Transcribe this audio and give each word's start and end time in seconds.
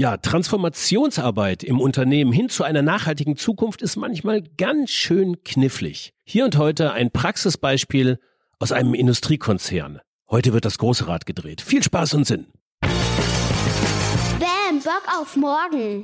Ja, 0.00 0.16
Transformationsarbeit 0.16 1.62
im 1.62 1.78
Unternehmen 1.78 2.32
hin 2.32 2.48
zu 2.48 2.64
einer 2.64 2.80
nachhaltigen 2.80 3.36
Zukunft 3.36 3.82
ist 3.82 3.96
manchmal 3.96 4.40
ganz 4.56 4.88
schön 4.88 5.44
knifflig. 5.44 6.14
Hier 6.24 6.46
und 6.46 6.56
heute 6.56 6.92
ein 6.92 7.10
Praxisbeispiel 7.10 8.18
aus 8.58 8.72
einem 8.72 8.94
Industriekonzern. 8.94 10.00
Heute 10.30 10.54
wird 10.54 10.64
das 10.64 10.78
große 10.78 11.06
Rad 11.06 11.26
gedreht. 11.26 11.60
Viel 11.60 11.82
Spaß 11.82 12.14
und 12.14 12.26
Sinn. 12.26 12.46
Bam, 12.80 14.78
Bock 14.82 15.02
auf 15.20 15.36
morgen. 15.36 16.02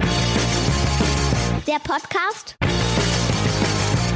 Der 1.66 1.78
Podcast 1.82 2.58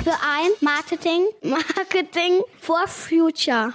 für 0.05 0.13
ein 0.13 0.51
Marketing, 0.61 1.23
Marketing 1.43 2.43
for 2.59 2.87
Future. 2.87 3.73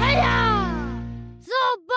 Heya! 0.00 0.68
So! 1.40 1.88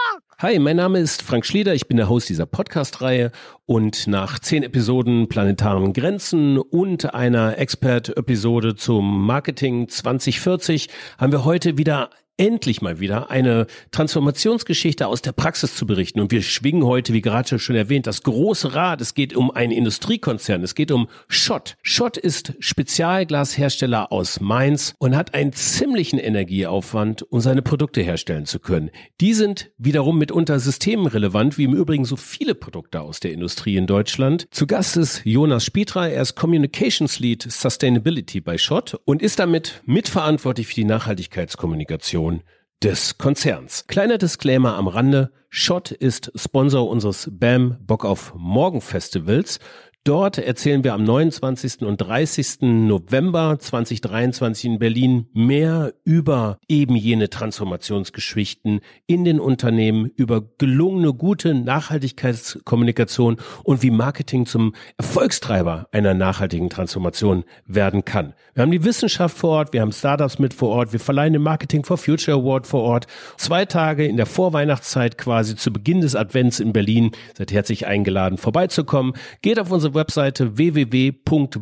Hi, 0.42 0.58
mein 0.58 0.78
Name 0.78 0.98
ist 0.98 1.22
Frank 1.22 1.46
Schlieder, 1.46 1.76
ich 1.76 1.88
bin 1.88 1.98
der 1.98 2.10
Host 2.10 2.28
dieser 2.28 2.48
Podcast-Reihe 2.48 3.32
und 3.68 4.08
nach 4.08 4.40
zehn 4.40 4.64
Episoden 4.64 5.30
Planetaren 5.30 5.94
Grenzen 5.94 6.58
und 6.58 7.14
einer 7.14 7.60
Expert-Episode 7.60 8.76
zum 8.76 9.24
Marketing 9.24 9.88
2040 9.88 10.90
haben 11.20 11.32
wir 11.32 11.46
heute 11.46 11.78
wieder 11.78 12.10
endlich 12.42 12.82
mal 12.82 13.00
wieder 13.00 13.30
eine 13.30 13.68
Transformationsgeschichte 13.92 15.06
aus 15.06 15.22
der 15.22 15.32
Praxis 15.32 15.76
zu 15.76 15.86
berichten. 15.86 16.20
Und 16.20 16.32
wir 16.32 16.42
schwingen 16.42 16.84
heute, 16.84 17.14
wie 17.14 17.22
gerade 17.22 17.60
schon 17.60 17.76
erwähnt, 17.76 18.08
das 18.08 18.24
große 18.24 18.74
Rad. 18.74 19.00
Es 19.00 19.14
geht 19.14 19.36
um 19.36 19.52
einen 19.52 19.72
Industriekonzern. 19.72 20.64
Es 20.64 20.74
geht 20.74 20.92
um 20.92 21.08
Schott. 21.28 21.78
Schott 21.84 22.18
ist 22.18 22.54
Spezialglashersteller 22.58 24.12
aus 24.12 24.40
Mainz 24.40 24.96
und 24.98 25.16
hat 25.16 25.36
einen 25.36 25.54
ziemlichen 25.54 26.18
Energieaufwand, 26.18 27.22
um 27.32 27.42
seine 27.42 27.62
Produkte 27.62 28.02
herstellen 28.02 28.48
zu 28.48 28.58
können. 28.58 28.90
Die 29.20 29.36
sind 29.36 29.70
wiederum 29.78 30.18
mitunter 30.18 30.60
systemrelevant, 30.60 31.60
wie 31.60 31.66
im 31.66 31.76
Übrigen 31.76 32.06
so 32.06 32.16
viele 32.16 32.56
Produkte 32.56 33.02
aus 33.02 33.20
der 33.20 33.34
Industrie 33.34 33.76
in 33.76 33.86
Deutschland. 33.86 34.48
Zu 34.50 34.66
Gast 34.66 34.98
ist 34.98 35.22
Jonas 35.26 35.64
Spietra. 35.64 36.08
Er 36.08 36.24
ist 36.24 36.34
Communications 36.34 37.20
Lead 37.20 37.44
Sustainability 37.44 38.42
bei 38.42 38.58
Schott 38.58 39.00
und 39.06 39.22
ist 39.22 39.38
damit 39.38 39.84
mitverantwortlich 39.86 40.66
für 40.66 40.74
die 40.74 40.86
Nachhaltigkeitskommunikation 40.86 42.31
Organisation 42.32 42.62
des 42.84 43.20
Konzerns. 43.20 43.86
Kleiner 43.88 44.18
Disclaimer 44.18 44.76
am 44.76 44.88
Rande. 44.88 45.32
Schott 45.50 45.92
ist 45.92 46.32
Sponsor 46.36 46.90
unseres 46.90 47.30
BAM 47.32 47.78
Bock 47.82 48.06
auf 48.06 48.34
Morgen 48.36 48.82
Festivals. 48.82 49.60
Dort 50.04 50.40
erzählen 50.40 50.84
wir 50.84 50.96
am 50.96 51.04
29. 51.04 51.84
und 51.84 51.98
30. 51.98 52.62
November 52.62 53.60
2023 53.60 54.66
in 54.66 54.80
Berlin 54.80 55.28
mehr 55.32 55.94
über 56.04 56.58
eben 56.68 56.96
jene 56.96 57.30
Transformationsgeschichten 57.30 58.82
in 59.06 59.26
den 59.26 59.40
Unternehmen, 59.40 60.10
über 60.16 60.42
gelungene, 60.58 61.14
gute 61.14 61.54
Nachhaltigkeitskommunikation 61.54 63.38
und 63.64 63.84
wie 63.84 63.92
Marketing 63.92 64.48
zum 64.48 64.74
Erfolgstreiber 64.98 65.88
einer 65.92 66.16
nachhaltigen 66.16 66.72
Transformation 66.72 67.44
werden 67.68 68.04
kann. 68.04 68.34
Wir 68.56 68.64
haben 68.64 68.72
die 68.72 68.84
Wissenschaft 68.84 69.38
vor 69.38 69.52
Ort, 69.52 69.74
wir 69.74 69.82
haben 69.82 69.92
Startups 69.92 70.40
mit 70.40 70.56
vor 70.56 70.70
Ort, 70.70 70.94
wir 70.94 71.00
verleihen 71.00 71.34
den 71.34 71.44
Marketing 71.44 71.86
for 71.86 72.00
Future 72.00 72.36
Award 72.38 72.66
vor 72.66 72.82
Ort. 72.82 73.06
Zwei 73.38 73.66
Tage 73.66 74.08
in 74.08 74.18
der 74.18 74.26
Vorweihnachtszeit 74.26 75.20
quasi 75.20 75.56
zu 75.56 75.72
Beginn 75.72 76.02
des 76.02 76.16
Advents 76.16 76.60
in 76.60 76.74
Berlin. 76.74 77.12
Seid 77.38 77.52
herzlich 77.52 77.86
eingeladen, 77.86 78.40
vorbeizukommen. 78.40 79.14
Geht 79.44 79.60
auf 79.60 79.70
unsere 79.70 79.91
Webseite 79.94 80.58
www.bock.am 80.58 81.60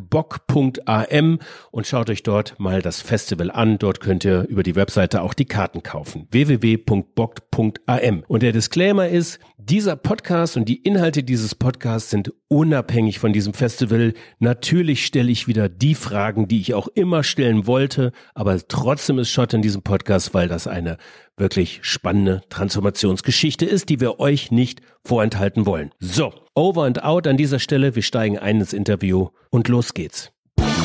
und 1.70 1.86
schaut 1.86 2.10
euch 2.10 2.22
dort 2.22 2.58
mal 2.58 2.82
das 2.82 3.00
Festival 3.00 3.50
an. 3.50 3.78
Dort 3.78 4.00
könnt 4.00 4.24
ihr 4.24 4.46
über 4.48 4.62
die 4.62 4.76
Webseite 4.76 5.22
auch 5.22 5.34
die 5.34 5.44
Karten 5.44 5.82
kaufen. 5.82 6.26
www.bock.am. 6.30 8.24
Und 8.26 8.42
der 8.42 8.52
Disclaimer 8.52 9.08
ist, 9.08 9.40
dieser 9.60 9.96
Podcast 9.96 10.56
und 10.56 10.68
die 10.68 10.76
Inhalte 10.76 11.22
dieses 11.22 11.54
Podcasts 11.54 12.10
sind 12.10 12.32
unabhängig 12.48 13.18
von 13.18 13.32
diesem 13.32 13.52
Festival. 13.54 14.14
Natürlich 14.38 15.04
stelle 15.04 15.30
ich 15.30 15.46
wieder 15.48 15.68
die 15.68 15.94
Fragen, 15.94 16.48
die 16.48 16.60
ich 16.60 16.74
auch 16.74 16.88
immer 16.88 17.22
stellen 17.22 17.66
wollte, 17.66 18.12
aber 18.34 18.58
trotzdem 18.66 19.18
ist 19.18 19.30
Schott 19.30 19.52
in 19.52 19.62
diesem 19.62 19.82
Podcast, 19.82 20.34
weil 20.34 20.48
das 20.48 20.66
eine 20.66 20.96
wirklich 21.36 21.80
spannende 21.82 22.42
Transformationsgeschichte 22.48 23.66
ist, 23.66 23.88
die 23.88 24.00
wir 24.00 24.18
euch 24.18 24.50
nicht 24.50 24.80
vorenthalten 25.04 25.66
wollen. 25.66 25.90
So, 25.98 26.32
over 26.54 26.84
and 26.84 27.02
out 27.02 27.26
an 27.26 27.36
dieser 27.36 27.58
Stelle. 27.58 27.94
Wir 27.94 28.02
steigen 28.02 28.38
ein 28.38 28.60
ins 28.60 28.72
Interview 28.72 29.28
und 29.50 29.68
los 29.68 29.94
geht's. 29.94 30.32
Bam, 30.56 30.76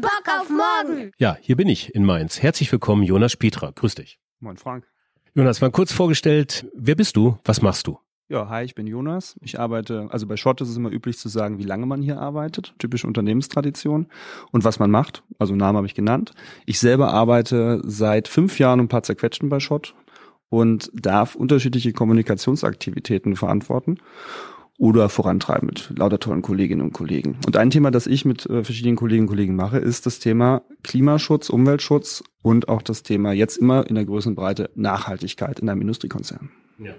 Bock 0.00 0.24
auf 0.40 0.48
morgen. 0.48 1.12
Ja, 1.18 1.36
hier 1.40 1.56
bin 1.56 1.68
ich 1.68 1.94
in 1.94 2.04
Mainz. 2.04 2.42
Herzlich 2.42 2.70
willkommen, 2.72 3.02
Jonas 3.02 3.32
Spietra. 3.32 3.70
Grüß 3.70 3.96
dich. 3.96 4.18
Moin 4.40 4.56
Frank. 4.56 4.93
Jonas, 5.36 5.60
mal 5.60 5.72
kurz 5.72 5.92
vorgestellt, 5.92 6.64
wer 6.76 6.94
bist 6.94 7.16
du? 7.16 7.38
Was 7.44 7.60
machst 7.60 7.88
du? 7.88 7.98
Ja, 8.28 8.48
hi, 8.48 8.64
ich 8.64 8.76
bin 8.76 8.86
Jonas. 8.86 9.34
Ich 9.40 9.58
arbeite, 9.58 10.06
also 10.10 10.28
bei 10.28 10.36
Schott 10.36 10.60
ist 10.60 10.68
es 10.68 10.76
immer 10.76 10.92
üblich 10.92 11.18
zu 11.18 11.28
sagen, 11.28 11.58
wie 11.58 11.64
lange 11.64 11.86
man 11.86 12.02
hier 12.02 12.20
arbeitet, 12.20 12.72
typische 12.78 13.08
Unternehmenstradition 13.08 14.06
und 14.52 14.62
was 14.62 14.78
man 14.78 14.92
macht. 14.92 15.24
Also 15.40 15.56
Namen 15.56 15.76
habe 15.76 15.88
ich 15.88 15.96
genannt. 15.96 16.34
Ich 16.66 16.78
selber 16.78 17.12
arbeite 17.12 17.82
seit 17.84 18.28
fünf 18.28 18.60
Jahren 18.60 18.78
und 18.78 18.84
ein 18.84 18.88
paar 18.88 19.02
zerquetschen 19.02 19.48
bei 19.48 19.58
Schott 19.58 19.96
und 20.50 20.92
darf 20.94 21.34
unterschiedliche 21.34 21.92
Kommunikationsaktivitäten 21.92 23.34
verantworten 23.34 23.98
oder 24.78 25.08
vorantreiben 25.08 25.66
mit 25.66 25.98
lauter 25.98 26.20
tollen 26.20 26.42
Kolleginnen 26.42 26.82
und 26.82 26.92
Kollegen. 26.92 27.38
Und 27.44 27.56
ein 27.56 27.70
Thema, 27.70 27.90
das 27.90 28.06
ich 28.06 28.24
mit 28.24 28.46
äh, 28.46 28.62
verschiedenen 28.62 28.94
Kolleginnen 28.94 29.26
und 29.26 29.34
Kollegen 29.34 29.56
mache, 29.56 29.78
ist 29.78 30.06
das 30.06 30.20
Thema 30.20 30.62
Klimaschutz, 30.84 31.50
Umweltschutz 31.50 32.22
und 32.44 32.68
auch 32.68 32.82
das 32.82 33.02
Thema 33.02 33.32
jetzt 33.32 33.56
immer 33.56 33.86
in 33.88 33.94
der 33.94 34.04
größeren 34.04 34.34
Breite 34.34 34.70
Nachhaltigkeit 34.74 35.60
in 35.60 35.68
einem 35.70 35.80
Industriekonzern. 35.80 36.50
Ja. 36.78 36.92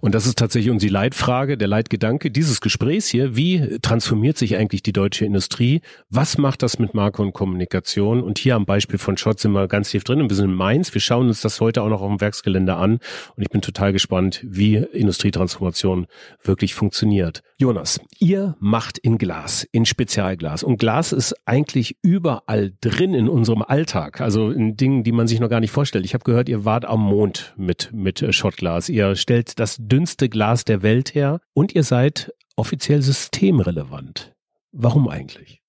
Und 0.00 0.14
das 0.14 0.26
ist 0.26 0.38
tatsächlich 0.38 0.70
unsere 0.70 0.92
Leitfrage, 0.92 1.58
der 1.58 1.68
Leitgedanke 1.68 2.30
dieses 2.30 2.60
Gesprächs 2.60 3.08
hier. 3.08 3.36
Wie 3.36 3.78
transformiert 3.80 4.38
sich 4.38 4.56
eigentlich 4.56 4.82
die 4.82 4.92
deutsche 4.92 5.24
Industrie? 5.24 5.82
Was 6.08 6.38
macht 6.38 6.62
das 6.62 6.78
mit 6.78 6.94
Marke 6.94 7.20
und 7.20 7.32
Kommunikation? 7.32 8.22
Und 8.22 8.38
hier 8.38 8.56
am 8.56 8.64
Beispiel 8.64 8.98
von 8.98 9.16
Schott 9.16 9.38
sind 9.38 9.52
wir 9.52 9.68
ganz 9.68 9.90
tief 9.90 10.04
drin. 10.04 10.28
Wir 10.28 10.36
sind 10.36 10.46
in 10.46 10.54
Mainz. 10.54 10.94
Wir 10.94 11.00
schauen 11.00 11.28
uns 11.28 11.42
das 11.42 11.60
heute 11.60 11.82
auch 11.82 11.88
noch 11.88 12.00
auf 12.00 12.08
dem 12.08 12.20
Werksgelände 12.20 12.74
an. 12.76 13.00
Und 13.36 13.42
ich 13.42 13.50
bin 13.50 13.60
total 13.60 13.92
gespannt, 13.92 14.40
wie 14.44 14.76
Industrietransformation 14.76 16.06
wirklich 16.42 16.74
funktioniert. 16.74 17.42
Jonas, 17.58 18.00
ihr 18.18 18.56
macht 18.60 18.98
in 18.98 19.18
Glas, 19.18 19.66
in 19.72 19.84
Spezialglas. 19.84 20.62
Und 20.62 20.78
Glas 20.78 21.12
ist 21.12 21.34
eigentlich 21.44 21.96
überall 22.02 22.72
drin 22.80 23.14
in 23.14 23.28
unserem 23.28 23.62
Alltag. 23.62 24.20
Also 24.20 24.50
in 24.50 24.76
Dingen, 24.76 25.02
die 25.02 25.12
man 25.12 25.28
sich 25.28 25.40
noch 25.40 25.50
gar 25.50 25.60
nicht 25.60 25.72
vorstellt. 25.72 26.04
Ich 26.04 26.14
habe 26.14 26.24
gehört, 26.24 26.48
ihr 26.48 26.64
wart 26.64 26.84
am 26.84 27.00
Mond 27.00 27.54
mit, 27.56 27.90
mit 27.92 28.24
Schottglas. 28.34 28.88
Ihr 28.88 29.17
stellt 29.18 29.58
das 29.60 29.76
dünnste 29.78 30.28
Glas 30.28 30.64
der 30.64 30.82
Welt 30.82 31.14
her 31.14 31.40
und 31.52 31.74
ihr 31.74 31.82
seid 31.82 32.32
offiziell 32.56 33.02
systemrelevant. 33.02 34.34
Warum 34.72 35.08
eigentlich? 35.08 35.60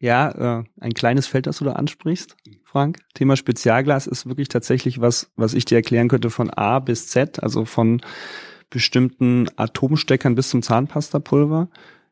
Ja, 0.00 0.60
äh, 0.60 0.64
ein 0.80 0.94
kleines 0.94 1.26
Feld, 1.26 1.46
das 1.46 1.58
du 1.58 1.64
da 1.64 1.72
ansprichst, 1.72 2.36
Frank. 2.64 2.98
Thema 3.14 3.36
Spezialglas 3.36 4.06
ist 4.06 4.26
wirklich 4.26 4.48
tatsächlich 4.48 5.00
was, 5.00 5.32
was 5.36 5.54
ich 5.54 5.64
dir 5.64 5.76
erklären 5.76 6.08
könnte 6.08 6.30
von 6.30 6.50
A 6.50 6.78
bis 6.78 7.08
Z, 7.08 7.42
also 7.42 7.64
von 7.64 8.00
bestimmten 8.70 9.48
Atomsteckern 9.56 10.34
bis 10.34 10.50
zum 10.50 10.62
Zahnpastapulver. 10.62 11.68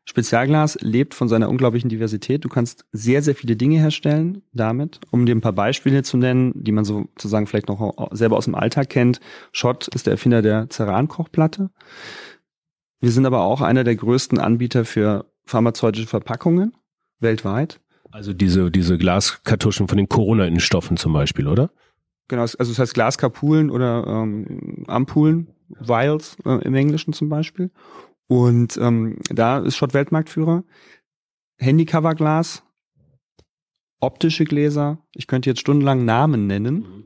Spezialglas 0.09 0.77
lebt 0.79 1.13
von 1.13 1.27
seiner 1.27 1.49
unglaublichen 1.49 1.89
Diversität. 1.89 2.45
Du 2.45 2.49
kannst 2.49 2.85
sehr, 2.93 3.21
sehr 3.21 3.35
viele 3.35 3.57
Dinge 3.57 3.77
herstellen 3.77 4.41
damit. 4.53 5.01
Um 5.11 5.25
dir 5.25 5.35
ein 5.35 5.41
paar 5.41 5.51
Beispiele 5.51 6.01
zu 6.01 6.15
nennen, 6.15 6.53
die 6.55 6.71
man 6.71 6.85
sozusagen 6.85 7.45
vielleicht 7.45 7.67
noch 7.67 8.07
selber 8.11 8.37
aus 8.37 8.45
dem 8.45 8.55
Alltag 8.55 8.89
kennt. 8.89 9.19
Schott 9.51 9.89
ist 9.89 10.07
der 10.07 10.11
Erfinder 10.11 10.41
der 10.41 10.69
Ceran-Kochplatte. 10.69 11.71
Wir 13.01 13.11
sind 13.11 13.25
aber 13.25 13.41
auch 13.41 13.59
einer 13.59 13.83
der 13.83 13.97
größten 13.97 14.39
Anbieter 14.39 14.85
für 14.85 15.25
pharmazeutische 15.45 16.07
Verpackungen 16.07 16.73
weltweit. 17.19 17.81
Also 18.09 18.33
diese, 18.33 18.71
diese 18.71 18.97
Glaskartuschen 18.97 19.89
von 19.89 19.97
den 19.97 20.07
Corona-Innenstoffen 20.07 20.95
zum 20.95 21.11
Beispiel, 21.11 21.47
oder? 21.47 21.69
Genau, 22.29 22.43
also 22.43 22.55
das 22.55 22.79
heißt 22.79 22.93
Glaskapulen 22.93 23.69
oder 23.69 24.05
ähm, 24.07 24.85
Ampullen, 24.87 25.49
Vials 25.67 26.37
äh, 26.45 26.63
im 26.63 26.75
Englischen 26.75 27.11
zum 27.11 27.27
Beispiel. 27.27 27.71
Und 28.27 28.77
ähm, 28.77 29.19
da 29.29 29.59
ist 29.59 29.77
Schott 29.77 29.93
Weltmarktführer. 29.93 30.63
Handycoverglas, 31.57 32.63
optische 33.99 34.45
Gläser. 34.45 34.99
Ich 35.13 35.27
könnte 35.27 35.49
jetzt 35.49 35.61
stundenlang 35.61 36.05
Namen 36.05 36.45
nennen, 36.45 36.75
mhm. 36.75 37.05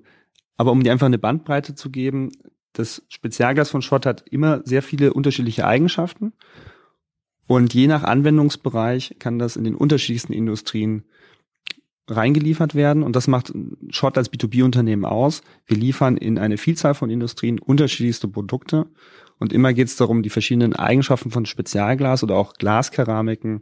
aber 0.58 0.72
um 0.72 0.84
dir 0.84 0.92
einfach 0.92 1.06
eine 1.06 1.20
Bandbreite 1.20 1.76
zu 1.76 1.90
geben, 1.90 2.32
das 2.74 3.04
Spezialglas 3.10 3.70
von 3.70 3.82
Schott 3.82 4.06
hat 4.06 4.26
immer 4.30 4.62
sehr 4.66 4.82
viele 4.82 5.14
unterschiedliche 5.14 5.66
Eigenschaften. 5.68 6.34
Und 7.48 7.74
je 7.74 7.88
nach 7.88 8.04
Anwendungsbereich 8.04 9.18
kann 9.20 9.40
das 9.40 9.58
in 9.58 9.66
den 9.66 9.76
unterschiedlichsten 9.76 10.32
Industrien 10.32 11.04
reingeliefert 12.08 12.76
werden. 12.76 13.04
Und 13.04 13.16
das 13.16 13.28
macht 13.28 13.54
Schott 13.90 14.18
als 14.18 14.32
B2B-Unternehmen 14.32 15.06
aus. 15.06 15.42
Wir 15.66 15.78
liefern 15.78 16.18
in 16.18 16.38
eine 16.38 16.58
Vielzahl 16.58 16.94
von 16.94 17.10
Industrien 17.10 17.60
unterschiedlichste 17.60 18.28
Produkte 18.28 18.88
und 19.42 19.52
immer 19.52 19.74
geht 19.74 19.88
es 19.88 19.96
darum, 19.96 20.22
die 20.22 20.30
verschiedenen 20.30 20.76
Eigenschaften 20.76 21.32
von 21.32 21.48
Spezialglas 21.48 22.24
oder 22.24 22.36
auch 22.36 22.54
Glaskeramiken 22.54 23.62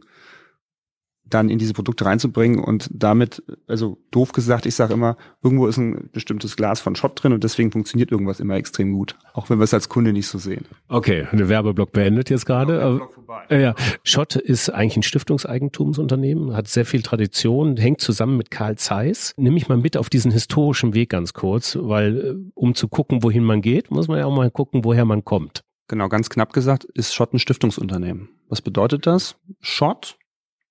dann 1.24 1.48
in 1.48 1.58
diese 1.58 1.72
Produkte 1.72 2.04
reinzubringen 2.04 2.62
und 2.62 2.90
damit, 2.92 3.42
also 3.66 3.98
doof 4.10 4.32
gesagt, 4.32 4.66
ich 4.66 4.74
sage 4.74 4.92
immer, 4.92 5.16
irgendwo 5.42 5.66
ist 5.68 5.78
ein 5.78 6.10
bestimmtes 6.12 6.56
Glas 6.56 6.80
von 6.80 6.96
Schott 6.96 7.22
drin 7.22 7.32
und 7.32 7.44
deswegen 7.44 7.70
funktioniert 7.72 8.10
irgendwas 8.10 8.40
immer 8.40 8.56
extrem 8.56 8.92
gut, 8.92 9.16
auch 9.32 9.48
wenn 9.48 9.58
wir 9.58 9.64
es 9.64 9.72
als 9.72 9.88
Kunde 9.88 10.12
nicht 10.12 10.26
so 10.26 10.38
sehen. 10.38 10.66
Okay, 10.88 11.26
der 11.32 11.48
Werbeblock 11.48 11.92
beendet 11.92 12.30
jetzt 12.30 12.46
gerade. 12.46 13.00
Äh, 13.48 13.62
ja, 13.62 13.74
Schott 14.02 14.36
ist 14.36 14.70
eigentlich 14.70 14.98
ein 14.98 15.02
Stiftungseigentumsunternehmen, 15.02 16.54
hat 16.54 16.68
sehr 16.68 16.84
viel 16.84 17.02
Tradition, 17.02 17.76
hängt 17.76 18.00
zusammen 18.00 18.36
mit 18.36 18.50
Karl 18.50 18.76
Zeiss. 18.76 19.32
Nimm 19.36 19.54
mich 19.54 19.68
mal 19.68 19.78
mit 19.78 19.96
auf 19.96 20.10
diesen 20.10 20.32
historischen 20.32 20.94
Weg 20.94 21.10
ganz 21.10 21.32
kurz, 21.32 21.78
weil 21.80 22.18
äh, 22.18 22.34
um 22.54 22.74
zu 22.74 22.88
gucken, 22.88 23.22
wohin 23.22 23.44
man 23.44 23.62
geht, 23.62 23.90
muss 23.90 24.08
man 24.08 24.18
ja 24.18 24.26
auch 24.26 24.36
mal 24.36 24.50
gucken, 24.50 24.84
woher 24.84 25.04
man 25.04 25.24
kommt. 25.24 25.62
Genau, 25.90 26.08
ganz 26.08 26.30
knapp 26.30 26.52
gesagt, 26.52 26.84
ist 26.84 27.12
Schott 27.12 27.34
ein 27.34 27.40
Stiftungsunternehmen. 27.40 28.28
Was 28.48 28.62
bedeutet 28.62 29.08
das? 29.08 29.34
Schott 29.58 30.18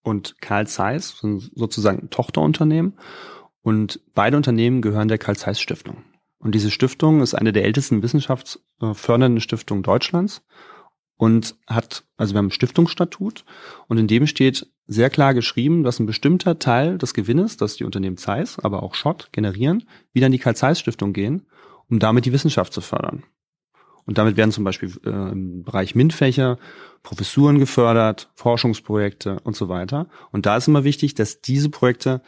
und 0.01 0.39
Carl 0.39 0.65
Zeiss 0.65 1.17
sind 1.19 1.51
sozusagen 1.53 2.09
Tochterunternehmen 2.09 2.97
und 3.61 3.99
beide 4.15 4.37
Unternehmen 4.37 4.81
gehören 4.81 5.09
der 5.09 5.17
Carl 5.17 5.35
Zeiss 5.35 5.59
Stiftung. 5.59 6.05
Und 6.37 6.55
diese 6.55 6.71
Stiftung 6.71 7.19
ist 7.19 7.33
eine 7.33 7.51
der 7.51 7.65
ältesten 7.65 8.01
wissenschaftsfördernden 8.01 9.41
Stiftungen 9.41 9.83
Deutschlands 9.83 10.41
und 11.17 11.57
hat, 11.67 12.05
also 12.15 12.33
wir 12.33 12.37
haben 12.37 12.47
ein 12.47 12.51
Stiftungsstatut 12.51 13.43
und 13.89 13.97
in 13.97 14.07
dem 14.07 14.25
steht 14.25 14.71
sehr 14.87 15.09
klar 15.09 15.33
geschrieben, 15.33 15.83
dass 15.83 15.99
ein 15.99 16.05
bestimmter 16.05 16.59
Teil 16.59 16.97
des 16.97 17.13
Gewinnes, 17.13 17.57
das 17.57 17.75
die 17.75 17.83
Unternehmen 17.83 18.15
Zeiss, 18.15 18.57
aber 18.57 18.83
auch 18.83 18.95
Schott 18.95 19.33
generieren, 19.33 19.83
wieder 20.13 20.27
in 20.27 20.31
die 20.31 20.39
Carl 20.39 20.55
Zeiss 20.55 20.79
Stiftung 20.79 21.11
gehen, 21.11 21.45
um 21.89 21.99
damit 21.99 22.23
die 22.23 22.31
Wissenschaft 22.31 22.71
zu 22.71 22.79
fördern. 22.79 23.25
Und 24.09 24.17
damit 24.17 24.37
werden 24.37 24.51
zum 24.51 24.63
Beispiel 24.63 24.91
äh, 25.05 25.09
im 25.09 25.61
Bereich 25.61 25.93
MINT-Fächer 25.93 26.57
Professuren 27.03 27.59
gefördert, 27.59 28.31
Forschungsprojekte 28.33 29.39
und 29.41 29.55
so 29.55 29.69
weiter. 29.69 30.07
Und 30.31 30.47
da 30.47 30.57
ist 30.57 30.67
immer 30.67 30.83
wichtig, 30.83 31.13
dass 31.13 31.41
diese 31.41 31.69
Projekte 31.69 32.23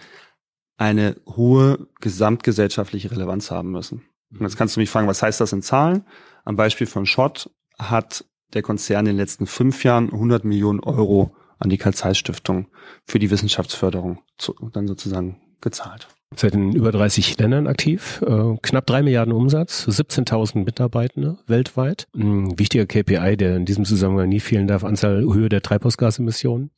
eine 0.78 1.16
hohe 1.28 1.88
gesamtgesellschaftliche 2.00 3.10
Relevanz 3.10 3.50
haben 3.50 3.72
müssen. 3.72 4.04
Und 4.30 4.42
jetzt 4.42 4.58
kannst 4.58 4.76
du 4.76 4.80
mich 4.80 4.92
fragen, 4.92 5.08
was 5.08 5.24
heißt 5.24 5.42
das 5.42 5.54
in 5.54 5.64
Zahlen? 5.64 6.06
Am 6.46 6.56
Beispiel 6.56 6.86
von 6.86 7.08
Schott 7.08 7.50
hat 7.80 8.26
der 8.54 8.62
Konzern 8.62 9.08
in 9.08 9.14
den 9.14 9.18
letzten 9.18 9.48
fünf 9.48 9.84
Jahren 9.84 10.12
100 10.12 10.46
Millionen 10.46 10.82
Euro 10.82 11.36
an 11.58 11.72
die 11.72 11.80
Karl-Zeiss-Stiftung 11.80 12.68
für 13.08 13.18
die 13.18 13.32
Wissenschaftsförderung 13.32 14.20
zu, 14.38 14.54
dann 14.72 14.88
sozusagen 14.88 15.42
gezahlt. 15.62 16.10
Seid 16.36 16.56
in 16.56 16.74
über 16.74 16.92
30 16.92 17.38
Ländern 17.40 17.68
aktiv, 17.68 18.24
äh, 18.26 18.56
knapp 18.62 18.86
drei 18.86 19.04
Milliarden 19.04 19.34
Umsatz, 19.34 19.86
17.000 19.88 20.64
Mitarbeitende 20.64 21.38
weltweit. 21.46 22.08
Ein 22.16 22.58
wichtiger 22.58 22.86
KPI, 22.86 23.36
der 23.36 23.58
in 23.58 23.66
diesem 23.66 23.84
Zusammenhang 23.84 24.30
nie 24.30 24.40
fehlen 24.40 24.68
darf, 24.68 24.86
Anzahl 24.86 25.24
Höhe 25.24 25.50
der 25.50 25.62
Treibhausgasemissionen. 25.62 26.72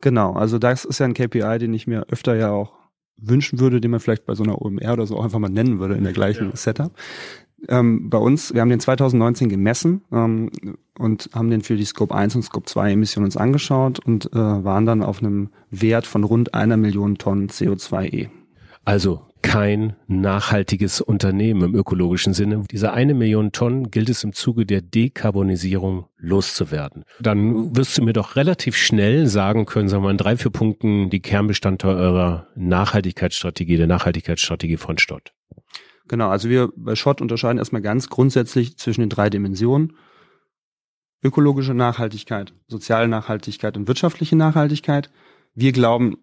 Genau, 0.00 0.32
also 0.32 0.58
das 0.58 0.84
ist 0.84 0.98
ja 0.98 1.06
ein 1.06 1.14
KPI, 1.14 1.58
den 1.58 1.74
ich 1.74 1.86
mir 1.86 2.06
öfter 2.08 2.36
ja 2.36 2.50
auch 2.50 2.72
wünschen 3.18 3.60
würde, 3.60 3.80
den 3.80 3.90
man 3.90 4.00
vielleicht 4.00 4.26
bei 4.26 4.34
so 4.34 4.44
einer 4.44 4.60
OMR 4.60 4.94
oder 4.94 5.06
so 5.06 5.16
auch 5.16 5.24
einfach 5.24 5.38
mal 5.38 5.48
nennen 5.48 5.78
würde 5.78 5.94
in 5.94 6.04
der 6.04 6.12
gleichen 6.12 6.50
ja. 6.50 6.56
Setup. 6.56 6.92
Ähm, 7.68 8.10
bei 8.10 8.18
uns, 8.18 8.52
wir 8.52 8.60
haben 8.60 8.68
den 8.68 8.80
2019 8.80 9.48
gemessen 9.48 10.02
ähm, 10.12 10.50
und 10.98 11.30
haben 11.34 11.50
den 11.50 11.62
für 11.62 11.76
die 11.76 11.84
Scope 11.84 12.14
1 12.14 12.36
und 12.36 12.42
Scope 12.42 12.66
2 12.66 12.92
Emissionen 12.92 13.24
uns 13.24 13.36
angeschaut 13.36 13.98
und 13.98 14.32
äh, 14.32 14.36
waren 14.36 14.84
dann 14.84 15.02
auf 15.02 15.20
einem 15.20 15.50
Wert 15.70 16.06
von 16.06 16.24
rund 16.24 16.54
einer 16.54 16.76
Million 16.76 17.16
Tonnen 17.16 17.48
CO2e. 17.48 18.28
Also 18.86 19.26
kein 19.42 19.96
nachhaltiges 20.06 21.00
Unternehmen 21.00 21.62
im 21.62 21.74
ökologischen 21.74 22.32
Sinne. 22.34 22.62
Diese 22.70 22.92
eine 22.92 23.14
Million 23.14 23.50
Tonnen 23.50 23.90
gilt 23.90 24.08
es 24.08 24.22
im 24.22 24.32
Zuge 24.32 24.64
der 24.64 24.80
Dekarbonisierung 24.80 26.06
loszuwerden. 26.16 27.04
Dann 27.18 27.76
wirst 27.76 27.98
du 27.98 28.02
mir 28.02 28.12
doch 28.12 28.36
relativ 28.36 28.76
schnell 28.76 29.26
sagen 29.26 29.66
können, 29.66 29.88
sagen 29.88 30.02
wir 30.02 30.06
mal 30.06 30.10
in 30.12 30.18
drei, 30.18 30.36
vier 30.36 30.52
Punkten 30.52 31.10
die 31.10 31.20
Kernbestandteile 31.20 31.96
eurer 31.96 32.46
Nachhaltigkeitsstrategie, 32.54 33.76
der 33.76 33.88
Nachhaltigkeitsstrategie 33.88 34.76
von 34.76 34.98
Stott. 34.98 35.32
Genau, 36.06 36.28
also 36.28 36.48
wir 36.48 36.70
bei 36.76 36.94
Schott 36.94 37.20
unterscheiden 37.20 37.58
erstmal 37.58 37.82
ganz 37.82 38.08
grundsätzlich 38.08 38.78
zwischen 38.78 39.00
den 39.00 39.10
drei 39.10 39.30
Dimensionen. 39.30 39.96
Ökologische 41.24 41.74
Nachhaltigkeit, 41.74 42.54
soziale 42.68 43.08
Nachhaltigkeit 43.08 43.76
und 43.76 43.88
wirtschaftliche 43.88 44.36
Nachhaltigkeit. 44.36 45.10
Wir 45.54 45.72
glauben, 45.72 46.18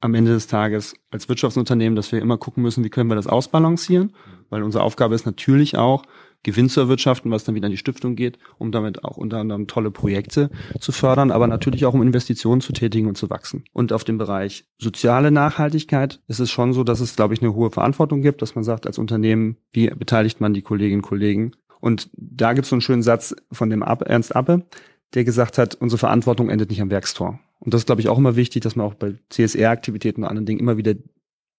am 0.00 0.14
Ende 0.14 0.32
des 0.32 0.46
Tages 0.46 0.94
als 1.10 1.28
Wirtschaftsunternehmen, 1.28 1.96
dass 1.96 2.12
wir 2.12 2.20
immer 2.20 2.38
gucken 2.38 2.62
müssen, 2.62 2.84
wie 2.84 2.90
können 2.90 3.10
wir 3.10 3.16
das 3.16 3.26
ausbalancieren, 3.26 4.12
weil 4.48 4.62
unsere 4.62 4.84
Aufgabe 4.84 5.14
ist 5.14 5.26
natürlich 5.26 5.76
auch, 5.76 6.04
Gewinn 6.44 6.68
zu 6.68 6.80
erwirtschaften, 6.80 7.30
was 7.30 7.44
dann 7.44 7.54
wieder 7.54 7.66
an 7.66 7.72
die 7.72 7.78
Stiftung 7.78 8.14
geht, 8.14 8.38
um 8.58 8.70
damit 8.70 9.04
auch 9.04 9.16
unter 9.16 9.38
anderem 9.38 9.66
tolle 9.66 9.90
Projekte 9.90 10.50
zu 10.78 10.92
fördern, 10.92 11.32
aber 11.32 11.48
natürlich 11.48 11.84
auch 11.84 11.94
um 11.94 12.02
Investitionen 12.02 12.60
zu 12.60 12.72
tätigen 12.72 13.08
und 13.08 13.18
zu 13.18 13.28
wachsen. 13.28 13.64
Und 13.72 13.92
auf 13.92 14.04
dem 14.04 14.18
Bereich 14.18 14.64
soziale 14.78 15.32
Nachhaltigkeit 15.32 16.20
ist 16.28 16.38
es 16.38 16.50
schon 16.50 16.72
so, 16.72 16.84
dass 16.84 17.00
es, 17.00 17.16
glaube 17.16 17.34
ich, 17.34 17.42
eine 17.42 17.54
hohe 17.54 17.70
Verantwortung 17.70 18.22
gibt, 18.22 18.40
dass 18.40 18.54
man 18.54 18.62
sagt, 18.62 18.86
als 18.86 18.98
Unternehmen, 18.98 19.56
wie 19.72 19.88
beteiligt 19.88 20.40
man 20.40 20.54
die 20.54 20.62
Kolleginnen 20.62 21.00
und 21.02 21.08
Kollegen? 21.08 21.52
Und 21.80 22.08
da 22.12 22.52
gibt 22.52 22.66
es 22.66 22.70
so 22.70 22.76
einen 22.76 22.82
schönen 22.82 23.02
Satz 23.02 23.34
von 23.50 23.68
dem 23.68 23.82
Ernst 23.82 24.34
Appe, 24.34 24.64
der 25.14 25.24
gesagt 25.24 25.58
hat, 25.58 25.74
unsere 25.74 25.98
Verantwortung 25.98 26.50
endet 26.50 26.70
nicht 26.70 26.82
am 26.82 26.90
Werkstor. 26.90 27.40
Und 27.60 27.74
das 27.74 27.82
ist, 27.82 27.86
glaube 27.86 28.00
ich, 28.00 28.08
auch 28.08 28.18
immer 28.18 28.36
wichtig, 28.36 28.62
dass 28.62 28.76
man 28.76 28.86
auch 28.86 28.94
bei 28.94 29.14
CSR-Aktivitäten 29.30 30.22
und 30.22 30.28
anderen 30.28 30.46
Dingen 30.46 30.60
immer 30.60 30.76
wieder 30.76 30.94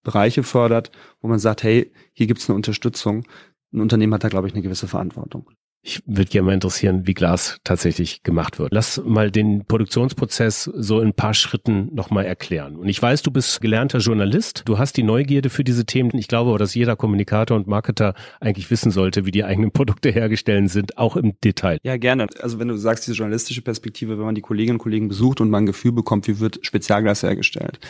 Bereiche 0.02 0.42
fördert, 0.42 0.90
wo 1.20 1.28
man 1.28 1.38
sagt, 1.38 1.62
hey, 1.62 1.92
hier 2.12 2.26
gibt 2.26 2.40
es 2.40 2.48
eine 2.48 2.56
Unterstützung. 2.56 3.26
Ein 3.72 3.80
Unternehmen 3.80 4.14
hat 4.14 4.24
da, 4.24 4.28
glaube 4.28 4.48
ich, 4.48 4.54
eine 4.54 4.62
gewisse 4.62 4.88
Verantwortung. 4.88 5.50
Ich 5.82 6.02
würde 6.04 6.26
gerne 6.26 6.46
mal 6.46 6.52
interessieren, 6.52 7.06
wie 7.06 7.14
Glas 7.14 7.58
tatsächlich 7.64 8.22
gemacht 8.22 8.58
wird. 8.58 8.70
Lass 8.72 9.02
mal 9.02 9.30
den 9.30 9.64
Produktionsprozess 9.64 10.64
so 10.64 11.00
in 11.00 11.08
ein 11.08 11.14
paar 11.14 11.32
Schritten 11.32 11.88
nochmal 11.94 12.26
erklären. 12.26 12.76
Und 12.76 12.88
ich 12.88 13.00
weiß, 13.00 13.22
du 13.22 13.30
bist 13.30 13.62
gelernter 13.62 13.98
Journalist. 13.98 14.64
Du 14.66 14.78
hast 14.78 14.98
die 14.98 15.02
Neugierde 15.02 15.48
für 15.48 15.64
diese 15.64 15.86
Themen. 15.86 16.10
Ich 16.18 16.28
glaube 16.28 16.50
aber, 16.50 16.58
dass 16.58 16.74
jeder 16.74 16.96
Kommunikator 16.96 17.56
und 17.56 17.66
Marketer 17.66 18.14
eigentlich 18.40 18.70
wissen 18.70 18.90
sollte, 18.90 19.24
wie 19.24 19.30
die 19.30 19.42
eigenen 19.42 19.70
Produkte 19.70 20.10
hergestellt 20.10 20.70
sind, 20.70 20.98
auch 20.98 21.16
im 21.16 21.40
Detail. 21.42 21.78
Ja, 21.82 21.96
gerne. 21.96 22.26
Also 22.40 22.58
wenn 22.58 22.68
du 22.68 22.76
sagst, 22.76 23.06
diese 23.06 23.16
journalistische 23.16 23.62
Perspektive, 23.62 24.18
wenn 24.18 24.26
man 24.26 24.34
die 24.34 24.42
Kolleginnen 24.42 24.76
und 24.76 24.82
Kollegen 24.82 25.08
besucht 25.08 25.40
und 25.40 25.48
man 25.48 25.62
ein 25.62 25.66
Gefühl 25.66 25.92
bekommt, 25.92 26.28
wie 26.28 26.40
wird 26.40 26.58
Spezialglas 26.60 27.22
hergestellt. 27.22 27.80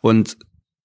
Und 0.00 0.36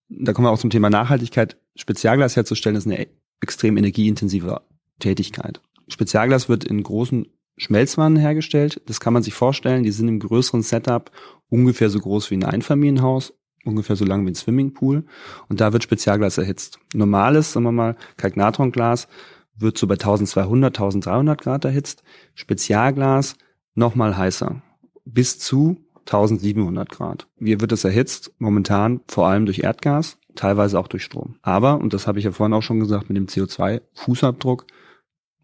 da 0.09 0.33
kommen 0.33 0.45
wir 0.45 0.51
auch 0.51 0.59
zum 0.59 0.69
Thema 0.69 0.91
Nachhaltigkeit. 0.91 1.57
Spezialglas 1.75 2.35
herzustellen 2.35 2.75
ist 2.75 2.85
eine 2.85 3.07
extrem 3.41 3.77
energieintensive 3.77 4.61
Tätigkeit. 4.99 5.59
Spezialglas 5.91 6.47
wird 6.47 6.63
in 6.63 6.81
großen 6.83 7.27
Schmelzwannen 7.57 8.17
hergestellt. 8.17 8.81
Das 8.85 8.99
kann 8.99 9.13
man 9.13 9.23
sich 9.23 9.33
vorstellen. 9.33 9.83
Die 9.83 9.91
sind 9.91 10.07
im 10.07 10.19
größeren 10.19 10.63
Setup 10.63 11.11
ungefähr 11.49 11.89
so 11.89 11.99
groß 11.99 12.31
wie 12.31 12.35
ein 12.35 12.45
Einfamilienhaus, 12.45 13.33
ungefähr 13.65 13.95
so 13.95 14.05
lang 14.05 14.25
wie 14.25 14.31
ein 14.31 14.35
Swimmingpool. 14.35 15.05
Und 15.49 15.61
da 15.61 15.73
wird 15.73 15.83
Spezialglas 15.83 16.37
erhitzt. 16.37 16.79
Normales, 16.93 17.51
sagen 17.51 17.65
wir 17.65 17.71
mal, 17.71 17.97
Kalknatronglas 18.17 19.07
wird 19.55 19.77
so 19.77 19.85
bei 19.85 19.95
1200, 19.95 20.75
1300 20.75 21.41
Grad 21.41 21.65
erhitzt. 21.65 22.03
Spezialglas 22.33 23.35
nochmal 23.75 24.17
heißer. 24.17 24.61
Bis 25.05 25.39
zu 25.39 25.77
1700 26.05 26.89
Grad. 26.89 27.27
Wie 27.37 27.59
wird 27.59 27.71
es 27.71 27.83
erhitzt? 27.83 28.33
Momentan 28.39 29.01
vor 29.07 29.27
allem 29.27 29.45
durch 29.45 29.59
Erdgas, 29.59 30.17
teilweise 30.35 30.79
auch 30.79 30.87
durch 30.87 31.03
Strom. 31.03 31.35
Aber, 31.41 31.79
und 31.79 31.93
das 31.93 32.07
habe 32.07 32.17
ich 32.17 32.25
ja 32.25 32.31
vorhin 32.31 32.53
auch 32.53 32.63
schon 32.63 32.79
gesagt, 32.79 33.09
mit 33.09 33.17
dem 33.17 33.27
CO2-Fußabdruck, 33.27 34.63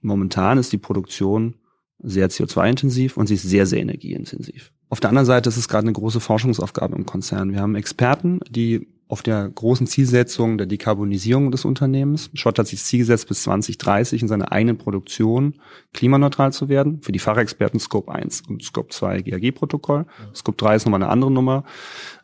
Momentan 0.01 0.57
ist 0.57 0.71
die 0.71 0.77
Produktion 0.77 1.55
sehr 1.99 2.29
CO2-intensiv 2.29 3.17
und 3.17 3.27
sie 3.27 3.35
ist 3.35 3.43
sehr, 3.43 3.65
sehr 3.65 3.79
energieintensiv. 3.79 4.71
Auf 4.89 4.99
der 4.99 5.09
anderen 5.09 5.25
Seite 5.25 5.49
ist 5.49 5.57
es 5.57 5.67
gerade 5.67 5.85
eine 5.85 5.93
große 5.93 6.19
Forschungsaufgabe 6.19 6.95
im 6.95 7.05
Konzern. 7.05 7.51
Wir 7.51 7.59
haben 7.59 7.75
Experten, 7.75 8.39
die 8.49 8.87
auf 9.09 9.21
der 9.21 9.49
großen 9.49 9.87
Zielsetzung 9.87 10.57
der 10.57 10.67
Dekarbonisierung 10.67 11.51
des 11.51 11.65
Unternehmens. 11.65 12.29
Schott 12.33 12.59
hat 12.59 12.67
sich 12.67 12.79
das 12.79 12.87
Ziel 12.87 12.99
gesetzt, 12.99 13.27
bis 13.27 13.43
2030 13.43 14.21
in 14.21 14.27
seiner 14.27 14.51
eigenen 14.51 14.77
Produktion 14.77 15.55
klimaneutral 15.93 16.51
zu 16.51 16.67
werden. 16.67 17.01
Für 17.01 17.13
die 17.13 17.19
Fachexperten 17.19 17.79
Scope 17.79 18.11
1 18.11 18.43
und 18.49 18.63
Scope 18.63 18.89
2 18.89 19.21
GAG-Protokoll. 19.21 20.05
Scope 20.35 20.57
3 20.57 20.75
ist 20.75 20.85
nochmal 20.85 21.01
eine 21.01 21.11
andere 21.11 21.31
Nummer. 21.31 21.63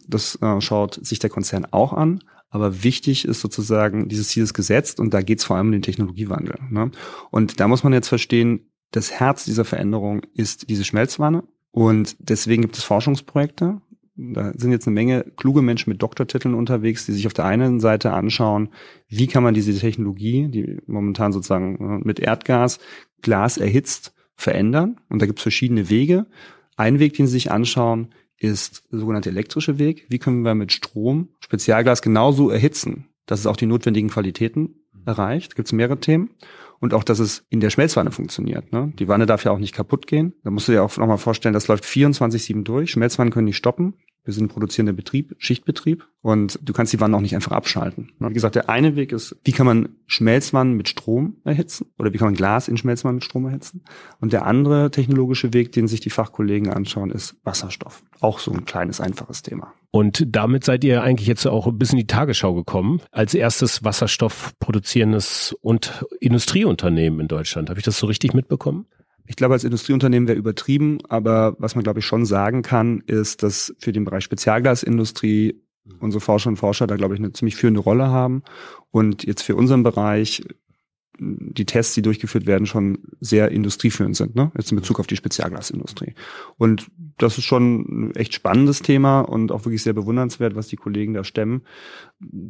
Das 0.07 0.37
äh, 0.41 0.59
schaut 0.59 0.99
sich 1.05 1.19
der 1.19 1.29
Konzern 1.29 1.65
auch 1.71 1.93
an. 1.93 2.21
Aber 2.53 2.83
wichtig 2.83 3.25
ist 3.25 3.41
sozusagen, 3.41 4.09
dieses 4.09 4.27
Ziel 4.27 4.43
ist 4.43 4.53
gesetzt 4.53 4.99
und 4.99 5.11
da 5.11 5.23
geht 5.23 5.39
es 5.39 5.43
vor 5.43 5.57
allem 5.57 5.67
um 5.67 5.71
den 5.71 5.81
Technologiewandel. 5.81 6.59
Ne? 6.69 6.91
Und 7.31 7.59
da 7.59 7.67
muss 7.67 7.83
man 7.83 7.93
jetzt 7.93 8.09
verstehen, 8.09 8.69
das 8.91 9.11
Herz 9.11 9.43
dieser 9.43 9.65
Veränderung 9.65 10.21
ist 10.35 10.69
diese 10.69 10.83
Schmelzwanne. 10.85 11.43
Und 11.71 12.15
deswegen 12.19 12.61
gibt 12.61 12.77
es 12.77 12.83
Forschungsprojekte. 12.83 13.81
Da 14.15 14.53
sind 14.55 14.71
jetzt 14.71 14.85
eine 14.85 14.93
Menge 14.93 15.25
kluge 15.35 15.63
Menschen 15.63 15.89
mit 15.89 16.03
Doktortiteln 16.03 16.53
unterwegs, 16.53 17.07
die 17.07 17.13
sich 17.13 17.25
auf 17.25 17.33
der 17.33 17.45
einen 17.45 17.79
Seite 17.79 18.13
anschauen, 18.13 18.69
wie 19.07 19.25
kann 19.25 19.41
man 19.41 19.55
diese 19.55 19.75
Technologie, 19.75 20.47
die 20.49 20.77
momentan 20.85 21.33
sozusagen 21.33 21.77
äh, 21.77 22.05
mit 22.05 22.19
Erdgas 22.19 22.77
Glas 23.23 23.57
erhitzt, 23.57 24.13
verändern. 24.35 24.97
Und 25.09 25.23
da 25.23 25.25
gibt 25.25 25.39
es 25.39 25.43
verschiedene 25.43 25.89
Wege. 25.89 26.27
Ein 26.75 26.99
Weg, 26.99 27.13
den 27.13 27.25
sie 27.25 27.33
sich 27.33 27.51
anschauen, 27.51 28.09
ist 28.43 28.83
der 28.91 28.99
sogenannte 28.99 29.29
elektrische 29.29 29.79
Weg. 29.79 30.05
Wie 30.09 30.19
können 30.19 30.43
wir 30.43 30.55
mit 30.55 30.71
Strom 30.71 31.29
Spezialglas 31.39 32.01
genauso 32.01 32.49
erhitzen, 32.49 33.07
dass 33.25 33.39
es 33.39 33.47
auch 33.47 33.57
die 33.57 33.65
notwendigen 33.65 34.09
Qualitäten 34.09 34.75
erreicht? 35.05 35.53
Da 35.53 35.55
gibt 35.55 35.67
es 35.67 35.73
mehrere 35.73 35.99
Themen. 35.99 36.31
Und 36.79 36.93
auch, 36.93 37.05
dass 37.05 37.19
es 37.19 37.45
in 37.49 37.61
der 37.61 37.69
Schmelzwanne 37.69 38.11
funktioniert. 38.11 38.73
Ne? 38.73 38.91
Die 38.99 39.07
Wanne 39.07 39.25
darf 39.25 39.45
ja 39.45 39.51
auch 39.51 39.59
nicht 39.59 39.73
kaputt 39.73 40.05
gehen. 40.05 40.33
Da 40.43 40.51
musst 40.51 40.67
du 40.67 40.73
dir 40.73 40.83
auch 40.83 40.97
nochmal 40.97 41.17
vorstellen, 41.17 41.53
das 41.53 41.69
läuft 41.69 41.85
24-7 41.85 42.63
durch. 42.63 42.91
Schmelzwannen 42.91 43.31
können 43.31 43.45
nicht 43.45 43.55
stoppen. 43.55 43.93
Wir 44.23 44.33
sind 44.33 44.45
ein 44.45 44.49
produzierender 44.49 44.93
Betrieb, 44.93 45.35
Schichtbetrieb 45.37 46.07
und 46.21 46.57
du 46.61 46.71
kannst 46.71 46.93
die 46.93 46.99
Wannen 47.01 47.13
auch 47.13 47.21
nicht 47.21 47.35
einfach 47.35 47.51
abschalten. 47.51 48.13
Wie 48.19 48.33
gesagt, 48.33 48.55
der 48.55 48.69
eine 48.69 48.95
Weg 48.95 49.11
ist, 49.11 49.35
wie 49.43 49.51
kann 49.51 49.65
man 49.65 49.89
Schmelzwannen 50.07 50.75
mit 50.75 50.87
Strom 50.87 51.37
erhitzen 51.43 51.87
oder 51.97 52.13
wie 52.13 52.17
kann 52.17 52.27
man 52.27 52.35
Glas 52.35 52.69
in 52.69 52.77
Schmelzwannen 52.77 53.15
mit 53.15 53.25
Strom 53.25 53.45
erhitzen? 53.45 53.83
Und 54.21 54.31
der 54.31 54.45
andere 54.45 54.91
technologische 54.91 55.53
Weg, 55.53 55.73
den 55.73 55.87
sich 55.87 55.99
die 55.99 56.09
Fachkollegen 56.09 56.71
anschauen, 56.71 57.11
ist 57.11 57.35
Wasserstoff. 57.43 58.01
Auch 58.21 58.39
so 58.39 58.51
ein 58.51 58.63
kleines, 58.63 59.01
einfaches 59.01 59.41
Thema. 59.41 59.73
Und 59.91 60.25
damit 60.27 60.63
seid 60.63 60.83
ihr 60.83 61.03
eigentlich 61.03 61.27
jetzt 61.27 61.45
auch 61.45 61.67
ein 61.67 61.77
bisschen 61.77 61.99
in 61.99 62.07
die 62.07 62.13
Tagesschau 62.13 62.53
gekommen, 62.53 63.01
als 63.11 63.33
erstes 63.33 63.83
Wasserstoff 63.83 64.53
produzierendes 64.59 65.55
und 65.61 66.05
Industrieunternehmen 66.19 67.19
in 67.19 67.27
Deutschland. 67.27 67.69
Habe 67.69 67.79
ich 67.79 67.85
das 67.85 67.99
so 67.99 68.07
richtig 68.07 68.33
mitbekommen? 68.33 68.87
Ich 69.25 69.35
glaube, 69.35 69.53
als 69.53 69.63
Industrieunternehmen 69.63 70.27
wäre 70.27 70.37
übertrieben, 70.37 70.99
aber 71.07 71.55
was 71.57 71.75
man, 71.75 71.83
glaube 71.83 71.99
ich, 71.99 72.05
schon 72.05 72.25
sagen 72.25 72.61
kann, 72.61 73.01
ist, 73.07 73.41
dass 73.43 73.73
für 73.79 73.93
den 73.93 74.03
Bereich 74.03 74.23
Spezialglasindustrie 74.23 75.61
unsere 75.99 76.21
Forscher 76.21 76.49
und 76.49 76.57
Forscher 76.57 76.87
da, 76.87 76.95
glaube 76.95 77.15
ich, 77.15 77.19
eine 77.19 77.31
ziemlich 77.31 77.55
führende 77.55 77.79
Rolle 77.79 78.07
haben. 78.07 78.43
Und 78.91 79.23
jetzt 79.23 79.41
für 79.41 79.55
unseren 79.55 79.83
Bereich 79.83 80.43
die 81.19 81.65
Tests, 81.65 81.93
die 81.93 82.01
durchgeführt 82.01 82.47
werden, 82.47 82.65
schon 82.65 82.97
sehr 83.19 83.51
industrieführend 83.51 84.15
sind, 84.15 84.35
ne? 84.35 84.51
Jetzt 84.57 84.71
in 84.71 84.77
Bezug 84.77 84.99
auf 84.99 85.07
die 85.07 85.15
Spezialglasindustrie. 85.15 86.13
Und 86.57 86.87
das 87.17 87.37
ist 87.37 87.43
schon 87.43 87.81
ein 87.81 88.15
echt 88.15 88.33
spannendes 88.33 88.81
Thema 88.81 89.21
und 89.21 89.51
auch 89.51 89.65
wirklich 89.65 89.83
sehr 89.83 89.93
bewundernswert, 89.93 90.55
was 90.55 90.67
die 90.67 90.75
Kollegen 90.75 91.13
da 91.13 91.23
stemmen. 91.23 91.61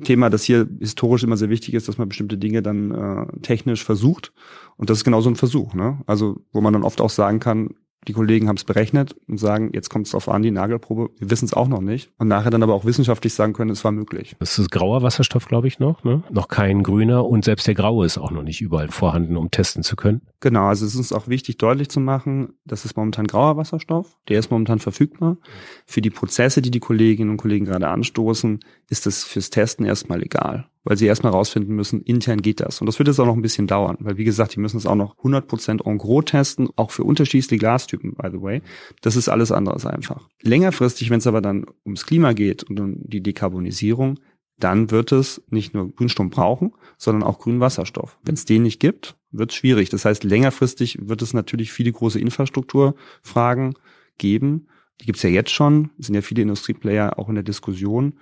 Thema, 0.04 0.30
das 0.30 0.44
hier 0.44 0.68
historisch 0.80 1.24
immer 1.24 1.38
sehr 1.38 1.50
wichtig 1.50 1.74
ist, 1.74 1.88
dass 1.88 1.98
man 1.98 2.08
bestimmte 2.08 2.38
Dinge 2.38 2.62
dann 2.62 2.92
äh, 2.92 3.40
technisch 3.42 3.84
versucht. 3.84 4.32
Und 4.78 4.90
das 4.90 5.00
ist 5.00 5.04
genau 5.04 5.22
so 5.22 5.30
ein 5.30 5.36
Versuch, 5.36 5.74
ne? 5.74 6.02
Also, 6.06 6.42
wo 6.52 6.62
man 6.62 6.74
dann 6.74 6.84
oft 6.84 7.02
auch 7.02 7.10
sagen 7.10 7.40
kann, 7.40 7.72
die 8.08 8.14
Kollegen 8.14 8.48
haben 8.48 8.58
es 8.58 8.64
berechnet 8.64 9.16
und 9.28 9.38
sagen, 9.38 9.72
jetzt 9.74 9.90
kommt 9.90 10.06
es 10.06 10.12
darauf 10.12 10.30
an, 10.30 10.42
die 10.42 10.52
Nagelprobe, 10.52 11.10
wir 11.18 11.30
wissen 11.30 11.46
es 11.46 11.54
auch 11.54 11.68
noch 11.68 11.82
nicht. 11.82 12.12
Und 12.18 12.28
nachher 12.28 12.52
dann 12.52 12.64
aber 12.64 12.74
auch 12.74 12.86
wissenschaftlich 12.86 13.34
sagen 13.34 13.54
können, 13.54 13.72
es 13.72 13.84
war 13.84 13.92
möglich. 13.92 14.36
Das 14.40 14.60
ist 14.60 14.72
grauer 14.72 15.02
Wasserstoff, 15.04 15.48
glaube 15.48 15.68
ich, 15.68 15.80
noch, 15.80 16.04
ne? 16.04 16.24
Noch 16.32 16.48
kein 16.48 16.84
grüner 16.84 17.26
und 17.26 17.46
selbst 17.46 17.68
der 17.68 17.76
graue 17.76 18.06
ist 18.06 18.18
auch 18.18 18.32
noch 18.32 18.44
nicht 18.44 18.62
überall 18.62 18.90
vorhanden, 18.90 19.38
um 19.38 19.52
testen 19.52 19.84
zu 19.84 19.96
können. 19.96 20.22
Genau, 20.40 20.66
also 20.66 20.86
es 20.86 20.94
ist 20.94 20.98
uns 21.00 21.14
auch 21.14 21.28
wichtig, 21.28 21.58
deutlich 21.58 21.90
zu 21.90 22.00
machen, 22.00 22.54
das 22.66 22.86
ist 22.86 22.98
momentan 22.98 23.28
grauer 23.28 23.58
Wasserstoff, 23.58 24.18
der 24.28 24.40
ist 24.40 24.52
momentan 24.52 24.80
verfügbar. 24.80 25.38
Für 25.86 26.02
die 26.02 26.10
Prozesse, 26.10 26.62
die 26.62 26.72
die 26.72 26.80
Kolleginnen 26.80 27.30
und 27.30 27.38
Kollegen 27.38 27.66
gerade 27.66 27.88
anstoßen, 27.88 28.60
ist 28.90 29.06
das 29.06 29.24
fürs 29.24 29.50
Testen 29.50 29.86
erstmal 29.86 30.22
egal 30.22 30.68
weil 30.84 30.98
sie 30.98 31.06
erstmal 31.06 31.32
rausfinden 31.32 31.76
müssen, 31.76 32.02
intern 32.02 32.42
geht 32.42 32.60
das. 32.60 32.82
Und 32.82 32.88
das 32.88 33.00
wird 33.00 33.08
jetzt 33.08 33.20
auch 33.20 33.26
noch 33.26 33.36
ein 33.36 33.42
bisschen 33.42 33.68
dauern, 33.68 33.98
weil 34.00 34.18
wie 34.18 34.24
gesagt, 34.24 34.56
die 34.56 34.60
müssen 34.60 34.78
es 34.78 34.86
auch 34.86 34.96
noch 34.96 35.18
100% 35.18 35.86
en 35.86 35.98
gros 35.98 36.26
testen, 36.26 36.70
auch 36.76 36.92
für 36.92 37.04
unterschiedliche 37.04 37.58
Glastypen, 37.58 38.16
by 38.16 38.30
the 38.32 38.42
way. 38.42 38.62
Das 39.02 39.16
ist 39.16 39.30
alles 39.30 39.52
anderes 39.52 39.86
einfach. 39.86 40.28
Längerfristig, 40.42 41.10
wenn 41.10 41.20
es 41.20 41.28
aber 41.28 41.42
dann 41.42 41.66
ums 41.86 42.06
Klima 42.06 42.34
geht 42.34 42.64
und 42.64 42.80
um 42.80 42.96
die 43.00 43.22
Dekarbonisierung, 43.22 44.20
dann 44.60 44.92
wird 44.92 45.12
es 45.12 45.42
nicht 45.50 45.74
nur 45.74 45.94
Grünstrom 45.94 46.30
brauchen, 46.30 46.74
sondern 46.98 47.24
auch 47.24 47.40
grünen 47.40 47.60
Wasserstoff. 47.60 48.18
Wenn 48.24 48.36
es 48.36 48.46
den 48.46 48.64
nicht 48.64 48.80
gibt, 48.80 49.16
wird 49.32 49.52
es 49.52 49.58
schwierig. 49.58 49.90
Das 49.90 50.06
heißt, 50.06 50.24
längerfristig 50.24 51.00
wird 51.02 51.22
es 51.22 51.34
natürlich 51.34 51.72
viele 51.72 51.92
große 51.92 52.20
Infrastrukturfragen 52.20 53.74
geben. 54.18 54.68
Die 55.02 55.06
gibt 55.06 55.18
es 55.18 55.24
ja 55.24 55.30
jetzt 55.30 55.52
schon, 55.52 55.90
es 55.98 56.06
sind 56.06 56.16
ja 56.16 56.22
viele 56.22 56.44
Industrieplayer 56.44 57.18
auch 57.18 57.30
in 57.30 57.36
der 57.36 57.44
Diskussion 57.44 58.14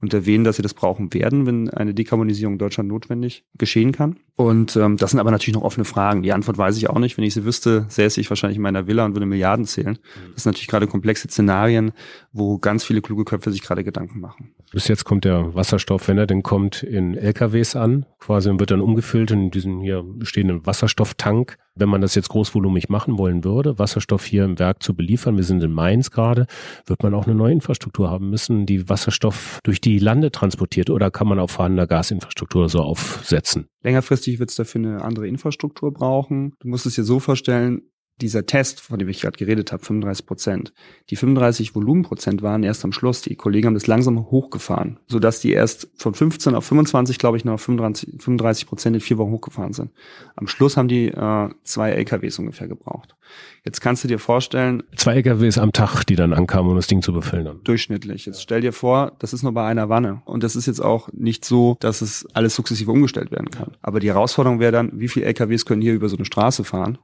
und 0.00 0.14
erwähnen, 0.14 0.44
dass 0.44 0.56
sie 0.56 0.62
das 0.62 0.74
brauchen 0.74 1.12
werden, 1.12 1.46
wenn 1.46 1.68
eine 1.68 1.94
Dekarbonisierung 1.94 2.54
in 2.54 2.58
Deutschland 2.58 2.88
notwendig 2.88 3.44
geschehen 3.58 3.92
kann. 3.92 4.16
Und 4.36 4.74
ähm, 4.76 4.96
das 4.96 5.10
sind 5.10 5.20
aber 5.20 5.30
natürlich 5.30 5.54
noch 5.54 5.62
offene 5.62 5.84
Fragen. 5.84 6.22
Die 6.22 6.32
Antwort 6.32 6.56
weiß 6.56 6.78
ich 6.78 6.88
auch 6.88 6.98
nicht. 6.98 7.18
Wenn 7.18 7.24
ich 7.24 7.34
sie 7.34 7.44
wüsste, 7.44 7.84
säße 7.88 8.20
ich 8.20 8.30
wahrscheinlich 8.30 8.56
in 8.56 8.62
meiner 8.62 8.86
Villa 8.86 9.04
und 9.04 9.14
würde 9.14 9.26
Milliarden 9.26 9.66
zählen. 9.66 9.98
Mhm. 9.98 10.32
Das 10.34 10.44
sind 10.44 10.52
natürlich 10.52 10.68
gerade 10.68 10.86
komplexe 10.86 11.28
Szenarien, 11.28 11.92
wo 12.32 12.58
ganz 12.58 12.84
viele 12.84 13.02
kluge 13.02 13.24
Köpfe 13.24 13.52
sich 13.52 13.62
gerade 13.62 13.84
Gedanken 13.84 14.20
machen. 14.20 14.54
Bis 14.72 14.88
jetzt 14.88 15.04
kommt 15.04 15.24
der 15.24 15.54
Wasserstoff, 15.54 16.08
wenn 16.08 16.16
er 16.16 16.26
denn 16.26 16.42
kommt, 16.42 16.82
in 16.82 17.14
LKWs 17.14 17.76
an, 17.76 18.06
quasi 18.18 18.48
und 18.48 18.60
wird 18.60 18.70
dann 18.70 18.80
umgefüllt 18.80 19.30
in 19.30 19.50
diesen 19.50 19.80
hier 19.80 20.04
stehenden 20.22 20.64
Wasserstofftank. 20.64 21.58
Wenn 21.76 21.88
man 21.88 22.00
das 22.00 22.14
jetzt 22.14 22.28
großvolumig 22.28 22.88
machen 22.88 23.16
wollen 23.16 23.44
würde, 23.44 23.78
Wasserstoff 23.78 24.24
hier 24.24 24.44
im 24.44 24.58
Werk 24.58 24.82
zu 24.82 24.94
beliefern, 24.94 25.36
wir 25.36 25.44
sind 25.44 25.62
in 25.62 25.72
Mainz 25.72 26.10
gerade, 26.10 26.46
wird 26.86 27.02
man 27.02 27.14
auch 27.14 27.26
eine 27.26 27.34
neue 27.34 27.52
Infrastruktur 27.52 28.10
haben 28.10 28.28
müssen, 28.28 28.66
die 28.66 28.88
Wasserstoff 28.88 29.60
durch 29.62 29.80
die 29.80 29.98
Lande 29.98 30.32
transportiert 30.32 30.90
oder 30.90 31.10
kann 31.10 31.28
man 31.28 31.38
auf 31.38 31.52
vorhandener 31.52 31.86
Gasinfrastruktur 31.86 32.68
so 32.68 32.80
aufsetzen? 32.80 33.66
Längerfristig 33.82 34.40
wird 34.40 34.50
es 34.50 34.56
dafür 34.56 34.80
eine 34.80 35.02
andere 35.02 35.28
Infrastruktur 35.28 35.92
brauchen. 35.92 36.54
Du 36.60 36.68
musst 36.68 36.86
es 36.86 36.96
dir 36.96 37.04
so 37.04 37.20
vorstellen, 37.20 37.82
dieser 38.20 38.46
Test, 38.46 38.80
von 38.80 38.98
dem 38.98 39.08
ich 39.08 39.20
gerade 39.20 39.36
geredet 39.36 39.72
habe, 39.72 39.84
35 39.84 40.26
Prozent, 40.26 40.72
die 41.10 41.16
35 41.16 41.74
Volumenprozent 41.74 42.42
waren 42.42 42.62
erst 42.62 42.84
am 42.84 42.92
Schluss. 42.92 43.22
Die 43.22 43.36
Kollegen 43.36 43.68
haben 43.68 43.74
das 43.74 43.86
langsam 43.86 44.30
hochgefahren, 44.30 44.98
sodass 45.08 45.40
die 45.40 45.52
erst 45.52 45.88
von 45.96 46.14
15 46.14 46.54
auf 46.54 46.64
25, 46.64 47.18
glaube 47.18 47.36
ich, 47.36 47.44
noch 47.44 47.54
auf 47.54 47.62
35, 47.62 48.22
35 48.22 48.66
Prozent 48.66 48.96
in 48.96 49.00
vier 49.00 49.18
Wochen 49.18 49.32
hochgefahren 49.32 49.72
sind. 49.72 49.90
Am 50.36 50.46
Schluss 50.46 50.76
haben 50.76 50.88
die 50.88 51.08
äh, 51.08 51.48
zwei 51.64 51.90
LKWs 51.90 52.38
ungefähr 52.38 52.68
gebraucht. 52.68 53.16
Jetzt 53.64 53.80
kannst 53.80 54.04
du 54.04 54.08
dir 54.08 54.18
vorstellen. 54.18 54.82
Zwei 54.96 55.14
LKWs 55.16 55.58
am 55.58 55.72
Tag, 55.72 56.04
die 56.04 56.16
dann 56.16 56.32
ankamen, 56.32 56.70
um 56.70 56.76
das 56.76 56.86
Ding 56.86 57.02
zu 57.02 57.12
befüllen. 57.12 57.46
Haben. 57.46 57.60
Durchschnittlich. 57.64 58.26
Jetzt 58.26 58.42
stell 58.42 58.60
dir 58.60 58.72
vor, 58.72 59.12
das 59.18 59.32
ist 59.32 59.42
nur 59.42 59.52
bei 59.52 59.66
einer 59.66 59.88
Wanne. 59.88 60.22
Und 60.24 60.42
das 60.42 60.56
ist 60.56 60.66
jetzt 60.66 60.80
auch 60.80 61.08
nicht 61.12 61.44
so, 61.44 61.76
dass 61.80 62.00
es 62.00 62.26
alles 62.32 62.54
sukzessive 62.54 62.90
umgestellt 62.90 63.30
werden 63.30 63.50
kann. 63.50 63.72
Aber 63.82 64.00
die 64.00 64.08
Herausforderung 64.08 64.60
wäre 64.60 64.72
dann, 64.72 64.92
wie 64.94 65.08
viele 65.08 65.26
LKWs 65.26 65.66
können 65.66 65.82
hier 65.82 65.94
über 65.94 66.08
so 66.08 66.16
eine 66.16 66.24
Straße 66.24 66.64
fahren? 66.64 66.98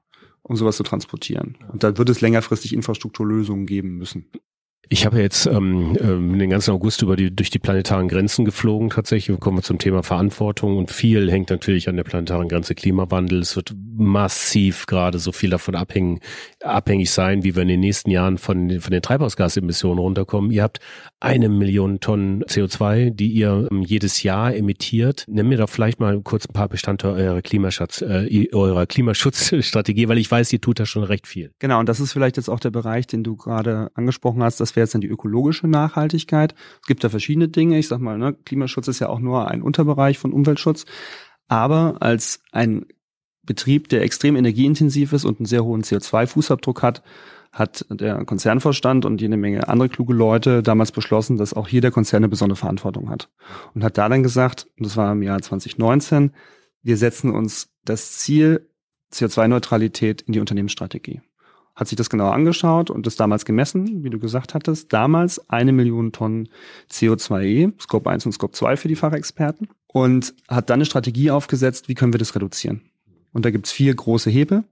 Um 0.49 0.57
sowas 0.57 0.77
zu 0.77 0.83
transportieren. 0.83 1.57
Und 1.73 1.83
da 1.83 1.97
wird 1.99 2.09
es 2.09 2.21
längerfristig 2.21 2.73
Infrastrukturlösungen 2.73 3.67
geben 3.67 3.97
müssen. 3.97 4.27
Ich 4.89 5.05
habe 5.05 5.21
jetzt 5.21 5.47
ähm, 5.47 5.97
ähm, 6.01 6.39
den 6.39 6.51
ganzen 6.51 6.71
August 6.71 7.03
über 7.03 7.17
die 7.17 7.35
durch 7.35 7.51
die 7.51 7.59
planetaren 7.59 8.07
Grenzen 8.07 8.45
geflogen 8.45 8.91
tatsächlich. 8.91 9.31
Wir 9.31 9.41
kommen 9.41 9.61
zum 9.65 9.79
Thema 9.79 10.05
Verantwortung 10.05 10.79
und 10.79 10.93
viel 10.93 11.29
hängt 11.29 11.51
natürlich 11.51 11.89
an 11.89 11.97
der 11.97 12.05
planetaren 12.05 12.49
Grenze 12.49 12.77
Klimawandel. 12.77 13.41
Es 13.41 13.57
wird 13.57 13.75
massiv 13.97 14.87
gerade 14.87 15.19
so 15.19 15.33
viel 15.33 15.51
davon 15.51 15.75
abhängen, 15.75 16.21
abhängig 16.63 17.11
sein, 17.11 17.43
wie 17.43 17.57
wir 17.57 17.63
in 17.63 17.69
den 17.69 17.81
nächsten 17.81 18.11
Jahren 18.11 18.39
von, 18.39 18.81
von 18.81 18.93
den 18.93 19.03
Treibhausgasemissionen 19.03 19.99
runterkommen. 19.99 20.53
Ihr 20.53 20.63
habt 20.63 20.79
eine 21.19 21.49
Million 21.49 22.01
Tonnen 22.01 22.45
CO2, 22.45 23.11
die 23.11 23.29
ihr 23.29 23.69
ähm, 23.71 23.83
jedes 23.83 24.23
Jahr 24.23 24.55
emittiert. 24.55 25.25
Nimm 25.29 25.49
mir 25.49 25.57
doch 25.57 25.71
vielleicht 25.71 25.99
mal 25.99 26.21
kurz 26.23 26.47
ein 26.47 26.53
paar 26.53 26.69
Bestandteile 26.69 27.15
eurer 27.15 27.43
Klimaschutz, 27.43 28.03
äh, 28.03 28.49
eurer 28.53 28.87
Klimaschutzstrategie, 28.87 30.09
weil 30.09 30.19
ich 30.19 30.31
weiß, 30.31 30.53
ihr 30.53 30.61
tut 30.61 30.79
da 30.79 30.85
schon 30.85 31.05
recht 31.05 31.27
viel. 31.27 31.53
Genau, 31.59 31.81
und 31.81 31.89
das 31.89 32.01
ist 32.01 32.13
vielleicht 32.13 32.37
jetzt 32.37 32.51
auch 32.51 32.61
der 32.61 32.71
Bereich, 32.71 33.07
den 33.07 33.25
du 33.25 33.37
gerade 33.37 33.91
angesprochen 33.95 34.43
hast. 34.43 34.61
Das 34.61 34.77
wäre 34.77 34.85
jetzt 34.85 34.95
dann 34.95 35.01
die 35.01 35.09
ökologische 35.09 35.69
Nachhaltigkeit. 35.69 36.55
Es 36.83 36.87
gibt 36.87 37.03
da 37.03 37.09
verschiedene 37.09 37.49
Dinge. 37.49 37.79
Ich 37.79 37.89
sag 37.89 38.01
mal, 38.01 38.19
ne, 38.19 38.35
Klimaschutz 38.45 38.89
ist 38.89 38.99
ja 38.99 39.09
auch 39.09 39.21
nur 39.21 39.51
ein 39.51 39.63
Unterbereich 39.63 40.19
von 40.19 40.33
Umweltschutz. 40.33 40.85
Aber 41.49 41.97
als 42.01 42.43
ein 42.53 42.87
Betrieb, 43.43 43.89
der 43.89 44.03
extrem 44.03 44.37
energieintensiv 44.37 45.13
ist 45.13 45.25
und 45.25 45.41
einen 45.41 45.47
sehr 45.47 45.65
hohen 45.65 45.83
CO2-Fußabdruck 45.83 46.83
hat, 46.83 47.03
hat 47.57 47.87
der 47.89 48.25
Konzernvorstand 48.27 49.07
und 49.07 49.21
jede 49.21 49.39
Menge 49.39 49.69
andere 49.69 49.89
kluge 49.89 50.13
Leute 50.13 50.63
damals 50.63 50.93
beschlossen, 50.93 51.39
dass 51.39 51.55
auch 51.55 51.69
hier 51.69 51.81
der 51.81 51.91
Konzern 51.91 52.19
eine 52.19 52.29
besondere 52.29 52.57
Verantwortung 52.57 53.09
hat. 53.09 53.31
Und 53.75 53.83
hat 53.83 53.97
da 53.97 54.09
dann 54.11 54.23
gesagt, 54.23 54.67
und 54.77 54.85
das 54.85 54.97
war 54.97 55.13
im 55.13 55.23
Jahr 55.23 55.41
2019, 55.41 56.33
wir 56.83 56.97
setzen 56.99 57.31
uns 57.31 57.71
das 57.85 58.19
Ziel 58.19 58.69
CO2-Neutralität 59.13 60.21
in 60.21 60.35
die 60.35 60.41
Unternehmensstrategie. 60.41 61.23
Hat 61.75 61.89
sich 61.89 61.97
das 61.97 62.11
genau 62.11 62.29
angeschaut 62.29 62.91
und 62.91 63.07
das 63.07 63.17
damals 63.17 63.47
gemessen, 63.47 64.05
wie 64.05 64.11
du 64.11 64.19
gesagt 64.19 64.55
hattest. 64.55 64.93
Damals 64.93 65.49
eine 65.49 65.73
Million 65.73 66.13
Tonnen 66.13 66.49
CO2e, 66.91 67.73
Scope 67.81 68.11
1 68.11 68.27
und 68.27 68.33
Scope 68.33 68.53
2 68.53 68.77
für 68.77 68.89
die 68.89 68.97
Fachexperten. 68.97 69.69
Und 69.87 70.35
hat 70.49 70.69
dann 70.69 70.75
eine 70.75 70.85
Strategie 70.85 71.31
aufgesetzt, 71.31 71.89
wie 71.89 71.95
können 71.95 72.13
wir 72.13 72.19
das 72.19 72.35
reduzieren. 72.35 72.83
Und 73.33 73.47
da 73.47 73.51
gibt's 73.51 73.73
vier 73.73 73.95
große 73.95 74.29
Hebel. 74.29 74.65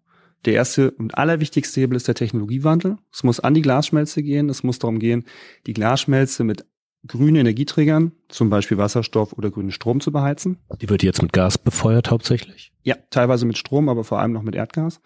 Der 0.44 0.54
erste 0.54 0.90
und 0.92 1.16
allerwichtigste 1.16 1.80
Hebel 1.80 1.96
ist 1.96 2.08
der 2.08 2.14
Technologiewandel. 2.14 2.96
Es 3.12 3.24
muss 3.24 3.40
an 3.40 3.54
die 3.54 3.62
Glasschmelze 3.62 4.22
gehen. 4.22 4.48
Es 4.50 4.62
muss 4.62 4.78
darum 4.78 4.98
gehen, 4.98 5.24
die 5.66 5.72
Glasschmelze 5.72 6.44
mit 6.44 6.66
grünen 7.06 7.36
Energieträgern, 7.36 8.12
zum 8.28 8.50
Beispiel 8.50 8.78
Wasserstoff 8.78 9.34
oder 9.34 9.50
grünen 9.50 9.70
Strom 9.70 10.00
zu 10.00 10.10
beheizen. 10.10 10.58
Die 10.80 10.88
wird 10.88 11.02
jetzt 11.02 11.22
mit 11.22 11.32
Gas 11.32 11.58
befeuert 11.58 12.10
hauptsächlich? 12.10 12.72
Ja, 12.82 12.96
teilweise 13.10 13.46
mit 13.46 13.58
Strom, 13.58 13.88
aber 13.88 14.04
vor 14.04 14.20
allem 14.20 14.32
noch 14.32 14.42
mit 14.42 14.54
Erdgas. 14.54 15.00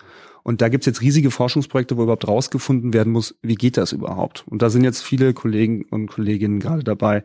Und 0.45 0.61
da 0.61 0.68
gibt's 0.68 0.87
jetzt 0.87 1.00
riesige 1.00 1.30
Forschungsprojekte, 1.30 1.97
wo 1.97 2.04
überhaupt 2.04 2.26
rausgefunden 2.26 2.92
werden 2.92 3.12
muss, 3.12 3.37
wie 3.42 3.57
geht 3.57 3.76
das 3.76 3.92
überhaupt? 3.92 4.45
Und 4.47 4.62
da 4.62 4.71
sind 4.71 4.85
jetzt 4.85 5.02
viele 5.02 5.35
Kollegen 5.35 5.85
und 5.90 6.07
Kolleginnen 6.07 6.61
gerade 6.61 6.85
dabei, 6.85 7.25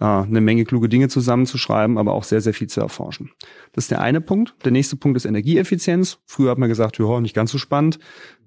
äh, 0.00 0.04
eine 0.04 0.40
Menge 0.40 0.64
kluge 0.64 0.88
Dinge 0.88 1.08
zusammenzuschreiben, 1.08 1.98
aber 1.98 2.12
auch 2.12 2.24
sehr, 2.24 2.40
sehr 2.40 2.54
viel 2.54 2.68
zu 2.68 2.80
erforschen. 2.80 3.30
Das 3.72 3.84
ist 3.84 3.90
der 3.90 4.00
eine 4.00 4.20
Punkt. 4.20 4.54
Der 4.64 4.72
nächste 4.72 4.96
Punkt 4.96 5.16
ist 5.16 5.24
Energieeffizienz. 5.24 6.18
Früher 6.26 6.50
hat 6.50 6.58
man 6.58 6.68
gesagt, 6.68 6.98
ja, 6.98 7.20
nicht 7.20 7.34
ganz 7.34 7.52
so 7.52 7.58
spannend. 7.58 7.98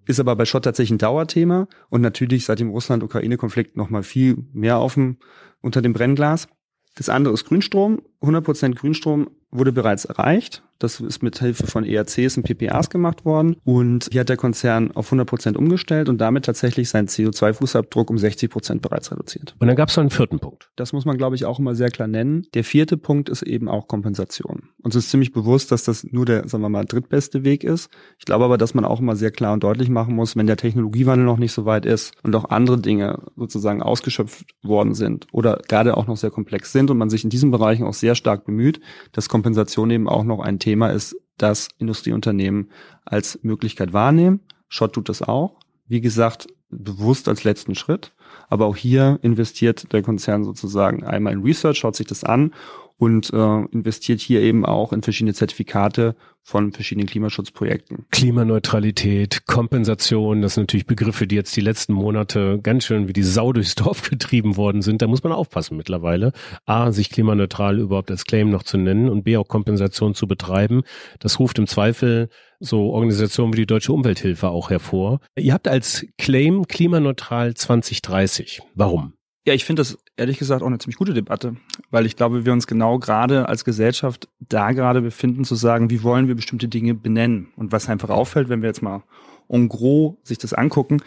Ist 0.07 0.19
aber 0.19 0.35
bei 0.35 0.45
Schott 0.45 0.63
tatsächlich 0.63 0.95
ein 0.95 0.97
Dauerthema 0.99 1.67
und 1.89 2.01
natürlich 2.01 2.45
seit 2.45 2.59
dem 2.59 2.69
Russland-Ukraine-Konflikt 2.69 3.75
noch 3.75 3.89
mal 3.89 4.03
viel 4.03 4.37
mehr 4.53 4.77
auf 4.77 4.93
dem, 4.93 5.17
unter 5.61 5.81
dem 5.81 5.93
Brennglas. 5.93 6.47
Das 6.95 7.09
andere 7.09 7.33
ist 7.33 7.45
Grünstrom 7.45 8.01
100% 8.25 8.75
Grünstrom 8.75 9.29
wurde 9.51 9.72
bereits 9.72 10.05
erreicht. 10.05 10.63
Das 10.77 11.00
ist 11.00 11.24
mit 11.24 11.39
Hilfe 11.39 11.67
von 11.67 11.86
ERCs 11.86 12.36
und 12.36 12.44
PPAs 12.44 12.89
gemacht 12.89 13.24
worden. 13.24 13.55
Und 13.63 14.10
hier 14.12 14.22
hat 14.22 14.29
der 14.29 14.36
Konzern 14.36 14.91
auf 14.91 15.08
100 15.08 15.27
Prozent 15.27 15.58
umgestellt 15.58 16.10
und 16.10 16.20
damit 16.20 16.44
tatsächlich 16.46 16.89
seinen 16.89 17.08
CO2-Fußabdruck 17.08 18.10
um 18.10 18.17
60 18.17 18.50
Prozent 18.50 18.82
bereits 18.82 19.10
reduziert. 19.10 19.55
Und 19.60 19.67
dann 19.67 19.77
gab 19.77 19.88
es 19.88 19.96
noch 19.96 20.01
einen 20.01 20.10
vierten 20.10 20.39
Punkt. 20.39 20.70
Das 20.75 20.91
muss 20.91 21.05
man, 21.05 21.17
glaube 21.17 21.36
ich, 21.38 21.46
auch 21.46 21.60
immer 21.60 21.75
sehr 21.75 21.89
klar 21.89 22.10
nennen. 22.10 22.46
Der 22.53 22.65
vierte 22.65 22.98
Punkt 22.98 23.29
ist 23.29 23.41
eben 23.41 23.70
auch 23.70 23.88
Kompensation. 23.88 24.70
Uns 24.84 24.96
ist 24.96 25.10
ziemlich 25.10 25.32
bewusst, 25.32 25.72
dass 25.72 25.86
das 25.86 26.03
nur 26.03 26.25
der, 26.25 26.48
sagen 26.50 26.63
wir 26.63 26.70
mal, 26.70 26.84
drittbeste 26.84 27.46
Weg 27.46 27.63
ist. 27.63 27.89
Ich 28.20 28.25
glaube 28.25 28.44
aber, 28.44 28.58
dass 28.58 28.74
man 28.74 28.84
auch 28.84 29.00
immer 29.00 29.15
sehr 29.15 29.32
klar 29.32 29.53
und 29.53 29.63
deutlich 29.63 29.89
machen 29.89 30.13
muss, 30.13 30.36
wenn 30.36 30.48
der 30.48 30.58
Technologiewandel 30.58 31.25
noch 31.25 31.38
nicht 31.38 31.53
so 31.53 31.65
weit 31.65 31.86
ist 31.86 32.13
und 32.24 32.36
auch 32.36 32.50
andere 32.50 32.79
Dinge 32.79 33.24
sozusagen 33.38 33.82
ausgeschöpft 33.82 34.46
worden 34.62 34.94
sind 34.94 35.27
oder 35.32 35.62
gerade 35.70 35.96
auch 35.96 36.08
noch 36.08 36.17
sehr 36.17 36.32
komplex 36.32 36.74
sind 36.74 36.91
und 36.91 36.98
man 36.98 37.10
sich 37.10 37.24
in 37.24 37.29
diesen 37.29 37.51
Bereichen 37.51 37.86
auch 37.86 37.94
sehr 37.94 38.14
stark 38.15 38.45
bemüht, 38.45 38.79
dass 39.12 39.29
Kompensation 39.29 39.89
eben 39.91 40.10
auch 40.10 40.24
noch 40.24 40.39
ein 40.39 40.60
Thema 40.60 40.89
ist, 40.89 41.15
das 41.38 41.69
Industrieunternehmen 41.77 42.72
als 43.03 43.39
Möglichkeit 43.43 43.93
wahrnehmen. 43.93 44.41
Schott 44.67 44.93
tut 44.93 45.10
das 45.10 45.22
auch. 45.22 45.60
Wie 45.88 46.01
gesagt, 46.01 46.48
bewusst 46.69 47.27
als 47.27 47.43
letzten 47.43 47.75
Schritt. 47.75 48.13
Aber 48.50 48.65
auch 48.65 48.75
hier 48.75 49.19
investiert 49.22 49.91
der 49.93 50.01
Konzern 50.01 50.43
sozusagen 50.43 51.03
einmal 51.03 51.34
in 51.34 51.43
Research, 51.43 51.77
schaut 51.77 51.95
sich 51.95 52.07
das 52.07 52.24
an 52.24 52.53
und 52.97 53.31
äh, 53.33 53.65
investiert 53.71 54.21
hier 54.21 54.41
eben 54.41 54.65
auch 54.65 54.93
in 54.93 55.01
verschiedene 55.01 55.33
Zertifikate 55.33 56.15
von 56.41 56.71
verschiedenen 56.71 57.07
Klimaschutzprojekten. 57.07 58.05
Klimaneutralität, 58.11 59.47
Kompensation, 59.47 60.41
das 60.41 60.53
sind 60.53 60.63
natürlich 60.63 60.85
Begriffe, 60.85 61.25
die 61.25 61.35
jetzt 61.35 61.55
die 61.55 61.61
letzten 61.61 61.93
Monate 61.93 62.59
ganz 62.61 62.85
schön 62.85 63.07
wie 63.07 63.13
die 63.13 63.23
Sau 63.23 63.51
durchs 63.51 63.75
Dorf 63.75 64.03
getrieben 64.09 64.55
worden 64.55 64.81
sind. 64.81 65.01
Da 65.01 65.07
muss 65.07 65.23
man 65.23 65.33
aufpassen 65.33 65.75
mittlerweile. 65.75 66.31
A, 66.65 66.91
sich 66.91 67.09
klimaneutral 67.09 67.79
überhaupt 67.79 68.11
als 68.11 68.25
Claim 68.25 68.49
noch 68.51 68.63
zu 68.63 68.77
nennen 68.77 69.09
und 69.09 69.23
B, 69.23 69.37
auch 69.37 69.47
Kompensation 69.47 70.13
zu 70.13 70.27
betreiben. 70.27 70.83
Das 71.19 71.39
ruft 71.39 71.57
im 71.57 71.67
Zweifel 71.67 72.29
so 72.59 72.91
Organisationen 72.91 73.53
wie 73.53 73.57
die 73.57 73.65
Deutsche 73.65 73.91
Umwelthilfe 73.91 74.49
auch 74.49 74.69
hervor. 74.69 75.19
Ihr 75.35 75.53
habt 75.53 75.67
als 75.67 76.05
Claim 76.17 76.67
klimaneutral 76.67 77.55
2030. 77.55 78.61
Warum? 78.75 79.13
Ja, 79.45 79.53
ich 79.53 79.63
finde 79.63 79.81
das 79.81 79.99
ehrlich 80.17 80.39
gesagt 80.39 80.63
auch 80.63 80.67
eine 80.67 80.79
ziemlich 80.79 80.97
gute 80.97 81.13
Debatte, 81.13 81.55
weil 81.91 82.07
ich 82.07 82.15
glaube, 82.15 82.45
wir 82.45 82.53
uns 82.53 82.65
genau 82.65 82.97
gerade 82.97 83.47
als 83.47 83.63
Gesellschaft 83.63 84.27
da 84.39 84.71
gerade 84.71 85.01
befinden, 85.01 85.43
zu 85.43 85.53
sagen, 85.53 85.91
wie 85.91 86.01
wollen 86.01 86.27
wir 86.27 86.33
bestimmte 86.33 86.67
Dinge 86.67 86.95
benennen. 86.95 87.49
Und 87.55 87.71
was 87.71 87.87
einfach 87.87 88.09
auffällt, 88.09 88.49
wenn 88.49 88.63
wir 88.63 88.69
jetzt 88.69 88.81
mal 88.81 89.03
en 89.47 89.69
gros 89.69 90.15
sich 90.23 90.39
das 90.39 90.53
angucken, 90.53 91.01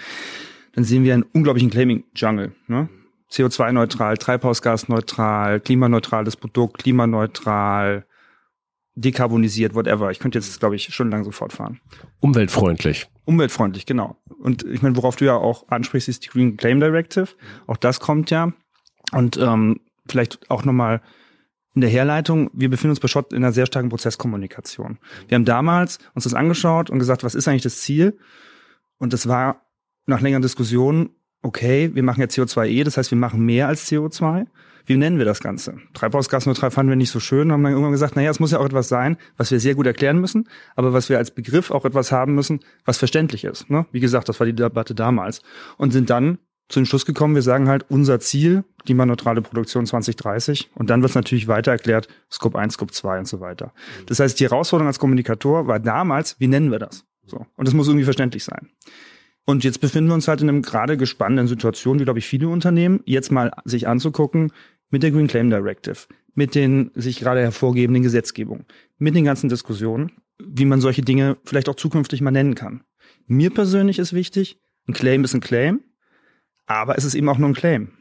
dann 0.73 0.85
sehen 0.85 1.03
wir 1.03 1.15
einen 1.15 1.25
unglaublichen 1.25 1.71
Claiming-Jungle. 1.71 2.53
Ne? 2.69 2.89
CO2-neutral, 3.29 4.17
Treibhausgasneutral, 4.17 5.59
klimaneutrales 5.59 6.37
Produkt, 6.37 6.79
klimaneutral, 6.79 8.07
dekarbonisiert, 9.01 9.75
whatever. 9.75 10.11
Ich 10.11 10.19
könnte 10.19 10.39
jetzt, 10.39 10.59
glaube 10.59 10.77
ich, 10.77 10.93
schon 10.95 11.11
lang 11.11 11.25
so 11.25 11.31
fortfahren. 11.31 11.81
Umweltfreundlich. 12.21 13.09
Umweltfreundlich, 13.25 13.87
genau. 13.87 14.17
Und 14.41 14.65
ich 14.65 14.83
meine, 14.83 14.97
worauf 14.97 15.17
du 15.17 15.25
ja 15.25 15.37
auch 15.37 15.69
ansprichst, 15.69 16.09
ist 16.09 16.25
die 16.25 16.29
Green 16.29 16.57
Claim 16.57 16.81
Directive. 16.81 17.29
Auch 17.67 17.77
das 17.77 18.01
kommt 18.01 18.31
ja. 18.31 18.53
Und 19.13 19.37
ähm, 19.37 19.81
vielleicht 20.09 20.51
auch 20.51 20.65
nochmal 20.65 21.01
in 21.75 21.81
der 21.81 21.91
Herleitung, 21.91 22.51
wir 22.53 22.69
befinden 22.69 22.91
uns 22.91 23.01
bei 23.01 23.09
Schott 23.09 23.33
in 23.33 23.45
einer 23.45 23.53
sehr 23.53 23.67
starken 23.67 23.89
Prozesskommunikation. 23.89 24.99
Wir 25.29 25.37
haben 25.37 25.45
damals 25.45 25.99
uns 26.15 26.25
das 26.25 26.35
angeschaut 26.35 26.91
und 26.91 26.99
gesagt, 26.99 27.23
was 27.23 27.37
ist 27.37 27.47
eigentlich 27.47 27.63
das 27.63 27.81
Ziel? 27.81 28.19
Und 28.99 29.13
das 29.13 29.29
war 29.29 29.63
nach 30.07 30.21
längeren 30.21 30.43
Diskussionen, 30.43 31.11
okay, 31.43 31.95
wir 31.95 32.03
machen 32.03 32.21
ja 32.21 32.27
CO2e, 32.27 32.83
das 32.83 32.97
heißt, 32.97 33.13
wir 33.13 33.19
machen 33.19 33.45
mehr 33.45 33.69
als 33.69 33.89
CO2 33.89 34.47
wie 34.89 34.97
nennen 34.97 35.19
wir 35.19 35.25
das 35.25 35.41
Ganze? 35.41 35.77
Treibhausgasneutral 35.95 36.71
fanden 36.71 36.91
wir 36.91 36.97
nicht 36.97 37.11
so 37.11 37.21
schön, 37.21 37.53
haben 37.53 37.63
dann 37.63 37.73
irgendwann 37.73 37.93
gesagt, 37.93 38.17
naja, 38.17 38.31
es 38.31 38.41
muss 38.41 38.53
ja 38.53 38.59
auch 38.59 38.65
etwas 38.65 38.89
sein, 38.89 39.17
was 39.37 39.51
wir 39.51 39.61
sehr 39.61 39.75
gut 39.75 39.87
erklären 39.87 40.21
müssen, 40.21 40.49
aber 40.77 40.93
was 40.93 41.09
wir 41.09 41.19
als 41.19 41.31
Begriff 41.31 41.71
auch 41.71 41.85
etwas 41.85 42.11
haben 42.13 42.35
müssen, 42.35 42.61
was 42.85 42.99
verständlich 42.99 43.45
ist. 43.45 43.69
Ne? 43.71 43.87
Wie 43.93 44.01
gesagt, 44.01 44.29
das 44.29 44.41
war 44.41 44.47
die 44.47 44.55
Debatte 44.55 44.95
damals. 44.95 45.43
Und 45.77 45.93
sind 45.93 46.11
dann 46.11 46.39
zu 46.69 46.81
dem 46.81 46.87
Schluss 46.87 47.07
gekommen, 47.07 47.35
wir 47.35 47.43
sagen 47.43 47.69
halt, 47.69 47.87
unser 47.89 48.21
Ziel, 48.21 48.65
klimaneutrale 48.85 49.41
Produktion 49.41 49.87
2030. 49.87 50.71
Und 50.75 50.91
dann 50.91 51.01
wird 51.01 51.11
es 51.11 51.15
natürlich 51.15 51.49
weiter 51.49 51.73
erklärt, 51.73 52.09
Scope 52.31 52.59
1, 52.59 52.75
Scope 52.75 52.93
2 52.93 53.21
und 53.21 53.29
so 53.29 53.41
weiter. 53.41 53.73
Das 54.07 54.21
heißt, 54.21 54.39
die 54.39 54.45
Herausforderung 54.45 54.89
als 54.89 54.99
Kommunikator 54.99 55.67
war 55.67 55.81
damals, 55.81 56.37
wie 56.39 56.49
nennen 56.49 56.71
wir 56.71 56.79
das? 56.79 57.05
So. 57.25 57.47
Und 57.57 57.67
das 57.67 57.75
muss 57.75 57.89
irgendwie 57.89 58.05
verständlich 58.05 58.45
sein. 58.45 58.69
Und 59.49 59.65
jetzt 59.65 59.81
befinden 59.81 60.11
wir 60.11 60.15
uns 60.15 60.29
halt 60.29 60.43
in 60.43 60.51
einem 60.51 60.61
gerade 60.61 60.99
gespannten 60.99 61.49
Situation, 61.49 61.99
wie 61.99 62.05
glaube 62.05 62.19
ich 62.19 62.27
viele 62.27 62.49
Unternehmen, 62.49 63.01
jetzt 63.07 63.33
mal 63.33 63.51
sich 63.65 63.89
anzugucken, 63.89 64.53
mit 64.91 65.03
der 65.03 65.11
Green 65.11 65.27
Claim 65.27 65.51
Directive, 65.51 66.07
mit 66.35 66.55
den 66.55 66.91
sich 66.95 67.21
gerade 67.21 67.41
hervorgebenden 67.41 68.03
Gesetzgebungen, 68.03 68.67
mit 68.99 69.15
den 69.15 69.25
ganzen 69.25 69.49
Diskussionen, 69.49 70.13
wie 70.39 70.65
man 70.65 70.81
solche 70.81 71.03
Dinge 71.03 71.37
vielleicht 71.45 71.69
auch 71.69 71.75
zukünftig 71.75 72.21
mal 72.21 72.31
nennen 72.31 72.55
kann. 72.55 72.83
Mir 73.27 73.51
persönlich 73.51 73.99
ist 73.99 74.13
wichtig, 74.13 74.61
ein 74.87 74.95
Claim 74.95 75.25
ist 75.25 75.35
ein 75.35 75.41
Claim, 75.41 75.81
aber 76.67 76.97
es 76.97 77.05
ist 77.05 77.15
eben 77.15 77.29
auch 77.29 77.39
nur 77.39 77.49
ein 77.49 77.55
Claim. 77.55 77.93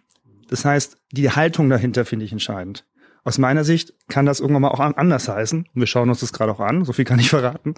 Das 0.47 0.63
heißt, 0.63 0.97
die 1.11 1.29
Haltung 1.29 1.69
dahinter 1.69 2.05
finde 2.05 2.25
ich 2.25 2.31
entscheidend. 2.31 2.85
Aus 3.23 3.37
meiner 3.37 3.65
Sicht 3.65 3.93
kann 4.07 4.25
das 4.25 4.39
irgendwann 4.39 4.61
mal 4.61 4.69
auch 4.69 4.79
anders 4.79 5.27
heißen. 5.27 5.67
Wir 5.73 5.87
schauen 5.87 6.09
uns 6.09 6.21
das 6.21 6.31
gerade 6.31 6.53
auch 6.53 6.61
an, 6.61 6.85
so 6.85 6.93
viel 6.93 7.03
kann 7.03 7.19
ich 7.19 7.29
verraten. 7.31 7.75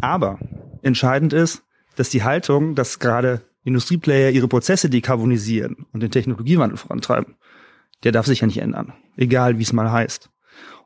Aber 0.00 0.38
entscheidend 0.82 1.34
ist, 1.34 1.62
dass 1.96 2.08
die 2.08 2.22
Haltung, 2.22 2.74
dass 2.74 2.98
gerade 2.98 3.42
Industrieplayer 3.64 4.30
ihre 4.30 4.48
Prozesse 4.48 4.88
dekarbonisieren 4.88 5.86
und 5.92 6.02
den 6.02 6.10
Technologiewandel 6.10 6.78
vorantreiben, 6.78 7.36
der 8.04 8.12
darf 8.12 8.26
sich 8.26 8.40
ja 8.40 8.46
nicht 8.46 8.60
ändern. 8.60 8.92
Egal, 9.16 9.58
wie 9.58 9.62
es 9.62 9.72
mal 9.72 9.90
heißt. 9.90 10.30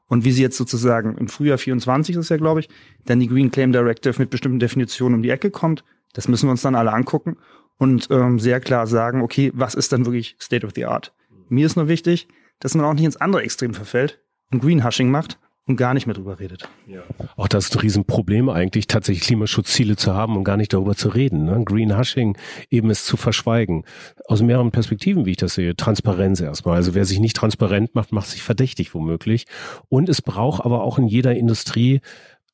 Und 0.07 0.24
wie 0.24 0.33
sie 0.33 0.42
jetzt 0.42 0.57
sozusagen 0.57 1.16
im 1.16 1.29
Frühjahr 1.29 1.59
24 1.59 2.16
ist 2.16 2.29
ja, 2.29 2.37
glaube 2.37 2.61
ich, 2.61 2.68
dann 3.07 3.20
die 3.20 3.29
Green 3.29 3.50
Claim 3.50 3.72
Directive 3.72 4.18
mit 4.18 4.31
bestimmten 4.31 4.59
Definitionen 4.59 5.16
um 5.16 5.22
die 5.22 5.31
Ecke 5.31 5.50
kommt, 5.50 5.85
das 6.12 6.29
müssen 6.29 6.46
wir 6.46 6.53
uns 6.53 6.62
dann 6.62 6.74
alle 6.74 6.92
angucken 6.92 7.37
und 7.79 8.09
ähm, 8.11 8.38
sehr 8.38 8.61
klar 8.61 8.87
sagen, 8.87 9.22
okay, 9.22 9.50
was 9.55 9.74
ist 9.74 9.92
dann 9.92 10.07
wirklich 10.07 10.37
State 10.40 10.66
of 10.66 10.72
the 10.74 10.85
Art? 10.85 11.12
Mir 11.48 11.66
ist 11.66 11.77
nur 11.77 11.88
wichtig, 11.88 12.29
dass 12.61 12.74
man 12.74 12.85
auch 12.85 12.94
nicht 12.94 13.05
ins 13.05 13.16
andere 13.16 13.42
Extrem 13.42 13.74
verfällt 13.74 14.20
und 14.50 14.61
Greenhushing 14.61 15.11
macht 15.11 15.38
und 15.66 15.77
gar 15.77 15.94
nicht 15.94 16.07
mehr 16.07 16.14
drüber 16.14 16.40
redet. 16.40 16.68
Ja. 16.87 17.03
Auch 17.37 17.48
das 17.48 17.66
ist 17.66 17.77
ein 17.77 17.81
Riesenproblem 17.81 18.48
eigentlich, 18.50 18.87
tatsächlich 18.87 19.27
Klimaschutzziele 19.27 19.96
zu 19.96 20.14
haben 20.14 20.37
und 20.37 20.44
gar 20.44 20.57
nicht 20.57 20.72
darüber 20.72 20.94
zu 20.94 21.09
reden. 21.09 21.44
Ne? 21.44 21.62
Greenhushing 21.64 22.37
eben 22.70 22.90
es 22.90 23.05
zu 23.05 23.16
verschweigen. 23.16 23.85
Aus 24.27 24.42
mehreren 24.42 24.72
Perspektiven, 24.72 25.24
wie 25.24 25.33
ich 25.33 25.37
das 25.38 25.55
sehe. 25.55 25.74
Transparenz 25.74 26.40
erstmal. 26.40 26.77
Also 26.77 26.94
wer 26.94 27.05
sich 27.05 27.18
nicht 27.18 27.37
transparent 27.37 27.94
macht, 27.94 28.12
macht 28.12 28.29
sich 28.29 28.42
verdächtig 28.42 28.94
womöglich. 28.94 29.46
Und 29.88 30.09
es 30.09 30.20
braucht 30.20 30.64
aber 30.64 30.83
auch 30.83 30.98
in 30.98 31.07
jeder 31.07 31.35
Industrie 31.35 32.00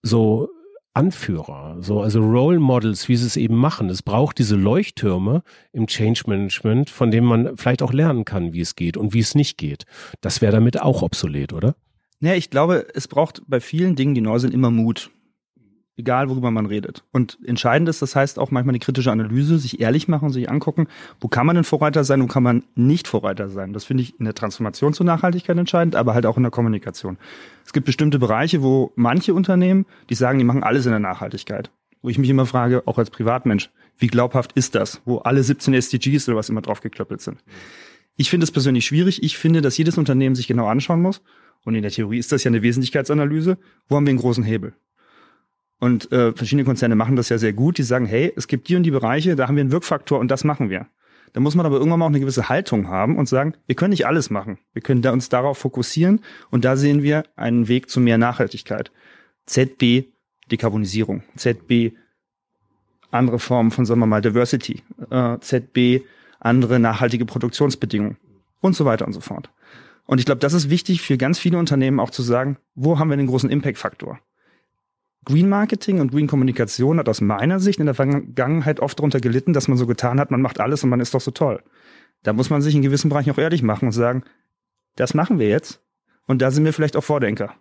so 0.03 0.49
Anführer, 0.92 1.77
so 1.81 2.01
also 2.01 2.20
Role 2.20 2.59
Models, 2.59 3.09
wie 3.09 3.14
sie 3.14 3.27
es 3.27 3.37
eben 3.37 3.55
machen. 3.55 3.88
Es 3.90 4.03
braucht 4.03 4.38
diese 4.38 4.57
Leuchttürme 4.57 5.42
im 5.73 5.87
Change 5.87 6.25
Management, 6.27 6.90
von 6.90 7.12
denen 7.12 7.27
man 7.27 7.57
vielleicht 7.57 7.83
auch 7.83 7.92
lernen 7.92 8.25
kann, 8.25 8.53
wie 8.53 8.61
es 8.61 8.75
geht 8.75 8.96
und 8.96 9.14
wie 9.14 9.20
es 9.20 9.37
nicht 9.37 9.57
geht. 9.57 9.85
Das 10.20 10.40
wäre 10.40 10.53
damit 10.53 10.83
auch 10.83 11.03
obsolet, 11.03 11.53
oder? 11.53 11.77
Naja, 12.20 12.37
ich 12.37 12.50
glaube, 12.50 12.87
es 12.94 13.09
braucht 13.09 13.42
bei 13.46 13.61
vielen 13.61 13.96
Dingen, 13.96 14.14
die 14.14 14.20
neu 14.20 14.38
sind, 14.38 14.52
immer 14.52 14.70
Mut. 14.70 15.11
Egal, 15.96 16.30
worüber 16.30 16.50
man 16.50 16.66
redet. 16.66 17.04
Und 17.12 17.38
entscheidend 17.44 17.88
ist, 17.88 18.00
das 18.00 18.16
heißt 18.16 18.38
auch 18.38 18.50
manchmal 18.50 18.72
eine 18.72 18.78
kritische 18.78 19.11
Analyse, 19.11 19.59
sich 19.59 19.80
ehrlich 19.80 20.09
machen, 20.09 20.30
sich 20.30 20.48
angucken, 20.48 20.87
wo 21.20 21.28
kann 21.28 21.46
man 21.46 21.56
denn 21.56 21.64
Vorreiter 21.64 22.04
sein, 22.04 22.22
wo 22.22 22.26
kann 22.26 22.42
man 22.42 22.64
nicht 22.74 23.09
Vorreiter 23.09 23.48
sein. 23.50 23.72
Das 23.72 23.85
finde 23.85 24.02
ich 24.02 24.18
in 24.18 24.24
der 24.24 24.35
Transformation 24.35 24.94
zur 24.94 25.04
Nachhaltigkeit 25.04 25.59
entscheidend, 25.59 25.96
aber 25.96 26.14
halt 26.14 26.24
auch 26.24 26.37
in 26.38 26.42
der 26.42 26.52
Kommunikation. 26.52 27.18
Es 27.66 27.72
gibt 27.72 27.85
bestimmte 27.87 28.18
Bereiche, 28.18 28.62
wo 28.62 28.92
manche 28.96 29.35
Unternehmen, 29.35 29.85
die 30.09 30.14
sagen, 30.14 30.38
die 30.38 30.44
machen 30.44 30.62
alles 30.62 30.87
in 30.87 30.92
der 30.92 31.00
Nachhaltigkeit. 31.00 31.70
Wo 32.02 32.09
ich 32.09 32.18
mich 32.18 32.30
immer 32.30 32.46
frage, 32.46 32.83
auch 32.87 32.96
als 32.96 33.11
Privatmensch, 33.11 33.70
wie 33.98 34.06
glaubhaft 34.06 34.52
ist 34.52 34.74
das, 34.74 35.02
wo 35.04 35.18
alle 35.18 35.42
17 35.42 35.74
SDGs 35.74 36.28
oder 36.28 36.38
was 36.38 36.48
immer 36.48 36.62
draufgeklöppelt 36.62 37.20
sind. 37.20 37.44
Ich 38.16 38.30
finde 38.30 38.44
es 38.44 38.52
persönlich 38.52 38.87
schwierig. 38.87 39.22
Ich 39.22 39.37
finde, 39.37 39.61
dass 39.61 39.76
jedes 39.76 39.98
Unternehmen 39.98 40.35
sich 40.35 40.46
genau 40.46 40.66
anschauen 40.66 41.02
muss 41.02 41.20
und 41.64 41.75
in 41.75 41.83
der 41.83 41.90
Theorie 41.90 42.18
ist 42.18 42.33
das 42.33 42.44
ja 42.44 42.51
eine 42.51 42.62
Wesentlichkeitsanalyse. 42.62 43.59
Wo 43.88 43.96
haben 43.96 44.07
wir 44.07 44.11
einen 44.11 44.18
großen 44.18 44.44
Hebel? 44.44 44.75
Und 45.79 46.12
äh, 46.12 46.33
verschiedene 46.33 46.64
Konzerne 46.64 46.94
machen 46.94 47.16
das 47.16 47.29
ja 47.29 47.38
sehr 47.38 47.53
gut. 47.53 47.79
Die 47.79 47.83
sagen, 47.83 48.07
hey, 48.07 48.33
es 48.37 48.49
gibt 48.49 48.68
die 48.68 48.77
und 48.77 48.83
die 48.83 48.90
Bereiche, 48.90 49.37
da 49.37 49.49
haben 49.49 49.57
wir 49.57 49.62
einen 49.62 49.73
Wirkfaktor 49.73 50.18
und 50.18 50.31
das 50.31 50.44
machen 50.44 50.70
wir. 50.70 50.87
Da 51.33 51.40
muss 51.40 51.55
man 51.55 51.64
aber 51.64 51.77
irgendwann 51.77 52.01
mal 52.01 52.07
auch 52.07 52.11
eine 52.11 52.20
gewisse 52.20 52.49
Haltung 52.49 52.88
haben 52.88 53.16
und 53.16 53.29
sagen, 53.29 53.55
wir 53.66 53.77
können 53.77 53.90
nicht 53.90 54.07
alles 54.07 54.31
machen. 54.31 54.59
Wir 54.73 54.83
können 54.83 55.01
da 55.01 55.12
uns 55.12 55.29
darauf 55.29 55.59
fokussieren 55.59 56.20
und 56.51 56.64
da 56.64 56.77
sehen 56.77 57.03
wir 57.03 57.25
einen 57.37 57.68
Weg 57.68 57.88
zu 57.88 58.01
mehr 58.01 58.18
Nachhaltigkeit. 58.18 58.90
ZB 59.46 60.07
Dekarbonisierung, 60.51 61.23
ZB 61.37 61.92
andere 63.11 63.38
Formen 63.38 63.70
von, 63.70 63.87
sagen 63.87 64.01
wir 64.01 64.07
mal, 64.07 64.20
Diversity, 64.20 64.83
äh, 65.11 65.38
ZB 65.38 66.05
andere 66.40 66.79
nachhaltige 66.81 67.25
Produktionsbedingungen 67.25 68.16
und 68.61 68.75
so 68.75 68.85
weiter 68.85 69.07
und 69.07 69.12
so 69.12 69.20
fort. 69.20 69.51
Und 70.11 70.18
ich 70.18 70.27
glaube, 70.27 70.40
das 70.40 70.55
ist 70.55 70.70
wichtig 70.70 71.03
für 71.03 71.16
ganz 71.16 71.38
viele 71.38 71.57
Unternehmen 71.57 72.01
auch 72.01 72.11
zu 72.11 72.23
sagen, 72.23 72.57
wo 72.75 72.99
haben 72.99 73.11
wir 73.11 73.16
den 73.16 73.29
großen 73.29 73.49
Impact-Faktor? 73.49 74.18
Green 75.25 75.49
Marketing 75.49 76.01
und 76.01 76.11
Green 76.11 76.27
Kommunikation 76.27 76.99
hat 76.99 77.09
aus 77.09 77.20
meiner 77.20 77.61
Sicht 77.61 77.79
in 77.79 77.87
der 77.87 77.94
Vergangenheit 77.94 78.81
oft 78.81 78.99
darunter 78.99 79.20
gelitten, 79.20 79.53
dass 79.53 79.68
man 79.68 79.79
so 79.79 79.87
getan 79.87 80.18
hat, 80.18 80.33
man 80.33 80.42
macht 80.42 80.59
alles 80.59 80.83
und 80.83 80.90
man 80.90 80.99
ist 80.99 81.14
doch 81.14 81.20
so 81.20 81.31
toll. 81.31 81.62
Da 82.25 82.33
muss 82.33 82.51
man 82.51 82.61
sich 82.61 82.75
in 82.75 82.83
gewissen 82.83 83.09
Bereichen 83.09 83.31
auch 83.31 83.38
ehrlich 83.38 83.62
machen 83.62 83.85
und 83.85 83.92
sagen, 83.92 84.25
das 84.96 85.14
machen 85.14 85.38
wir 85.38 85.49
jetzt. 85.49 85.81
Und 86.27 86.42
da 86.42 86.51
sind 86.51 86.64
wir 86.64 86.73
vielleicht 86.73 86.96
auch 86.96 87.05
Vordenker. 87.05 87.55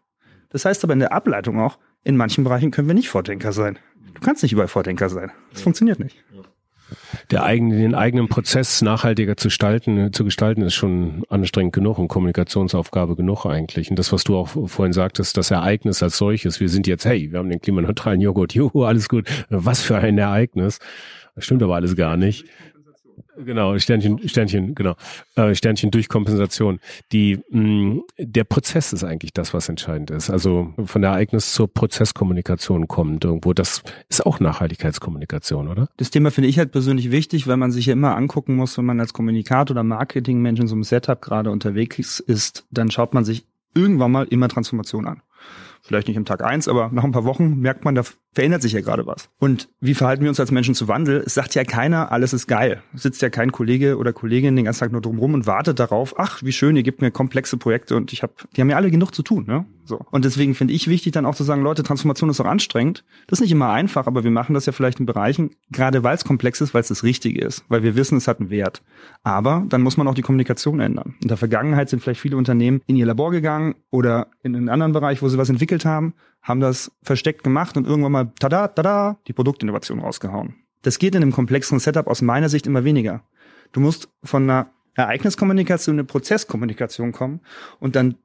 Das 0.49 0.65
heißt 0.65 0.83
aber 0.83 0.93
in 0.93 1.01
der 1.01 1.13
Ableitung 1.13 1.59
auch, 1.59 1.77
in 2.03 2.17
manchen 2.17 2.43
Bereichen 2.43 2.71
können 2.71 2.87
wir 2.87 2.95
nicht 2.95 3.09
Vordenker 3.09 3.53
sein. 3.53 3.77
Du 4.15 4.21
kannst 4.21 4.41
nicht 4.41 4.53
überall 4.53 4.69
Vordenker 4.69 5.09
sein. 5.09 5.31
Das 5.53 5.61
funktioniert 5.61 5.99
nicht. 5.99 6.17
Der 7.31 7.43
eigene, 7.43 7.77
den 7.77 7.95
eigenen 7.95 8.27
Prozess 8.27 8.81
nachhaltiger 8.81 9.37
zu 9.37 9.47
gestalten, 9.47 10.13
zu 10.13 10.25
gestalten, 10.25 10.61
ist 10.61 10.75
schon 10.75 11.23
anstrengend 11.29 11.73
genug 11.73 11.97
und 11.97 12.07
Kommunikationsaufgabe 12.07 13.15
genug 13.15 13.45
eigentlich. 13.45 13.89
Und 13.89 13.99
das, 13.99 14.11
was 14.11 14.23
du 14.23 14.37
auch 14.37 14.47
vorhin 14.47 14.93
sagtest, 14.93 15.37
das 15.37 15.51
Ereignis 15.51 16.03
als 16.03 16.17
solches, 16.17 16.59
wir 16.59 16.69
sind 16.69 16.87
jetzt, 16.87 17.05
hey, 17.05 17.31
wir 17.31 17.39
haben 17.39 17.49
den 17.49 17.61
klimaneutralen 17.61 18.21
Joghurt, 18.21 18.53
juhu, 18.53 18.83
alles 18.83 19.09
gut. 19.09 19.27
Was 19.49 19.81
für 19.81 19.97
ein 19.97 20.17
Ereignis. 20.17 20.79
Das 21.35 21.45
stimmt 21.45 21.63
aber 21.63 21.75
alles 21.75 21.95
gar 21.95 22.17
nicht. 22.17 22.45
Genau, 23.45 23.77
Sternchen, 23.77 24.27
Sternchen, 24.27 24.75
genau. 24.75 24.95
Äh, 25.35 25.55
Sternchen 25.55 25.91
durch 25.91 26.09
Kompensation. 26.09 26.79
Die, 27.11 27.39
mh, 27.49 28.01
der 28.17 28.43
Prozess 28.43 28.91
ist 28.91 29.03
eigentlich 29.03 29.33
das, 29.33 29.53
was 29.53 29.69
entscheidend 29.69 30.11
ist. 30.11 30.29
Also 30.29 30.73
von 30.85 31.01
der 31.01 31.11
Ereignis 31.11 31.53
zur 31.53 31.73
Prozesskommunikation 31.73 32.87
kommt 32.87 33.23
irgendwo. 33.23 33.53
Das 33.53 33.83
ist 34.09 34.25
auch 34.25 34.39
Nachhaltigkeitskommunikation, 34.39 35.67
oder? 35.67 35.89
Das 35.97 36.09
Thema 36.09 36.31
finde 36.31 36.49
ich 36.49 36.59
halt 36.59 36.71
persönlich 36.71 37.11
wichtig, 37.11 37.47
weil 37.47 37.57
man 37.57 37.71
sich 37.71 37.85
ja 37.85 37.93
immer 37.93 38.15
angucken 38.15 38.55
muss, 38.55 38.77
wenn 38.77 38.85
man 38.85 38.99
als 38.99 39.13
Kommunikator 39.13 39.73
oder 39.73 39.83
Marketingmensch 39.83 40.59
in 40.59 40.67
so 40.67 40.75
einem 40.75 40.83
Setup 40.83 41.21
gerade 41.21 41.51
unterwegs 41.51 42.19
ist, 42.19 42.65
dann 42.71 42.91
schaut 42.91 43.13
man 43.13 43.23
sich 43.23 43.45
irgendwann 43.73 44.11
mal 44.11 44.25
immer 44.25 44.49
Transformation 44.49 45.07
an 45.07 45.21
vielleicht 45.81 46.07
nicht 46.07 46.17
am 46.17 46.25
Tag 46.25 46.43
eins, 46.43 46.67
aber 46.67 46.89
nach 46.91 47.03
ein 47.03 47.11
paar 47.11 47.25
Wochen 47.25 47.59
merkt 47.59 47.85
man, 47.85 47.95
da 47.95 48.03
verändert 48.31 48.61
sich 48.61 48.73
ja 48.73 48.81
gerade 48.81 49.07
was. 49.07 49.29
Und 49.39 49.69
wie 49.79 49.93
verhalten 49.93 50.23
wir 50.23 50.29
uns 50.29 50.39
als 50.39 50.51
Menschen 50.51 50.75
zu 50.75 50.87
Wandel? 50.87 51.23
Es 51.25 51.33
sagt 51.33 51.55
ja 51.55 51.63
keiner, 51.63 52.11
alles 52.11 52.33
ist 52.33 52.47
geil. 52.47 52.83
Sitzt 52.93 53.21
ja 53.21 53.29
kein 53.29 53.51
Kollege 53.51 53.97
oder 53.97 54.13
Kollegin 54.13 54.55
den 54.55 54.65
ganzen 54.65 54.81
Tag 54.81 54.91
nur 54.91 55.01
drumrum 55.01 55.33
und 55.33 55.47
wartet 55.47 55.79
darauf, 55.79 56.13
ach, 56.17 56.43
wie 56.43 56.51
schön, 56.51 56.75
ihr 56.75 56.83
gebt 56.83 57.01
mir 57.01 57.11
komplexe 57.11 57.57
Projekte 57.57 57.95
und 57.95 58.13
ich 58.13 58.21
habe, 58.21 58.33
die 58.55 58.61
haben 58.61 58.69
ja 58.69 58.75
alle 58.75 58.91
genug 58.91 59.15
zu 59.15 59.23
tun, 59.23 59.45
ne? 59.47 59.65
So. 59.83 59.99
Und 60.11 60.23
deswegen 60.23 60.53
finde 60.53 60.75
ich 60.75 60.87
wichtig, 60.87 61.13
dann 61.13 61.25
auch 61.25 61.33
zu 61.33 61.43
sagen, 61.43 61.63
Leute, 61.63 61.81
Transformation 61.81 62.29
ist 62.29 62.39
auch 62.39 62.45
anstrengend. 62.45 63.03
Das 63.25 63.39
ist 63.39 63.41
nicht 63.41 63.51
immer 63.51 63.71
einfach, 63.71 64.05
aber 64.05 64.23
wir 64.23 64.29
machen 64.29 64.53
das 64.53 64.67
ja 64.67 64.71
vielleicht 64.71 64.99
in 64.99 65.07
Bereichen, 65.07 65.55
gerade 65.71 66.03
weil 66.03 66.13
es 66.13 66.23
komplex 66.23 66.61
ist, 66.61 66.75
weil 66.75 66.81
es 66.81 66.89
das 66.89 67.03
Richtige 67.03 67.43
ist, 67.43 67.65
weil 67.69 67.81
wir 67.81 67.95
wissen, 67.95 68.15
es 68.15 68.27
hat 68.27 68.39
einen 68.39 68.51
Wert. 68.51 68.83
Aber 69.23 69.65
dann 69.67 69.81
muss 69.81 69.97
man 69.97 70.07
auch 70.07 70.13
die 70.13 70.21
Kommunikation 70.21 70.79
ändern. 70.79 71.15
In 71.23 71.27
der 71.27 71.37
Vergangenheit 71.37 71.89
sind 71.89 72.03
vielleicht 72.03 72.21
viele 72.21 72.37
Unternehmen 72.37 72.81
in 72.85 72.95
ihr 72.95 73.07
Labor 73.07 73.31
gegangen 73.31 73.75
oder 73.89 74.27
in 74.43 74.55
einen 74.55 74.69
anderen 74.69 74.93
Bereich, 74.93 75.23
wo 75.23 75.27
sie 75.27 75.39
was 75.39 75.49
entwickelt 75.49 75.85
haben, 75.85 76.13
haben 76.41 76.59
das 76.59 76.91
versteckt 77.03 77.43
gemacht 77.43 77.77
und 77.77 77.85
irgendwann 77.85 78.11
mal, 78.11 78.31
tada, 78.39 78.67
tada, 78.67 79.19
die 79.27 79.33
Produktinnovation 79.33 79.99
rausgehauen. 79.99 80.55
Das 80.81 80.99
geht 80.99 81.15
in 81.15 81.21
einem 81.21 81.31
komplexen 81.31 81.79
Setup 81.79 82.07
aus 82.07 82.21
meiner 82.21 82.49
Sicht 82.49 82.65
immer 82.65 82.83
weniger. 82.83 83.23
Du 83.71 83.79
musst 83.79 84.09
von 84.23 84.43
einer 84.43 84.71
Ereigniskommunikation 84.95 85.95
eine 85.95 86.03
Prozesskommunikation 86.05 87.11
kommen 87.11 87.41
und 87.79 87.95
dann 87.95 88.15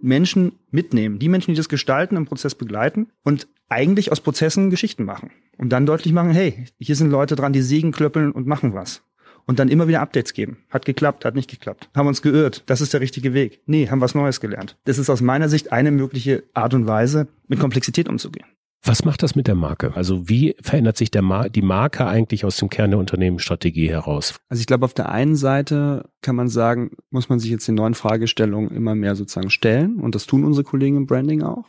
Menschen 0.00 0.58
mitnehmen. 0.70 1.18
Die 1.18 1.28
Menschen, 1.28 1.52
die 1.52 1.56
das 1.56 1.68
gestalten, 1.68 2.16
im 2.16 2.24
Prozess 2.24 2.54
begleiten 2.54 3.08
und 3.22 3.48
eigentlich 3.68 4.10
aus 4.10 4.20
Prozessen 4.20 4.70
Geschichten 4.70 5.04
machen. 5.04 5.30
Und 5.58 5.70
dann 5.70 5.86
deutlich 5.86 6.12
machen, 6.12 6.30
hey, 6.30 6.64
hier 6.78 6.96
sind 6.96 7.10
Leute 7.10 7.36
dran, 7.36 7.52
die 7.52 7.62
sägen, 7.62 7.92
klöppeln 7.92 8.32
und 8.32 8.46
machen 8.46 8.74
was. 8.74 9.02
Und 9.50 9.58
dann 9.58 9.68
immer 9.68 9.88
wieder 9.88 10.00
Updates 10.00 10.32
geben. 10.32 10.58
Hat 10.70 10.84
geklappt, 10.84 11.24
hat 11.24 11.34
nicht 11.34 11.50
geklappt. 11.50 11.88
Haben 11.92 12.06
uns 12.06 12.22
geirrt. 12.22 12.62
Das 12.66 12.80
ist 12.80 12.94
der 12.94 13.00
richtige 13.00 13.34
Weg. 13.34 13.60
Nee, 13.66 13.88
haben 13.88 14.00
was 14.00 14.14
Neues 14.14 14.38
gelernt. 14.38 14.76
Das 14.84 14.96
ist 14.96 15.10
aus 15.10 15.22
meiner 15.22 15.48
Sicht 15.48 15.72
eine 15.72 15.90
mögliche 15.90 16.44
Art 16.54 16.72
und 16.72 16.86
Weise, 16.86 17.26
mit 17.48 17.58
Komplexität 17.58 18.08
umzugehen. 18.08 18.46
Was 18.84 19.04
macht 19.04 19.24
das 19.24 19.34
mit 19.34 19.48
der 19.48 19.56
Marke? 19.56 19.96
Also 19.96 20.28
wie 20.28 20.54
verändert 20.60 20.96
sich 20.96 21.10
der 21.10 21.22
Mar 21.22 21.48
die 21.50 21.62
Marke 21.62 22.06
eigentlich 22.06 22.44
aus 22.44 22.58
dem 22.58 22.70
Kern 22.70 22.92
der 22.92 23.00
Unternehmensstrategie 23.00 23.90
heraus? 23.90 24.36
Also 24.48 24.60
ich 24.60 24.68
glaube, 24.68 24.84
auf 24.84 24.94
der 24.94 25.08
einen 25.08 25.34
Seite 25.34 26.08
kann 26.22 26.36
man 26.36 26.46
sagen, 26.46 26.92
muss 27.10 27.28
man 27.28 27.40
sich 27.40 27.50
jetzt 27.50 27.66
den 27.66 27.74
neuen 27.74 27.94
Fragestellungen 27.94 28.70
immer 28.70 28.94
mehr 28.94 29.16
sozusagen 29.16 29.50
stellen. 29.50 29.98
Und 29.98 30.14
das 30.14 30.26
tun 30.26 30.44
unsere 30.44 30.62
Kollegen 30.62 30.96
im 30.96 31.06
Branding 31.06 31.42
auch. 31.42 31.64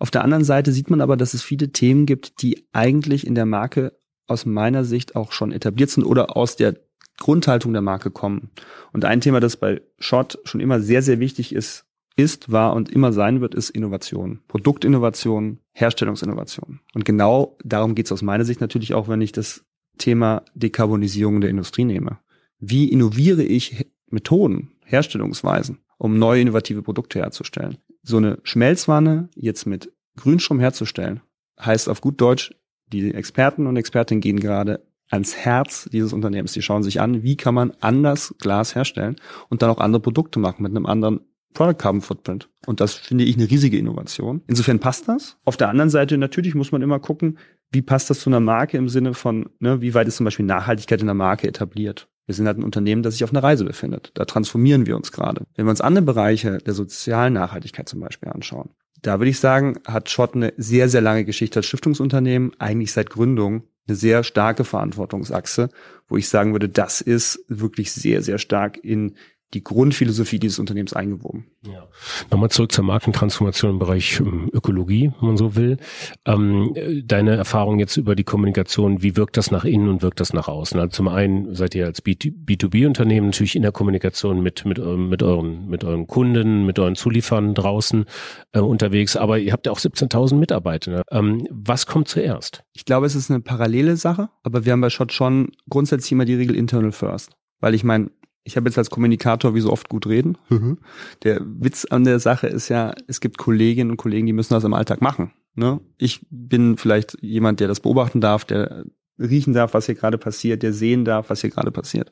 Auf 0.00 0.10
der 0.10 0.24
anderen 0.24 0.42
Seite 0.42 0.72
sieht 0.72 0.90
man 0.90 1.00
aber, 1.00 1.16
dass 1.16 1.34
es 1.34 1.44
viele 1.44 1.70
Themen 1.70 2.04
gibt, 2.04 2.42
die 2.42 2.66
eigentlich 2.72 3.24
in 3.24 3.36
der 3.36 3.46
Marke 3.46 3.92
aus 4.26 4.44
meiner 4.44 4.82
Sicht 4.82 5.14
auch 5.14 5.30
schon 5.30 5.52
etabliert 5.52 5.90
sind 5.90 6.04
oder 6.04 6.36
aus 6.36 6.56
der 6.56 6.74
Grundhaltung 7.18 7.72
der 7.72 7.82
Marke 7.82 8.10
kommen. 8.10 8.50
Und 8.92 9.04
ein 9.04 9.20
Thema, 9.20 9.40
das 9.40 9.56
bei 9.56 9.80
Shot 9.98 10.38
schon 10.44 10.60
immer 10.60 10.80
sehr, 10.80 11.02
sehr 11.02 11.20
wichtig 11.20 11.54
ist, 11.54 11.86
ist, 12.16 12.52
war 12.52 12.74
und 12.74 12.90
immer 12.90 13.12
sein 13.12 13.40
wird, 13.40 13.54
ist 13.54 13.70
Innovation. 13.70 14.40
Produktinnovation, 14.48 15.58
Herstellungsinnovation. 15.72 16.80
Und 16.94 17.04
genau 17.04 17.56
darum 17.64 17.94
geht 17.94 18.06
es 18.06 18.12
aus 18.12 18.22
meiner 18.22 18.44
Sicht 18.44 18.60
natürlich 18.60 18.94
auch, 18.94 19.08
wenn 19.08 19.20
ich 19.20 19.32
das 19.32 19.64
Thema 19.98 20.42
Dekarbonisierung 20.54 21.40
der 21.40 21.50
Industrie 21.50 21.84
nehme. 21.84 22.18
Wie 22.58 22.88
innoviere 22.88 23.42
ich 23.42 23.86
Methoden, 24.10 24.72
Herstellungsweisen, 24.84 25.78
um 25.98 26.18
neue 26.18 26.42
innovative 26.42 26.82
Produkte 26.82 27.20
herzustellen? 27.20 27.78
So 28.02 28.18
eine 28.18 28.38
Schmelzwanne 28.42 29.28
jetzt 29.34 29.66
mit 29.66 29.92
Grünstrom 30.16 30.60
herzustellen, 30.60 31.20
heißt 31.60 31.88
auf 31.88 32.00
gut 32.00 32.20
Deutsch, 32.20 32.54
die 32.92 33.14
Experten 33.14 33.66
und 33.66 33.76
Expertinnen 33.76 34.20
gehen 34.20 34.38
gerade 34.38 34.84
ans 35.12 35.36
Herz 35.36 35.88
dieses 35.92 36.12
Unternehmens. 36.12 36.52
Die 36.52 36.62
schauen 36.62 36.82
sich 36.82 37.00
an, 37.00 37.22
wie 37.22 37.36
kann 37.36 37.54
man 37.54 37.72
anders 37.80 38.34
Glas 38.40 38.74
herstellen 38.74 39.16
und 39.48 39.62
dann 39.62 39.70
auch 39.70 39.78
andere 39.78 40.00
Produkte 40.00 40.38
machen 40.38 40.62
mit 40.62 40.72
einem 40.72 40.86
anderen 40.86 41.20
Product 41.54 41.74
Carbon 41.78 42.00
Footprint. 42.00 42.48
Und 42.66 42.80
das 42.80 42.94
finde 42.94 43.24
ich 43.24 43.36
eine 43.36 43.50
riesige 43.50 43.76
Innovation. 43.76 44.42
Insofern 44.46 44.78
passt 44.78 45.08
das. 45.08 45.36
Auf 45.44 45.56
der 45.56 45.68
anderen 45.68 45.90
Seite 45.90 46.16
natürlich 46.16 46.54
muss 46.54 46.72
man 46.72 46.82
immer 46.82 46.98
gucken, 46.98 47.38
wie 47.70 47.82
passt 47.82 48.10
das 48.10 48.20
zu 48.20 48.30
einer 48.30 48.40
Marke 48.40 48.76
im 48.76 48.88
Sinne 48.88 49.14
von, 49.14 49.50
ne, 49.58 49.80
wie 49.82 49.94
weit 49.94 50.08
ist 50.08 50.16
zum 50.16 50.24
Beispiel 50.24 50.46
Nachhaltigkeit 50.46 51.00
in 51.00 51.06
der 51.06 51.14
Marke 51.14 51.46
etabliert. 51.46 52.08
Wir 52.26 52.34
sind 52.34 52.46
halt 52.46 52.58
ein 52.58 52.64
Unternehmen, 52.64 53.02
das 53.02 53.14
sich 53.14 53.24
auf 53.24 53.30
einer 53.30 53.42
Reise 53.42 53.64
befindet. 53.64 54.12
Da 54.14 54.24
transformieren 54.24 54.86
wir 54.86 54.96
uns 54.96 55.12
gerade. 55.12 55.44
Wenn 55.56 55.66
wir 55.66 55.70
uns 55.70 55.80
andere 55.80 56.04
Bereiche 56.04 56.58
der 56.58 56.74
sozialen 56.74 57.34
Nachhaltigkeit 57.34 57.88
zum 57.88 58.00
Beispiel 58.00 58.28
anschauen, 58.28 58.70
da 59.02 59.18
würde 59.18 59.30
ich 59.30 59.40
sagen, 59.40 59.80
hat 59.86 60.10
Schott 60.10 60.36
eine 60.36 60.52
sehr, 60.56 60.88
sehr 60.88 61.00
lange 61.00 61.24
Geschichte 61.24 61.58
als 61.58 61.66
Stiftungsunternehmen, 61.66 62.52
eigentlich 62.58 62.92
seit 62.92 63.10
Gründung 63.10 63.64
eine 63.88 63.96
sehr 63.96 64.22
starke 64.22 64.64
Verantwortungsachse, 64.64 65.68
wo 66.06 66.16
ich 66.16 66.28
sagen 66.28 66.52
würde, 66.52 66.68
das 66.68 67.00
ist 67.00 67.44
wirklich 67.48 67.90
sehr, 67.92 68.22
sehr 68.22 68.38
stark 68.38 68.78
in 68.82 69.16
die 69.54 69.62
Grundphilosophie 69.62 70.38
dieses 70.38 70.58
Unternehmens 70.58 70.92
eingewoben. 70.94 71.46
Ja. 71.66 71.86
Nochmal 72.30 72.50
zurück 72.50 72.72
zur 72.72 72.84
Markentransformation 72.84 73.72
im 73.72 73.78
Bereich 73.78 74.18
ähm, 74.20 74.50
Ökologie, 74.52 75.12
wenn 75.20 75.28
man 75.28 75.36
so 75.36 75.54
will. 75.56 75.76
Ähm, 76.24 76.74
deine 77.04 77.36
Erfahrung 77.36 77.78
jetzt 77.78 77.96
über 77.96 78.14
die 78.14 78.24
Kommunikation, 78.24 79.02
wie 79.02 79.16
wirkt 79.16 79.36
das 79.36 79.50
nach 79.50 79.64
innen 79.64 79.88
und 79.88 80.02
wirkt 80.02 80.20
das 80.20 80.32
nach 80.32 80.48
außen? 80.48 80.80
Also 80.80 80.90
zum 80.90 81.08
einen 81.08 81.54
seid 81.54 81.74
ihr 81.74 81.86
als 81.86 82.02
B2B-Unternehmen 82.04 83.26
natürlich 83.28 83.56
in 83.56 83.62
der 83.62 83.72
Kommunikation 83.72 84.42
mit, 84.42 84.64
mit, 84.64 84.78
ähm, 84.78 85.08
mit, 85.08 85.22
euren, 85.22 85.68
mit 85.68 85.84
euren 85.84 86.06
Kunden, 86.06 86.64
mit 86.64 86.78
euren 86.78 86.96
Zulieferern 86.96 87.54
draußen 87.54 88.06
äh, 88.52 88.60
unterwegs, 88.60 89.16
aber 89.16 89.38
ihr 89.38 89.52
habt 89.52 89.66
ja 89.66 89.72
auch 89.72 89.80
17.000 89.80 90.36
Mitarbeiter. 90.36 91.02
Ähm, 91.10 91.46
was 91.50 91.86
kommt 91.86 92.08
zuerst? 92.08 92.64
Ich 92.72 92.84
glaube, 92.84 93.06
es 93.06 93.14
ist 93.14 93.30
eine 93.30 93.40
parallele 93.40 93.96
Sache, 93.96 94.30
aber 94.42 94.64
wir 94.64 94.72
haben 94.72 94.80
bei 94.80 94.90
Shot 94.90 95.12
schon 95.12 95.52
grundsätzlich 95.68 96.12
immer 96.12 96.24
die 96.24 96.34
Regel 96.34 96.56
Internal 96.56 96.92
First. 96.92 97.36
Weil 97.60 97.74
ich 97.74 97.84
meine, 97.84 98.10
ich 98.44 98.56
habe 98.56 98.68
jetzt 98.68 98.78
als 98.78 98.90
Kommunikator 98.90 99.54
wie 99.54 99.60
so 99.60 99.70
oft 99.70 99.88
gut 99.88 100.06
reden. 100.06 100.36
Mhm. 100.48 100.78
Der 101.22 101.40
Witz 101.44 101.84
an 101.84 102.04
der 102.04 102.18
Sache 102.18 102.46
ist 102.48 102.68
ja, 102.68 102.94
es 103.06 103.20
gibt 103.20 103.38
Kolleginnen 103.38 103.90
und 103.90 103.96
Kollegen, 103.96 104.26
die 104.26 104.32
müssen 104.32 104.54
das 104.54 104.64
im 104.64 104.74
Alltag 104.74 105.00
machen. 105.00 105.32
Ne? 105.54 105.80
Ich 105.98 106.26
bin 106.30 106.76
vielleicht 106.76 107.16
jemand, 107.20 107.60
der 107.60 107.68
das 107.68 107.80
beobachten 107.80 108.20
darf, 108.20 108.44
der 108.44 108.84
riechen 109.18 109.52
darf, 109.52 109.74
was 109.74 109.86
hier 109.86 109.94
gerade 109.94 110.18
passiert, 110.18 110.62
der 110.62 110.72
sehen 110.72 111.04
darf, 111.04 111.30
was 111.30 111.40
hier 111.40 111.50
gerade 111.50 111.70
passiert. 111.70 112.10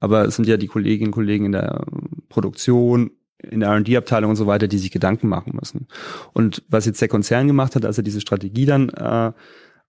Aber 0.00 0.24
es 0.24 0.36
sind 0.36 0.46
ja 0.46 0.56
die 0.56 0.66
Kolleginnen 0.66 1.08
und 1.08 1.14
Kollegen 1.14 1.46
in 1.46 1.52
der 1.52 1.86
Produktion, 2.28 3.10
in 3.38 3.60
der 3.60 3.70
R&D-Abteilung 3.70 4.30
und 4.30 4.36
so 4.36 4.46
weiter, 4.46 4.68
die 4.68 4.78
sich 4.78 4.90
Gedanken 4.90 5.28
machen 5.28 5.56
müssen. 5.58 5.88
Und 6.32 6.62
was 6.68 6.86
jetzt 6.86 7.00
der 7.00 7.08
Konzern 7.08 7.46
gemacht 7.46 7.74
hat, 7.74 7.84
als 7.84 7.98
er 7.98 8.04
diese 8.04 8.20
Strategie 8.20 8.66
dann 8.66 8.90
äh, 8.90 9.32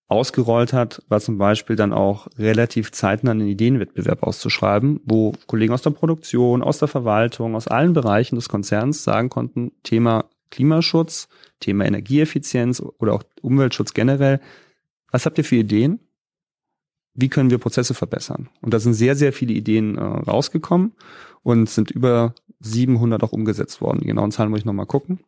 ausgerollt 0.08 0.72
hat, 0.72 1.02
war 1.08 1.20
zum 1.20 1.38
Beispiel 1.38 1.76
dann 1.76 1.92
auch 1.92 2.28
relativ 2.38 2.92
zeitnah 2.92 3.32
einen 3.32 3.48
Ideenwettbewerb 3.48 4.24
auszuschreiben, 4.24 5.02
wo 5.04 5.34
Kollegen 5.48 5.74
aus 5.74 5.82
der 5.82 5.90
Produktion, 5.92 6.62
aus 6.62 6.78
der 6.78 6.88
Verwaltung, 6.88 7.56
aus 7.56 7.68
allen 7.68 7.94
Bereichen 7.94 8.36
des 8.36 8.50
Konzerns 8.50 9.04
sagen 9.04 9.30
konnten, 9.30 9.72
Thema 9.84 10.26
Klimaschutz, 10.52 11.28
Thema 11.60 11.86
Energieeffizienz 11.86 12.84
oder 13.00 13.14
auch 13.14 13.24
Umweltschutz 13.42 13.94
generell. 13.94 14.40
Was 15.12 15.26
habt 15.26 15.38
ihr 15.38 15.44
für 15.44 15.56
Ideen? 15.56 16.00
Wie 17.16 17.30
können 17.30 17.50
wir 17.50 17.58
Prozesse 17.58 17.94
verbessern? 17.94 18.50
Und 18.62 18.74
da 18.74 18.80
sind 18.80 18.94
sehr, 18.94 19.16
sehr 19.16 19.34
viele 19.34 19.54
Ideen 19.54 19.98
äh, 19.98 20.02
rausgekommen 20.02 20.94
und 21.44 21.70
sind 21.70 21.90
über 21.90 22.36
700 22.60 23.24
auch 23.24 23.32
umgesetzt 23.32 23.82
worden. 23.82 24.00
Die 24.02 24.08
genauen 24.08 24.32
Zahlen 24.32 24.50
muss 24.50 24.60
ich 24.60 24.66
nochmal 24.66 24.86
gucken. 24.86 25.20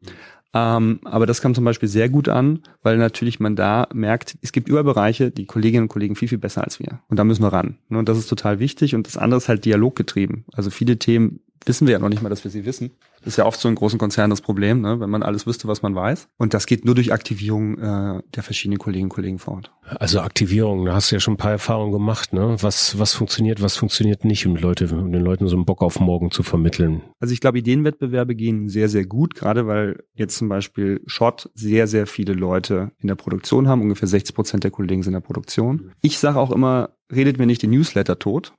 Ähm, 0.53 0.99
aber 1.03 1.25
das 1.25 1.41
kam 1.41 1.53
zum 1.55 1.65
Beispiel 1.65 1.89
sehr 1.89 2.09
gut 2.09 2.29
an, 2.29 2.59
weil 2.81 2.97
natürlich 2.97 3.39
man 3.39 3.55
da 3.55 3.87
merkt, 3.93 4.37
es 4.41 4.51
gibt 4.51 4.69
Überbereiche, 4.69 5.31
die 5.31 5.45
Kolleginnen 5.45 5.83
und 5.83 5.89
Kollegen 5.89 6.15
viel, 6.15 6.29
viel 6.29 6.37
besser 6.37 6.63
als 6.63 6.79
wir. 6.79 7.01
Und 7.09 7.17
da 7.17 7.23
müssen 7.23 7.43
wir 7.43 7.53
ran. 7.53 7.77
Ne, 7.89 7.99
und 7.99 8.09
das 8.09 8.17
ist 8.17 8.27
total 8.27 8.59
wichtig. 8.59 8.95
Und 8.95 9.07
das 9.07 9.17
andere 9.17 9.37
ist 9.37 9.49
halt 9.49 9.65
dialoggetrieben. 9.65 10.45
Also 10.53 10.69
viele 10.69 10.97
Themen 10.97 11.41
wissen 11.65 11.87
wir 11.87 11.93
ja 11.93 11.99
noch 11.99 12.09
nicht 12.09 12.21
mal, 12.21 12.29
dass 12.29 12.43
wir 12.43 12.51
sie 12.51 12.65
wissen. 12.65 12.91
Das 13.19 13.33
ist 13.33 13.37
ja 13.37 13.45
oft 13.45 13.59
so 13.59 13.67
in 13.67 13.75
großen 13.75 13.99
Konzernen 13.99 14.29
das 14.29 14.41
Problem, 14.41 14.81
ne? 14.81 14.99
wenn 14.99 15.09
man 15.09 15.23
alles 15.23 15.47
wüsste, 15.47 15.67
was 15.67 15.81
man 15.81 15.95
weiß. 15.95 16.29
Und 16.37 16.53
das 16.53 16.65
geht 16.65 16.85
nur 16.85 16.95
durch 16.95 17.11
Aktivierung 17.11 17.77
äh, 17.77 18.21
der 18.35 18.43
verschiedenen 18.43 18.79
Kolleginnen 18.79 19.09
und 19.09 19.15
Kollegen 19.15 19.39
vor 19.39 19.55
Ort. 19.55 19.71
Also 19.83 20.21
Aktivierung, 20.21 20.85
da 20.85 20.93
hast 20.93 21.11
du 21.11 21.15
ja 21.15 21.19
schon 21.19 21.35
ein 21.35 21.37
paar 21.37 21.51
Erfahrungen 21.51 21.91
gemacht, 21.91 22.33
ne? 22.33 22.57
Was, 22.61 22.99
was 22.99 23.13
funktioniert, 23.13 23.61
was 23.61 23.75
funktioniert 23.75 24.25
nicht, 24.25 24.45
um 24.45 24.55
Leute, 24.55 24.87
um 24.93 25.11
den 25.11 25.21
Leuten 25.21 25.47
so 25.47 25.55
einen 25.55 25.65
Bock 25.65 25.81
auf 25.81 25.99
morgen 25.99 26.31
zu 26.31 26.43
vermitteln. 26.43 27.01
Also 27.19 27.33
ich 27.33 27.41
glaube, 27.41 27.59
Ideenwettbewerbe 27.59 28.35
gehen 28.35 28.69
sehr, 28.69 28.89
sehr 28.89 29.05
gut, 29.05 29.35
gerade 29.35 29.65
weil 29.67 30.03
jetzt 30.13 30.37
zum 30.37 30.49
Beispiel 30.49 31.01
Shot 31.05 31.49
sehr, 31.53 31.87
sehr 31.87 32.05
viele 32.05 32.33
Leute 32.33 32.91
in 32.99 33.07
der 33.07 33.15
Produktion 33.15 33.67
haben. 33.67 33.81
Ungefähr 33.81 34.07
60 34.07 34.35
Prozent 34.35 34.63
der 34.63 34.71
Kollegen 34.71 35.03
sind 35.03 35.13
in 35.13 35.21
der 35.21 35.25
Produktion. 35.25 35.91
Ich 36.01 36.19
sage 36.19 36.39
auch 36.39 36.51
immer, 36.51 36.96
redet 37.11 37.37
mir 37.37 37.45
nicht 37.45 37.61
den 37.63 37.71
Newsletter 37.71 38.19
tot. 38.19 38.53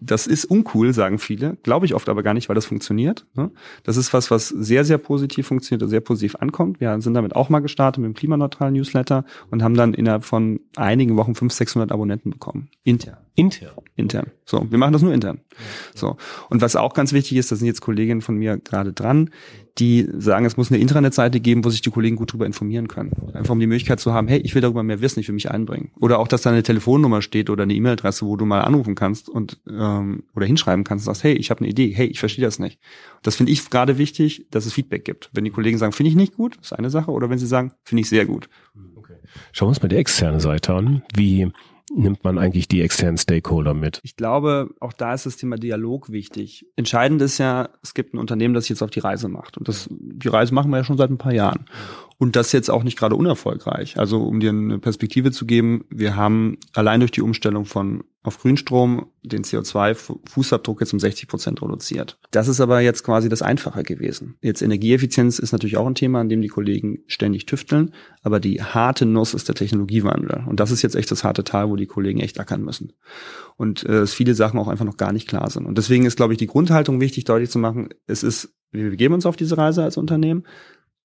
Das 0.00 0.26
ist 0.26 0.44
uncool, 0.46 0.92
sagen 0.92 1.18
viele. 1.18 1.56
Glaube 1.62 1.86
ich 1.86 1.94
oft 1.94 2.08
aber 2.08 2.22
gar 2.24 2.34
nicht, 2.34 2.48
weil 2.48 2.56
das 2.56 2.66
funktioniert. 2.66 3.24
Ne? 3.34 3.52
Das 3.84 3.96
ist 3.96 4.12
was, 4.12 4.30
was 4.30 4.48
sehr, 4.48 4.84
sehr 4.84 4.98
positiv 4.98 5.46
funktioniert 5.46 5.82
und 5.82 5.88
sehr 5.88 6.00
positiv 6.00 6.36
ankommt. 6.36 6.80
Wir 6.80 7.00
sind 7.00 7.14
damit 7.14 7.36
auch 7.36 7.48
mal 7.50 7.60
gestartet 7.60 8.02
mit 8.02 8.08
dem 8.08 8.14
klimaneutralen 8.14 8.74
Newsletter 8.74 9.24
und 9.50 9.62
haben 9.62 9.74
dann 9.74 9.94
innerhalb 9.94 10.24
von 10.24 10.60
einigen 10.74 11.16
Wochen 11.16 11.34
500, 11.34 11.56
600 11.56 11.92
Abonnenten 11.92 12.30
bekommen. 12.30 12.68
Intern. 12.82 13.18
Intern. 13.36 13.74
Intern. 13.94 14.26
So, 14.44 14.66
wir 14.70 14.78
machen 14.78 14.92
das 14.92 15.02
nur 15.02 15.12
intern. 15.12 15.40
So. 15.94 16.16
Und 16.50 16.62
was 16.62 16.74
auch 16.74 16.94
ganz 16.94 17.12
wichtig 17.12 17.38
ist, 17.38 17.52
da 17.52 17.56
sind 17.56 17.68
jetzt 17.68 17.80
Kolleginnen 17.80 18.22
von 18.22 18.36
mir 18.36 18.58
gerade 18.58 18.92
dran, 18.92 19.30
die 19.78 20.08
sagen, 20.18 20.46
es 20.46 20.56
muss 20.56 20.70
eine 20.70 20.80
Internetseite 20.80 21.40
geben, 21.40 21.64
wo 21.64 21.70
sich 21.70 21.80
die 21.80 21.90
Kollegen 21.90 22.14
gut 22.14 22.30
darüber 22.30 22.46
informieren 22.46 22.86
können. 22.86 23.12
Einfach 23.32 23.52
um 23.52 23.60
die 23.60 23.66
Möglichkeit 23.66 23.98
zu 23.98 24.12
haben, 24.12 24.28
hey, 24.28 24.38
ich 24.38 24.54
will 24.54 24.62
darüber 24.62 24.84
mehr 24.84 25.00
wissen, 25.00 25.18
ich 25.18 25.26
will 25.26 25.34
mich 25.34 25.50
einbringen. 25.50 25.90
Oder 25.98 26.20
auch, 26.20 26.28
dass 26.28 26.42
da 26.42 26.50
eine 26.50 26.62
Telefonnummer 26.62 27.22
steht 27.22 27.50
oder 27.50 27.64
eine 27.64 27.74
E-Mail-Adresse, 27.74 28.24
wo 28.24 28.36
du 28.36 28.44
mal 28.44 28.60
anrufen 28.60 28.94
kannst 28.94 29.28
und 29.28 29.60
ähm, 29.68 30.24
oder 30.36 30.46
hinschreiben 30.46 30.84
kannst 30.84 31.08
und 31.08 31.14
sagst, 31.14 31.24
hey, 31.24 31.34
ich 31.34 31.50
habe 31.50 31.60
eine 31.60 31.68
Idee, 31.68 31.92
hey, 31.92 32.06
ich 32.06 32.20
verstehe 32.20 32.44
das 32.44 32.60
nicht. 32.60 32.78
Das 33.22 33.34
finde 33.34 33.50
ich 33.50 33.68
gerade 33.68 33.98
wichtig, 33.98 34.46
dass 34.50 34.64
es 34.64 34.72
Feedback 34.72 35.04
gibt. 35.04 35.30
Wenn 35.32 35.44
die 35.44 35.50
Kollegen 35.50 35.78
sagen, 35.78 35.92
finde 35.92 36.10
ich 36.10 36.16
nicht 36.16 36.36
gut, 36.36 36.56
ist 36.62 36.72
eine 36.72 36.90
Sache, 36.90 37.10
oder 37.10 37.28
wenn 37.28 37.38
sie 37.38 37.46
sagen, 37.46 37.72
finde 37.82 38.02
ich 38.02 38.08
sehr 38.08 38.26
gut. 38.26 38.48
Okay. 38.94 39.14
Schauen 39.50 39.66
wir 39.66 39.70
uns 39.70 39.82
mal 39.82 39.88
die 39.88 39.96
externe 39.96 40.40
Seite 40.40 40.72
an. 40.72 41.02
Wie 41.14 41.50
nimmt 41.96 42.24
man 42.24 42.38
eigentlich 42.38 42.68
die 42.68 42.82
externen 42.82 43.18
Stakeholder 43.18 43.74
mit? 43.74 44.00
Ich 44.02 44.16
glaube, 44.16 44.70
auch 44.80 44.92
da 44.92 45.14
ist 45.14 45.26
das 45.26 45.36
Thema 45.36 45.56
Dialog 45.56 46.10
wichtig. 46.10 46.66
Entscheidend 46.76 47.22
ist 47.22 47.38
ja, 47.38 47.68
es 47.82 47.94
gibt 47.94 48.14
ein 48.14 48.18
Unternehmen, 48.18 48.54
das 48.54 48.68
jetzt 48.68 48.82
auf 48.82 48.90
die 48.90 49.00
Reise 49.00 49.28
macht. 49.28 49.56
Und 49.56 49.68
das, 49.68 49.88
die 49.90 50.28
Reise 50.28 50.54
machen 50.54 50.70
wir 50.70 50.78
ja 50.78 50.84
schon 50.84 50.98
seit 50.98 51.10
ein 51.10 51.18
paar 51.18 51.34
Jahren. 51.34 51.66
Und 52.18 52.36
das 52.36 52.52
jetzt 52.52 52.70
auch 52.70 52.84
nicht 52.84 52.98
gerade 52.98 53.16
unerfolgreich. 53.16 53.98
Also 53.98 54.22
um 54.22 54.40
dir 54.40 54.50
eine 54.50 54.78
Perspektive 54.78 55.32
zu 55.32 55.46
geben, 55.46 55.84
wir 55.90 56.16
haben 56.16 56.58
allein 56.74 57.00
durch 57.00 57.12
die 57.12 57.22
Umstellung 57.22 57.64
von 57.64 58.04
auf 58.24 58.38
Grünstrom 58.38 59.06
den 59.22 59.44
CO2-Fußabdruck 59.44 60.80
jetzt 60.80 60.94
um 60.94 60.98
60 60.98 61.28
Prozent 61.28 61.62
reduziert. 61.62 62.18
Das 62.30 62.48
ist 62.48 62.58
aber 62.60 62.80
jetzt 62.80 63.04
quasi 63.04 63.28
das 63.28 63.42
Einfache 63.42 63.82
gewesen. 63.82 64.36
Jetzt 64.40 64.62
Energieeffizienz 64.62 65.38
ist 65.38 65.52
natürlich 65.52 65.76
auch 65.76 65.86
ein 65.86 65.94
Thema, 65.94 66.20
an 66.20 66.30
dem 66.30 66.40
die 66.40 66.48
Kollegen 66.48 67.00
ständig 67.06 67.44
tüfteln, 67.44 67.92
aber 68.22 68.40
die 68.40 68.62
harte 68.62 69.04
Nuss 69.04 69.34
ist 69.34 69.48
der 69.48 69.54
Technologiewandel. 69.54 70.44
Und 70.48 70.58
das 70.58 70.70
ist 70.70 70.80
jetzt 70.80 70.96
echt 70.96 71.10
das 71.10 71.22
harte 71.22 71.44
Tal, 71.44 71.68
wo 71.68 71.76
die 71.76 71.86
Kollegen 71.86 72.20
echt 72.20 72.40
ackern 72.40 72.62
müssen. 72.62 72.94
Und 73.56 73.84
äh, 73.84 74.00
es 74.00 74.14
viele 74.14 74.34
Sachen 74.34 74.58
auch 74.58 74.68
einfach 74.68 74.86
noch 74.86 74.96
gar 74.96 75.12
nicht 75.12 75.28
klar 75.28 75.50
sind. 75.50 75.66
Und 75.66 75.76
deswegen 75.76 76.06
ist, 76.06 76.16
glaube 76.16 76.32
ich, 76.32 76.38
die 76.38 76.46
Grundhaltung 76.46 77.02
wichtig, 77.02 77.24
deutlich 77.24 77.50
zu 77.50 77.58
machen, 77.58 77.90
es 78.06 78.22
ist, 78.22 78.54
wir 78.72 78.88
begeben 78.88 79.14
uns 79.14 79.26
auf 79.26 79.36
diese 79.36 79.58
Reise 79.58 79.84
als 79.84 79.98
Unternehmen, 79.98 80.44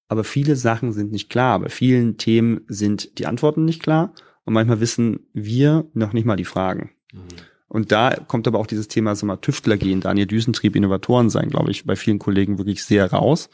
aber 0.08 0.24
viele 0.24 0.56
Sachen 0.56 0.94
sind 0.94 1.12
nicht 1.12 1.30
klar. 1.30 1.60
Bei 1.60 1.70
vielen 1.70 2.16
Themen 2.18 2.62
sind 2.70 3.20
die 3.20 3.28
Antworten 3.28 3.66
nicht 3.66 3.84
klar. 3.84 4.14
Und 4.46 4.54
manchmal 4.54 4.80
wissen 4.80 5.28
wir 5.34 5.86
noch 5.94 6.14
nicht 6.14 6.26
mal 6.26 6.38
die 6.38 6.46
Fragen. 6.46 6.92
Mhm. 7.14 7.20
Und 7.68 7.92
da 7.92 8.16
kommt 8.28 8.48
aber 8.48 8.60
auch 8.60 8.68
dieses 8.68 8.88
Thema, 8.88 9.16
so 9.16 9.26
mal 9.26 9.38
Tüftler 9.38 9.78
gehen, 9.78 10.02
Daniel 10.02 10.26
Düsentrieb, 10.26 10.76
Innovatoren 10.76 11.30
sein, 11.30 11.50
glaube 11.50 11.72
ich, 11.72 11.86
bei 11.86 11.96
vielen 11.96 12.20
Kollegen 12.20 12.58
wirklich 12.58 12.84
sehr 12.84 13.12
raus. 13.12 13.50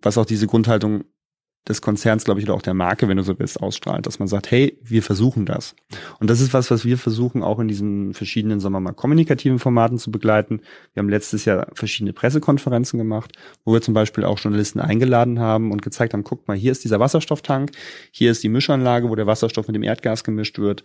Was 0.00 0.18
auch 0.18 0.24
diese 0.24 0.46
Grundhaltung 0.46 1.04
des 1.68 1.82
Konzerns, 1.82 2.24
glaube 2.24 2.40
ich, 2.40 2.46
oder 2.46 2.54
auch 2.54 2.62
der 2.62 2.74
Marke, 2.74 3.08
wenn 3.08 3.16
du 3.16 3.22
so 3.22 3.38
willst, 3.38 3.60
ausstrahlt, 3.60 4.06
dass 4.06 4.18
man 4.18 4.28
sagt, 4.28 4.50
hey, 4.50 4.78
wir 4.82 5.02
versuchen 5.02 5.46
das. 5.46 5.74
Und 6.20 6.30
das 6.30 6.40
ist 6.40 6.54
was, 6.54 6.70
was 6.70 6.84
wir 6.84 6.96
versuchen, 6.96 7.42
auch 7.42 7.58
in 7.58 7.68
diesen 7.68 8.14
verschiedenen, 8.14 8.60
sagen 8.60 8.74
wir 8.74 8.80
mal, 8.80 8.92
kommunikativen 8.92 9.58
Formaten 9.58 9.98
zu 9.98 10.10
begleiten. 10.10 10.60
Wir 10.94 11.00
haben 11.00 11.08
letztes 11.08 11.44
Jahr 11.44 11.66
verschiedene 11.74 12.12
Pressekonferenzen 12.12 12.98
gemacht, 12.98 13.32
wo 13.64 13.72
wir 13.72 13.82
zum 13.82 13.94
Beispiel 13.94 14.24
auch 14.24 14.38
Journalisten 14.38 14.80
eingeladen 14.80 15.40
haben 15.40 15.72
und 15.72 15.82
gezeigt 15.82 16.12
haben, 16.12 16.24
guck 16.24 16.46
mal, 16.46 16.56
hier 16.56 16.72
ist 16.72 16.84
dieser 16.84 17.00
Wasserstofftank, 17.00 17.72
hier 18.12 18.30
ist 18.30 18.44
die 18.44 18.48
Mischanlage, 18.48 19.10
wo 19.10 19.14
der 19.16 19.26
Wasserstoff 19.26 19.66
mit 19.66 19.74
dem 19.74 19.82
Erdgas 19.82 20.22
gemischt 20.22 20.58
wird. 20.58 20.84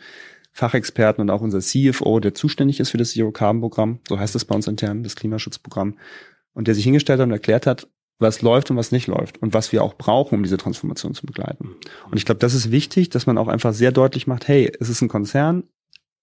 Fachexperten 0.52 1.22
und 1.22 1.30
auch 1.30 1.42
unser 1.42 1.60
CFO, 1.60 2.20
der 2.20 2.34
zuständig 2.34 2.80
ist 2.80 2.90
für 2.90 2.98
das 2.98 3.12
Zero 3.12 3.32
Carbon 3.32 3.62
Programm, 3.62 4.00
so 4.08 4.20
heißt 4.20 4.36
es 4.36 4.46
bei 4.46 4.56
uns 4.56 4.68
intern, 4.68 5.04
das 5.04 5.16
Klimaschutzprogramm, 5.16 5.98
und 6.54 6.68
der 6.68 6.76
sich 6.76 6.84
hingestellt 6.84 7.20
hat 7.20 7.28
und 7.28 7.32
erklärt 7.32 7.66
hat, 7.66 7.88
was 8.20 8.42
läuft 8.42 8.70
und 8.70 8.78
was 8.78 8.92
nicht 8.92 9.08
läuft 9.08 9.42
und 9.42 9.54
was 9.54 9.72
wir 9.72 9.84
auch 9.84 9.96
brauchen, 9.96 10.36
um 10.36 10.44
diese 10.44 10.58
Transformation 10.58 11.14
zu 11.14 11.26
begleiten. 11.26 11.76
Und 12.10 12.18
ich 12.18 12.26
glaube, 12.26 12.40
das 12.40 12.54
ist 12.54 12.72
wichtig, 12.72 13.10
dass 13.10 13.26
man 13.26 13.38
auch 13.38 13.48
einfach 13.48 13.74
sehr 13.74 13.92
deutlich 13.92 14.28
macht, 14.28 14.48
hey, 14.48 14.72
es 14.80 14.90
ist 14.90 15.02
ein 15.02 15.08
Konzern, 15.08 15.64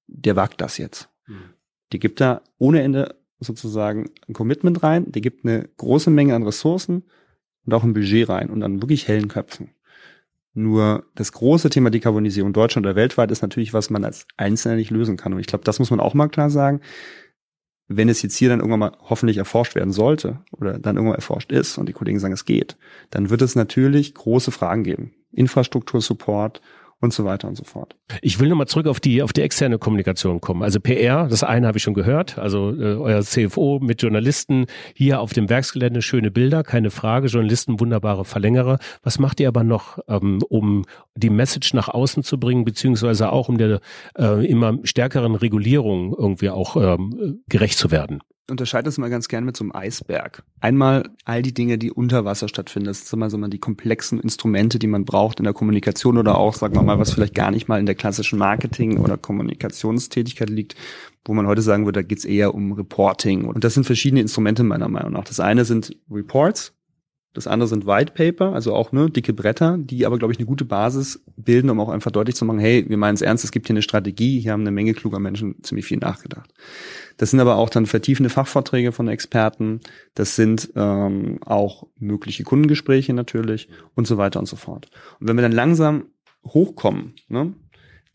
der 0.07 0.37
wagt 0.37 0.61
das 0.61 0.79
jetzt. 0.79 1.09
Mhm. 1.27 1.55
Die 1.93 1.99
gibt 1.99 2.21
da 2.21 2.43
ohne 2.59 2.83
Ende 2.83 3.17
sozusagen 3.41 4.11
ein 4.29 4.35
Commitment 4.35 4.83
rein, 4.83 5.11
die 5.11 5.21
gibt 5.21 5.45
eine 5.45 5.69
große 5.77 6.11
Menge 6.11 6.35
an 6.35 6.43
Ressourcen 6.43 7.05
und 7.65 7.75
auch 7.75 7.83
ein 7.83 7.95
Budget 7.95 8.29
rein 8.29 8.51
und 8.51 8.63
an 8.63 8.81
wirklich 8.83 9.09
hellen 9.09 9.29
Köpfen. 9.29 9.71
Nur 10.59 11.05
das 11.15 11.31
große 11.31 11.71
Thema 11.71 11.89
Dekarbonisierung 11.89 12.53
Deutschland 12.53 12.85
oder 12.85 12.97
weltweit 12.97 13.31
ist 13.31 13.43
natürlich, 13.43 13.75
was 13.75 13.91
man 13.91 14.05
als 14.05 14.27
Einzelner 14.37 14.75
nicht 14.75 14.91
lösen 14.91 15.17
kann. 15.17 15.33
Und 15.33 15.39
ich 15.39 15.47
glaube, 15.47 15.63
das 15.63 15.79
muss 15.79 15.93
man 15.93 16.01
auch 16.01 16.15
mal 16.15 16.27
klar 16.27 16.51
sagen. 16.51 16.81
Wenn 17.87 18.09
es 18.09 18.23
jetzt 18.23 18.35
hier 18.35 18.49
dann 18.49 18.59
irgendwann 18.59 18.81
mal 18.81 18.97
hoffentlich 19.09 19.37
erforscht 19.37 19.77
werden 19.77 19.93
sollte 19.93 20.41
oder 20.51 20.81
dann 20.81 20.97
irgendwann 20.97 21.15
erforscht 21.15 21.53
ist 21.53 21.79
und 21.79 21.89
die 21.89 21.93
Kollegen 21.93 22.19
sagen, 22.19 22.35
es 22.35 22.45
geht, 22.45 22.77
dann 23.11 23.31
wird 23.31 23.41
es 23.41 23.55
natürlich 23.55 24.15
große 24.15 24.51
Fragen 24.51 24.83
geben. 24.83 25.15
Infrastruktursupport, 25.31 26.61
und 27.01 27.13
so 27.13 27.25
weiter 27.25 27.49
und 27.49 27.57
so 27.57 27.65
fort. 27.65 27.97
Ich 28.23 28.41
will 28.41 28.49
nochmal 28.49 28.67
zurück 28.67 28.87
auf 28.87 29.01
die, 29.01 29.23
auf 29.23 29.33
die 29.33 29.43
externe 29.43 29.79
Kommunikation 29.79 30.41
kommen. 30.41 30.63
Also 30.63 30.81
PR, 30.81 31.29
das 31.29 31.45
eine 31.45 31.67
habe 31.67 31.79
ich 31.79 31.85
schon 31.85 31.95
gehört, 31.95 32.39
also 32.39 32.73
äh, 32.73 32.97
euer 32.97 33.23
CFO 33.23 33.79
mit 33.81 34.03
Journalisten 34.03 34.67
hier 34.95 35.21
auf 35.21 35.33
dem 35.33 35.49
Werksgelände, 35.49 36.03
schöne 36.03 36.31
Bilder, 36.31 36.65
keine 36.65 36.91
Frage, 36.91 37.29
Journalisten 37.29 37.79
wunderbare 37.79 38.25
Verlängerer. 38.25 38.79
Was 39.03 39.19
macht 39.19 39.39
ihr 39.41 39.49
aber 39.49 39.63
noch, 39.63 39.99
ähm, 40.09 40.41
um 40.49 40.85
die 41.15 41.31
Message 41.31 41.73
nach 41.75 41.89
außen 41.89 42.23
zu 42.23 42.39
bringen, 42.39 42.65
beziehungsweise 42.65 43.31
auch 43.31 43.49
um 43.49 43.59
der 43.59 43.81
äh, 44.19 44.45
immer 44.47 44.79
stärkeren 44.83 45.35
Regulierung 45.35 46.15
irgendwie 46.19 46.51
auch 46.51 46.77
ähm, 46.77 47.43
gerecht 47.49 47.79
zu 47.79 47.91
werden? 47.91 48.21
Unterscheide 48.51 48.85
das 48.85 48.99
mal 48.99 49.11
ganz 49.11 49.29
gern 49.29 49.45
mit 49.45 49.57
so 49.57 49.65
einem 49.65 49.75
Eisberg. 49.75 50.43
Einmal 50.61 51.11
all 51.25 51.43
die 51.43 51.55
Dinge, 51.55 51.79
die 51.79 51.93
unter 51.93 52.25
Wasser 52.25 52.49
stattfinden. 52.49 52.87
Das 52.87 53.01
sind 53.01 53.19
immer 53.19 53.31
so 53.31 53.39
mal 53.39 53.49
die 53.49 53.59
komplexen 53.59 54.21
Instrumente, 54.21 54.79
die 54.79 54.87
man 54.87 55.05
braucht 55.05 55.39
in 55.39 55.45
der 55.45 55.53
Kommunikation 55.53 56.19
oder 56.19 56.39
auch, 56.39 56.55
sagen 56.55 56.75
wir 56.75 56.83
mal, 56.83 56.99
was 56.99 57.13
vielleicht 57.13 57.35
gar 57.35 57.51
nicht 57.51 57.69
mal 57.69 57.81
in 57.81 57.87
der 57.87 57.95
klassischen 57.95 58.39
Marketing- 58.39 58.99
oder 58.99 59.17
Kommunikationstätigkeit 59.17 60.51
liegt, 60.51 60.77
wo 61.25 61.35
man 61.35 61.47
heute 61.47 61.63
sagen 61.63 61.85
würde, 61.85 62.03
da 62.03 62.07
geht's 62.07 62.25
eher 62.25 62.55
um 62.55 62.73
Reporting. 62.73 63.45
Und 63.45 63.65
das 63.65 63.75
sind 63.75 63.85
verschiedene 63.85 64.21
Instrumente 64.21 64.65
meiner 64.65 64.89
Meinung 64.89 65.13
nach. 65.13 65.25
Das 65.25 65.41
eine 65.41 65.65
sind 65.65 65.97
Reports, 66.11 66.73
das 67.39 67.47
andere 67.47 67.69
sind 67.69 67.87
White 67.87 68.15
Paper, 68.15 68.53
also 68.53 68.75
auch 68.75 68.91
ne, 68.91 69.09
dicke 69.09 69.33
Bretter, 69.33 69.79
die 69.79 70.05
aber, 70.05 70.19
glaube 70.19 70.33
ich, 70.33 70.41
eine 70.41 70.47
gute 70.47 70.65
Basis 70.65 71.23
bilden, 71.37 71.71
um 71.71 71.79
auch 71.79 71.89
einfach 71.89 72.11
deutlich 72.11 72.35
zu 72.35 72.45
machen, 72.45 72.59
hey, 72.59 72.85
wir 72.89 72.97
meinen 72.97 73.15
es 73.15 73.23
ernst, 73.23 73.45
es 73.45 73.53
gibt 73.53 73.69
hier 73.69 73.75
eine 73.75 73.83
Strategie, 73.83 74.41
hier 74.41 74.53
haben 74.53 74.63
eine 74.63 74.73
Menge 74.73 74.93
kluger 74.93 75.21
Menschen 75.21 75.63
ziemlich 75.63 75.87
viel 75.87 75.99
nachgedacht. 75.99 76.53
Das 77.17 77.31
sind 77.31 77.39
aber 77.39 77.57
auch 77.57 77.71
dann 77.71 77.87
vertiefende 77.87 78.29
Fachvorträge 78.29 78.91
von 78.91 79.07
Experten, 79.07 79.81
das 80.15 80.35
sind 80.35 80.71
ähm, 80.75 81.39
auch 81.45 81.87
mögliche 81.99 82.43
Kundengespräche 82.43 83.15
natürlich 83.15 83.69
und 83.95 84.09
so 84.09 84.19
weiter 84.19 84.41
und 84.41 84.47
so 84.47 84.57
fort. 84.57 84.91
Und 85.21 85.29
wenn 85.29 85.37
wir 85.37 85.43
dann 85.43 85.53
langsam 85.53 86.07
hochkommen, 86.45 87.15
ne, 87.29 87.55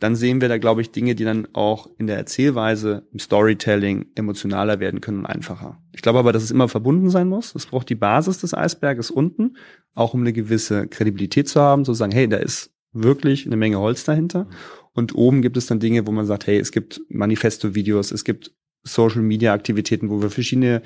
dann 0.04 0.18
sehen 0.18 0.42
wir 0.42 0.50
da, 0.50 0.58
glaube 0.58 0.82
ich, 0.82 0.92
Dinge, 0.92 1.16
die 1.16 1.24
dann 1.24 1.48
auch 1.54 1.90
in 1.98 2.08
der 2.08 2.18
Erzählweise, 2.18 3.08
im 3.14 3.20
Storytelling 3.20 4.08
emotionaler 4.16 4.82
werden 4.82 5.00
können 5.00 5.20
und 5.20 5.26
einfacher. 5.26 5.82
Ich 5.94 6.02
glaube 6.02 6.20
aber, 6.20 6.34
dass 6.34 6.44
es 6.44 6.52
immer 6.52 6.68
verbunden 6.68 7.10
sein 7.10 7.30
muss. 7.30 7.56
Es 7.56 7.68
braucht 7.68 7.88
die 7.88 7.96
Basis 7.96 8.40
des 8.40 8.54
Eisberges 8.54 9.12
unten, 9.12 9.56
auch 9.94 10.14
um 10.14 10.20
eine 10.20 10.34
gewisse 10.34 10.88
Kredibilität 10.88 11.48
zu 11.48 11.62
haben, 11.62 11.86
zu 11.86 11.94
sagen, 11.94 12.12
hey, 12.12 12.28
da 12.28 12.36
ist 12.36 12.74
wirklich 12.92 13.46
eine 13.46 13.56
Menge 13.56 13.80
Holz 13.80 14.04
dahinter. 14.04 14.50
Und 14.92 15.16
oben 15.16 15.42
gibt 15.42 15.56
es 15.56 15.68
dann 15.68 15.80
Dinge, 15.80 16.06
wo 16.06 16.12
man 16.12 16.26
sagt, 16.26 16.48
hey, 16.48 16.58
es 16.58 16.74
gibt 16.74 17.00
Manifesto-Videos, 17.08 18.12
es 18.12 18.26
gibt 18.26 18.54
Social-Media-Aktivitäten, 18.84 20.10
wo 20.10 20.22
wir 20.22 20.30
verschiedene 20.30 20.82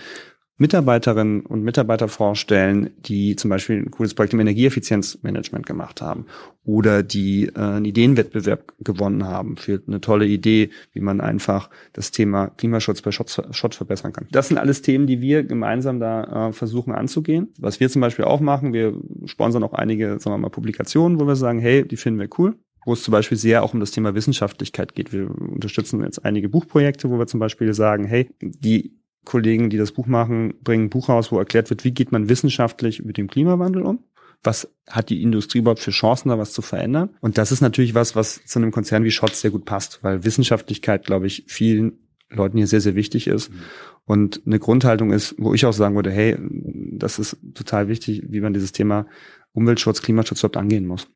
Mitarbeiterinnen 0.59 1.41
und 1.41 1.63
Mitarbeiter 1.63 2.07
vorstellen, 2.07 2.89
die 2.97 3.35
zum 3.35 3.49
Beispiel 3.49 3.77
ein 3.77 3.91
cooles 3.91 4.15
Projekt 4.15 4.33
im 4.33 4.39
Energieeffizienzmanagement 4.39 5.65
gemacht 5.67 6.01
haben 6.01 6.25
oder 6.63 7.03
die 7.03 7.45
äh, 7.55 7.59
einen 7.59 7.85
Ideenwettbewerb 7.85 8.73
gewonnen 8.79 9.25
haben 9.25 9.57
für 9.57 9.81
eine 9.87 10.01
tolle 10.01 10.25
Idee, 10.25 10.71
wie 10.93 10.99
man 10.99 11.21
einfach 11.21 11.69
das 11.93 12.09
Thema 12.11 12.47
Klimaschutz 12.47 13.01
bei 13.01 13.11
Schott, 13.11 13.39
Schott 13.51 13.75
verbessern 13.75 14.13
kann. 14.13 14.27
Das 14.31 14.47
sind 14.47 14.57
alles 14.57 14.81
Themen, 14.81 15.05
die 15.05 15.21
wir 15.21 15.43
gemeinsam 15.43 15.99
da 15.99 16.47
äh, 16.47 16.53
versuchen 16.53 16.91
anzugehen. 16.91 17.49
Was 17.59 17.79
wir 17.79 17.89
zum 17.89 18.01
Beispiel 18.01 18.25
auch 18.25 18.39
machen, 18.39 18.73
wir 18.73 18.93
sponsern 19.25 19.63
auch 19.63 19.73
einige, 19.73 20.19
sagen 20.19 20.35
wir 20.35 20.37
mal, 20.39 20.49
Publikationen, 20.49 21.19
wo 21.19 21.27
wir 21.27 21.35
sagen, 21.35 21.59
hey, 21.59 21.87
die 21.87 21.97
finden 21.97 22.19
wir 22.19 22.29
cool 22.37 22.55
wo 22.85 22.93
es 22.93 23.03
zum 23.03 23.11
Beispiel 23.11 23.37
sehr 23.37 23.63
auch 23.63 23.73
um 23.73 23.81
das 23.81 23.91
Thema 23.91 24.15
Wissenschaftlichkeit 24.15 24.95
geht. 24.95 25.11
Wir 25.11 25.29
unterstützen 25.29 26.01
jetzt 26.03 26.23
einige 26.23 26.47
Buchprojekte, 26.47 27.09
wo 27.09 27.19
wir 27.19 27.27
zum 27.27 27.41
Beispiel 27.41 27.73
sagen, 27.73 28.05
hey, 28.05 28.29
die 28.39 28.93
Kollegen, 29.27 29.69
die 29.69 29.77
das 29.77 29.91
Buch 29.91 30.07
machen, 30.07 30.55
bringen 30.63 30.85
ein 30.85 30.89
Buch 30.89 31.09
raus, 31.09 31.31
wo 31.31 31.37
erklärt 31.37 31.69
wird, 31.69 31.83
wie 31.83 31.91
geht 31.91 32.11
man 32.11 32.29
wissenschaftlich 32.29 33.03
mit 33.03 33.17
dem 33.17 33.27
Klimawandel 33.27 33.83
um. 33.83 33.99
Was 34.43 34.71
hat 34.87 35.09
die 35.09 35.21
Industrie 35.21 35.59
überhaupt 35.59 35.81
für 35.81 35.91
Chancen, 35.91 36.29
da 36.29 36.37
was 36.37 36.53
zu 36.53 36.61
verändern? 36.61 37.09
Und 37.21 37.37
das 37.37 37.51
ist 37.51 37.61
natürlich 37.61 37.93
was, 37.93 38.15
was 38.15 38.45
zu 38.45 38.59
einem 38.59 38.71
Konzern 38.71 39.03
wie 39.03 39.11
Schott 39.11 39.35
sehr 39.35 39.51
gut 39.51 39.65
passt, 39.65 39.99
weil 40.03 40.23
Wissenschaftlichkeit, 40.23 41.05
glaube 41.05 41.27
ich, 41.27 41.43
vielen 41.47 41.99
Leuten 42.29 42.57
hier 42.57 42.67
sehr, 42.67 42.81
sehr 42.81 42.95
wichtig 42.95 43.27
ist. 43.27 43.51
Mhm. 43.51 43.59
Und 44.05 44.41
eine 44.45 44.59
Grundhaltung 44.59 45.11
ist, 45.11 45.35
wo 45.37 45.53
ich 45.53 45.65
auch 45.65 45.73
sagen 45.73 45.95
würde, 45.95 46.11
hey, 46.11 46.37
das 46.39 47.19
ist 47.19 47.37
total 47.53 47.89
wichtig, 47.89 48.23
wie 48.29 48.39
man 48.39 48.53
dieses 48.53 48.71
Thema 48.71 49.07
Umweltschutz, 49.51 50.01
Klimaschutz 50.01 50.39
überhaupt 50.39 50.57
angehen 50.57 50.87
muss. 50.87 51.07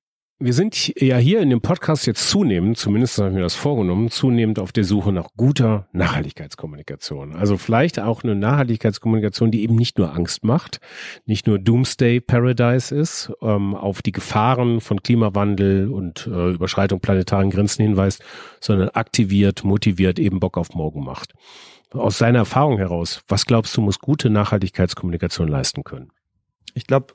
Wir 0.44 0.54
sind 0.54 1.00
ja 1.00 1.18
hier 1.18 1.40
in 1.42 1.52
dem 1.52 1.62
Podcast 1.62 2.08
jetzt 2.08 2.28
zunehmend, 2.28 2.76
zumindest 2.76 3.20
habe 3.20 3.30
ich 3.30 3.36
mir 3.36 3.42
das 3.42 3.54
vorgenommen, 3.54 4.10
zunehmend 4.10 4.58
auf 4.58 4.72
der 4.72 4.84
Suche 4.84 5.12
nach 5.12 5.28
guter 5.38 5.88
Nachhaltigkeitskommunikation. 5.92 7.36
Also 7.36 7.58
vielleicht 7.58 8.00
auch 8.00 8.24
eine 8.24 8.34
Nachhaltigkeitskommunikation, 8.34 9.52
die 9.52 9.62
eben 9.62 9.76
nicht 9.76 10.00
nur 10.00 10.16
Angst 10.16 10.44
macht, 10.44 10.80
nicht 11.28 11.46
nur 11.46 11.60
Doomsday 11.60 12.22
Paradise 12.22 12.96
ist, 12.96 13.32
ähm, 13.44 13.76
auf 13.76 14.02
die 14.02 14.12
Gefahren 14.12 14.82
von 14.82 15.04
Klimawandel 15.04 15.92
und 15.92 16.26
äh, 16.26 16.54
Überschreitung 16.54 17.02
planetaren 17.02 17.52
Grenzen 17.52 17.84
hinweist, 17.84 18.24
sondern 18.60 18.90
aktiviert, 18.90 19.64
motiviert, 19.64 20.18
eben 20.18 20.40
Bock 20.40 20.58
auf 20.58 20.74
morgen 20.74 21.04
macht. 21.04 21.36
Aus 21.92 22.18
seiner 22.18 22.40
Erfahrung 22.40 22.80
heraus, 22.80 23.22
was 23.28 23.46
glaubst 23.46 23.78
du, 23.78 23.82
muss 23.82 24.00
gute 24.00 24.32
Nachhaltigkeitskommunikation 24.32 25.48
leisten 25.48 25.84
können? 25.84 26.10
Ich 26.74 26.88
glaube, 26.88 27.14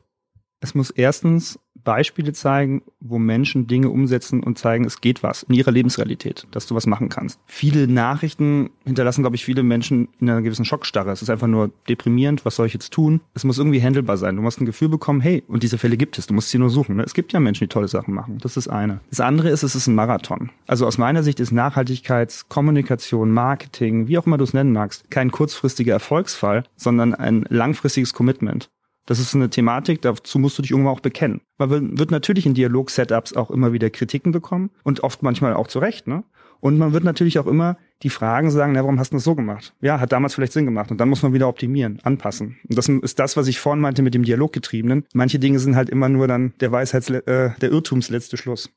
es 0.61 0.77
muss 0.77 0.91
erstens 0.91 1.59
Beispiele 1.87 2.33
zeigen, 2.33 2.83
wo 3.01 3.19
Menschen 3.19 3.69
Dinge 3.69 3.89
umsetzen 3.89 4.43
und 4.43 4.59
zeigen, 4.59 4.85
es 4.85 5.01
geht 5.01 5.23
was 5.23 5.45
in 5.45 5.55
ihrer 5.55 5.71
Lebensrealität, 5.71 6.47
dass 6.51 6.67
du 6.67 6.75
was 6.75 6.87
machen 6.87 7.09
kannst. 7.09 7.41
Viele 7.47 7.87
Nachrichten 7.87 8.71
hinterlassen, 8.85 9.23
glaube 9.23 9.37
ich, 9.37 9.45
viele 9.45 9.63
Menschen 9.63 10.09
in 10.21 10.29
einer 10.29 10.43
gewissen 10.43 10.65
Schockstarre. 10.65 11.13
Es 11.13 11.23
ist 11.23 11.31
einfach 11.31 11.47
nur 11.47 11.71
deprimierend, 11.89 12.45
was 12.45 12.57
soll 12.57 12.67
ich 12.67 12.75
jetzt 12.75 12.93
tun? 12.93 13.21
Es 13.35 13.45
muss 13.45 13.59
irgendwie 13.59 13.81
handelbar 13.81 14.17
sein. 14.17 14.35
Du 14.35 14.43
musst 14.43 14.61
ein 14.61 14.67
Gefühl 14.67 14.89
bekommen, 14.89 15.21
hey, 15.21 15.45
und 15.47 15.63
diese 15.63 15.79
Fälle 15.79 15.97
gibt 15.97 16.19
es, 16.19 16.27
du 16.27 16.35
musst 16.35 16.51
sie 16.51 16.59
nur 16.59 16.71
suchen. 16.71 16.97
Ne? 16.97 17.05
Es 17.05 17.15
gibt 17.15 17.33
ja 17.33 17.39
Menschen, 17.39 17.65
die 17.65 17.69
tolle 17.69 17.89
Sachen 17.89 18.13
machen. 18.13 18.39
Das 18.39 18.57
ist 18.57 18.67
eine. 18.69 19.01
Das 19.11 19.21
andere 19.21 19.51
ist, 19.51 19.63
es 19.63 19.77
ist 19.77 19.87
ein 19.87 19.95
Marathon. 19.95 20.51
Also 20.67 20.87
aus 20.87 20.99
meiner 20.99 21.23
Sicht 21.23 21.39
ist 21.39 21.53
Nachhaltigkeitskommunikation, 21.53 23.31
Marketing, 23.31 24.09
wie 24.09 24.19
auch 24.19 24.27
immer 24.27 24.39
du 24.39 24.45
es 24.45 24.55
nennen 24.55 24.73
magst, 24.73 25.09
kein 25.11 25.31
kurzfristiger 25.31 25.93
Erfolgsfall, 25.93 26.65
sondern 26.75 27.15
ein 27.15 27.47
langfristiges 27.49 28.13
Commitment. 28.13 28.69
Das 29.07 29.21
ist 29.21 29.35
eine 29.35 29.51
Thematik, 29.51 30.03
dazu 30.03 30.39
musst 30.39 30.59
du 30.59 30.63
dich 30.63 30.73
irgendwann 30.73 30.93
auch 30.93 31.01
bekennen. 31.01 31.41
Man 31.59 31.99
wird 31.99 32.11
natürlich 32.11 32.45
in 32.45 32.55
Dialog-Setups 32.55 33.35
auch 33.35 33.51
immer 33.51 33.73
wieder 33.73 33.89
Kritiken 33.89 34.33
bekommen 34.33 34.71
und 34.83 35.03
oft 35.03 35.23
manchmal 35.23 35.55
auch 35.55 35.69
zu 35.69 35.79
Recht, 35.79 36.07
ne? 36.07 36.25
Und 36.61 36.79
man 36.79 36.93
wird 36.93 37.05
natürlich 37.05 37.39
auch 37.39 37.47
immer 37.47 37.77
die 38.03 38.11
Fragen 38.11 38.51
sagen, 38.51 38.73
na, 38.73 38.81
warum 38.81 38.99
hast 38.99 39.13
du 39.13 39.17
das 39.17 39.25
so 39.25 39.35
gemacht? 39.35 39.75
Ja, 39.81 40.01
hat 40.01 40.13
damals 40.13 40.35
vielleicht 40.35 40.53
Sinn 40.53 40.65
gemacht. 40.65 40.91
Und 40.91 40.99
dann 40.99 41.09
muss 41.09 41.23
man 41.23 41.35
wieder 41.35 41.49
optimieren, 41.49 42.01
anpassen. 42.03 42.57
Und 42.69 42.79
das 42.79 42.89
ist 42.89 43.19
das, 43.19 43.37
was 43.37 43.47
ich 43.47 43.61
vorhin 43.61 43.81
meinte 43.81 44.03
mit 44.03 44.15
dem 44.15 44.23
Dialoggetriebenen. 44.23 45.05
Manche 45.13 45.39
Dinge 45.39 45.59
sind 45.59 45.77
halt 45.77 45.91
immer 45.91 46.09
nur 46.09 46.27
dann 46.27 46.55
der 46.61 46.73
Weisheits, 46.73 47.11
äh, 47.11 47.51
der 47.61 47.71
Irrtumsletzte 47.71 48.37
Schluss. 48.37 48.71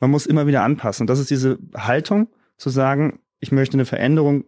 Man 0.00 0.10
muss 0.10 0.26
immer 0.26 0.48
wieder 0.48 0.64
anpassen. 0.64 1.04
Und 1.04 1.10
das 1.10 1.20
ist 1.20 1.30
diese 1.30 1.58
Haltung, 1.76 2.28
zu 2.56 2.70
sagen, 2.70 3.18
ich 3.40 3.52
möchte 3.52 3.74
eine 3.74 3.84
Veränderung 3.84 4.44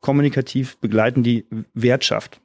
kommunikativ 0.00 0.78
begleiten, 0.78 1.22
die 1.22 1.46
Wert 1.74 2.04
schafft. 2.04 2.40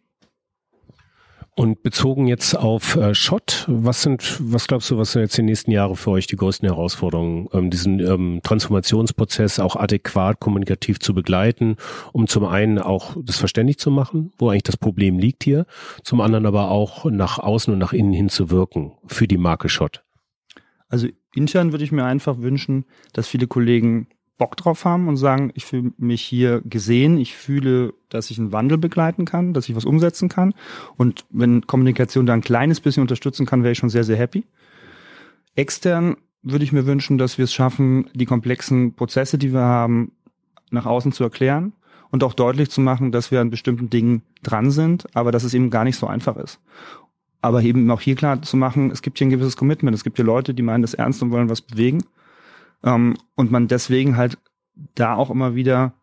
Und 1.57 1.83
bezogen 1.83 2.27
jetzt 2.27 2.53
auf 2.53 2.97
äh, 2.97 3.15
Schott, 3.15 3.63
was 3.69 4.01
sind, 4.01 4.37
was 4.41 4.67
glaubst 4.67 4.91
du, 4.91 4.97
was 4.97 5.13
sind 5.13 5.21
jetzt 5.21 5.37
die 5.37 5.41
nächsten 5.41 5.71
Jahre 5.71 5.95
für 5.95 6.11
euch 6.11 6.27
die 6.27 6.35
größten 6.35 6.67
Herausforderungen, 6.67 7.47
ähm, 7.53 7.69
diesen 7.69 8.01
ähm, 8.01 8.41
Transformationsprozess 8.43 9.59
auch 9.59 9.77
adäquat 9.77 10.41
kommunikativ 10.41 10.99
zu 10.99 11.13
begleiten, 11.13 11.77
um 12.11 12.27
zum 12.27 12.43
einen 12.43 12.77
auch 12.77 13.15
das 13.23 13.37
verständlich 13.37 13.79
zu 13.79 13.89
machen, 13.89 14.33
wo 14.37 14.49
eigentlich 14.49 14.63
das 14.63 14.75
Problem 14.75 15.17
liegt 15.17 15.45
hier, 15.45 15.65
zum 16.03 16.19
anderen 16.19 16.45
aber 16.45 16.71
auch 16.71 17.05
nach 17.05 17.39
außen 17.39 17.71
und 17.71 17.79
nach 17.79 17.93
innen 17.93 18.11
hin 18.11 18.27
zu 18.27 18.51
wirken 18.51 18.91
für 19.07 19.25
die 19.25 19.37
Marke 19.37 19.69
Schott? 19.69 20.03
Also 20.89 21.07
intern 21.33 21.71
würde 21.71 21.85
ich 21.85 21.91
mir 21.93 22.03
einfach 22.03 22.39
wünschen, 22.39 22.83
dass 23.13 23.29
viele 23.29 23.47
Kollegen 23.47 24.09
Bock 24.37 24.57
drauf 24.57 24.83
haben 24.83 25.07
und 25.07 25.17
sagen, 25.17 25.51
ich 25.55 25.65
fühle 25.65 25.93
mich 25.97 26.21
hier 26.21 26.61
gesehen, 26.65 27.17
ich 27.17 27.35
fühle, 27.35 27.93
dass 28.09 28.29
ich 28.29 28.37
einen 28.37 28.51
Wandel 28.51 28.77
begleiten 28.77 29.25
kann, 29.25 29.53
dass 29.53 29.69
ich 29.69 29.75
was 29.75 29.85
umsetzen 29.85 30.27
kann. 30.27 30.53
Und 30.97 31.25
wenn 31.29 31.65
Kommunikation 31.65 32.25
da 32.25 32.33
ein 32.33 32.41
kleines 32.41 32.81
bisschen 32.81 33.01
unterstützen 33.01 33.45
kann, 33.45 33.63
wäre 33.63 33.71
ich 33.71 33.77
schon 33.77 33.89
sehr, 33.89 34.03
sehr 34.03 34.17
happy. 34.17 34.43
Extern 35.55 36.17
würde 36.43 36.65
ich 36.65 36.73
mir 36.73 36.85
wünschen, 36.85 37.17
dass 37.17 37.37
wir 37.37 37.45
es 37.45 37.53
schaffen, 37.53 38.09
die 38.13 38.25
komplexen 38.25 38.93
Prozesse, 38.93 39.37
die 39.37 39.53
wir 39.53 39.61
haben, 39.61 40.11
nach 40.69 40.85
außen 40.85 41.11
zu 41.11 41.23
erklären 41.23 41.73
und 42.11 42.23
auch 42.23 42.33
deutlich 42.33 42.69
zu 42.69 42.81
machen, 42.81 43.11
dass 43.11 43.31
wir 43.31 43.41
an 43.41 43.49
bestimmten 43.49 43.89
Dingen 43.89 44.21
dran 44.43 44.69
sind, 44.71 45.05
aber 45.15 45.31
dass 45.31 45.43
es 45.43 45.53
eben 45.53 45.69
gar 45.69 45.83
nicht 45.85 45.97
so 45.97 46.07
einfach 46.07 46.35
ist. 46.37 46.59
Aber 47.41 47.61
eben 47.61 47.89
auch 47.91 48.01
hier 48.01 48.15
klar 48.15 48.41
zu 48.41 48.57
machen, 48.57 48.91
es 48.91 49.01
gibt 49.01 49.17
hier 49.17 49.27
ein 49.27 49.31
gewisses 49.31 49.55
Commitment. 49.55 49.95
Es 49.95 50.03
gibt 50.03 50.17
hier 50.17 50.25
Leute, 50.25 50.53
die 50.53 50.63
meinen 50.63 50.81
das 50.81 50.93
ernst 50.93 51.21
und 51.21 51.31
wollen 51.31 51.49
was 51.49 51.61
bewegen. 51.61 52.03
Ähm, 52.85 53.17
und 53.35 53.51
man 53.51 53.67
deswegen 53.67 54.15
halt 54.15 54.37
da 54.93 55.15
auch 55.15 55.29
immer 55.29 55.55
wieder 55.55 55.93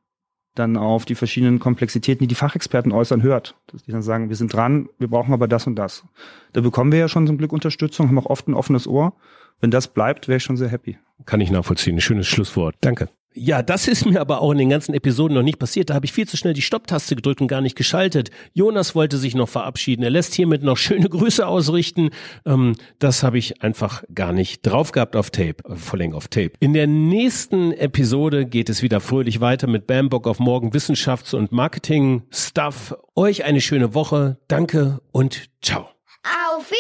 dann 0.55 0.77
auf 0.77 1.07
die 1.07 1.15
verschiedenen 1.15 1.59
Komplexitäten, 1.61 2.25
die 2.25 2.29
die 2.29 2.35
Fachexperten 2.35 2.93
äußern, 2.93 3.23
hört. 3.23 3.57
Dass 3.69 3.85
die 3.85 3.93
dann 3.93 4.03
sagen, 4.03 4.29
wir 4.29 4.37
sind 4.37 4.53
dran, 4.53 4.89
wir 4.99 5.09
brauchen 5.09 5.33
aber 5.33 5.49
das 5.49 5.67
und 5.67 5.77
das. 5.77 6.05
Da 6.53 6.61
bekommen 6.61 6.93
wir 6.93 6.99
ja 6.99 7.09
schon 7.09 7.27
zum 7.27 7.39
Glück 7.39 7.53
Unterstützung, 7.53 8.09
haben 8.09 8.19
auch 8.19 8.27
oft 8.27 8.49
ein 8.49 8.55
offenes 8.55 8.87
Ohr. 8.87 9.15
Wenn 9.61 9.71
das 9.71 9.89
bleibt, 9.89 10.29
wäre 10.29 10.37
ich 10.37 10.43
schon 10.43 10.59
sehr 10.59 10.69
happy. 10.69 10.99
Kann 11.25 11.41
ich 11.41 11.51
nachvollziehen. 11.51 12.01
Schönes 12.01 12.27
Schlusswort. 12.27 12.75
Danke. 12.81 13.09
Ja, 13.35 13.63
das 13.63 13.89
ist 13.89 14.05
mir 14.05 14.21
aber 14.21 14.43
auch 14.43 14.53
in 14.53 14.59
den 14.59 14.69
ganzen 14.69 14.95
Episoden 14.95 15.35
noch 15.35 15.43
nicht 15.43 15.59
passiert. 15.59 15.91
Da 15.91 15.95
habe 15.95 16.05
ich 16.05 16.13
viel 16.13 16.29
zu 16.29 16.37
schnell 16.37 16.53
die 16.53 16.63
Stopptaste 16.63 17.17
gedrückt 17.17 17.41
und 17.41 17.49
gar 17.49 17.61
nicht 17.63 17.77
geschaltet. 17.77 18.31
Jonas 18.53 18.95
wollte 18.95 19.17
sich 19.17 19.35
noch 19.35 19.49
verabschieden. 19.49 20.03
Er 20.03 20.11
lässt 20.11 20.35
hiermit 20.35 20.63
noch 20.63 20.77
schöne 20.77 21.09
Grüße 21.11 21.47
ausrichten. 21.47 22.11
Ähm, 22.45 22.77
das 22.99 23.23
habe 23.23 23.39
ich 23.39 23.63
einfach 23.63 24.05
gar 24.15 24.33
nicht 24.33 24.67
drauf 24.67 24.93
gehabt 24.93 25.17
auf 25.17 25.31
Tape, 25.31 25.57
äh, 25.69 25.77
Volling 25.77 26.13
auf 26.13 26.29
Tape. 26.29 26.53
In 26.61 26.75
der 26.75 26.87
nächsten 26.87 27.73
Episode 27.73 28.45
geht 28.45 28.69
es 28.69 28.83
wieder 28.83 29.01
fröhlich 29.01 29.41
weiter 29.41 29.67
mit 29.67 29.87
Bambock 29.87 30.27
auf 30.27 30.39
Morgen 30.39 30.71
Wissenschafts- 30.71 31.35
und 31.35 31.53
Marketing-Stuff. 31.53 32.95
Euch 33.15 33.45
eine 33.45 33.61
schöne 33.61 33.95
Woche. 33.95 34.39
Danke 34.49 35.01
und 35.11 35.49
ciao. 35.63 35.89
Auf 36.23 36.71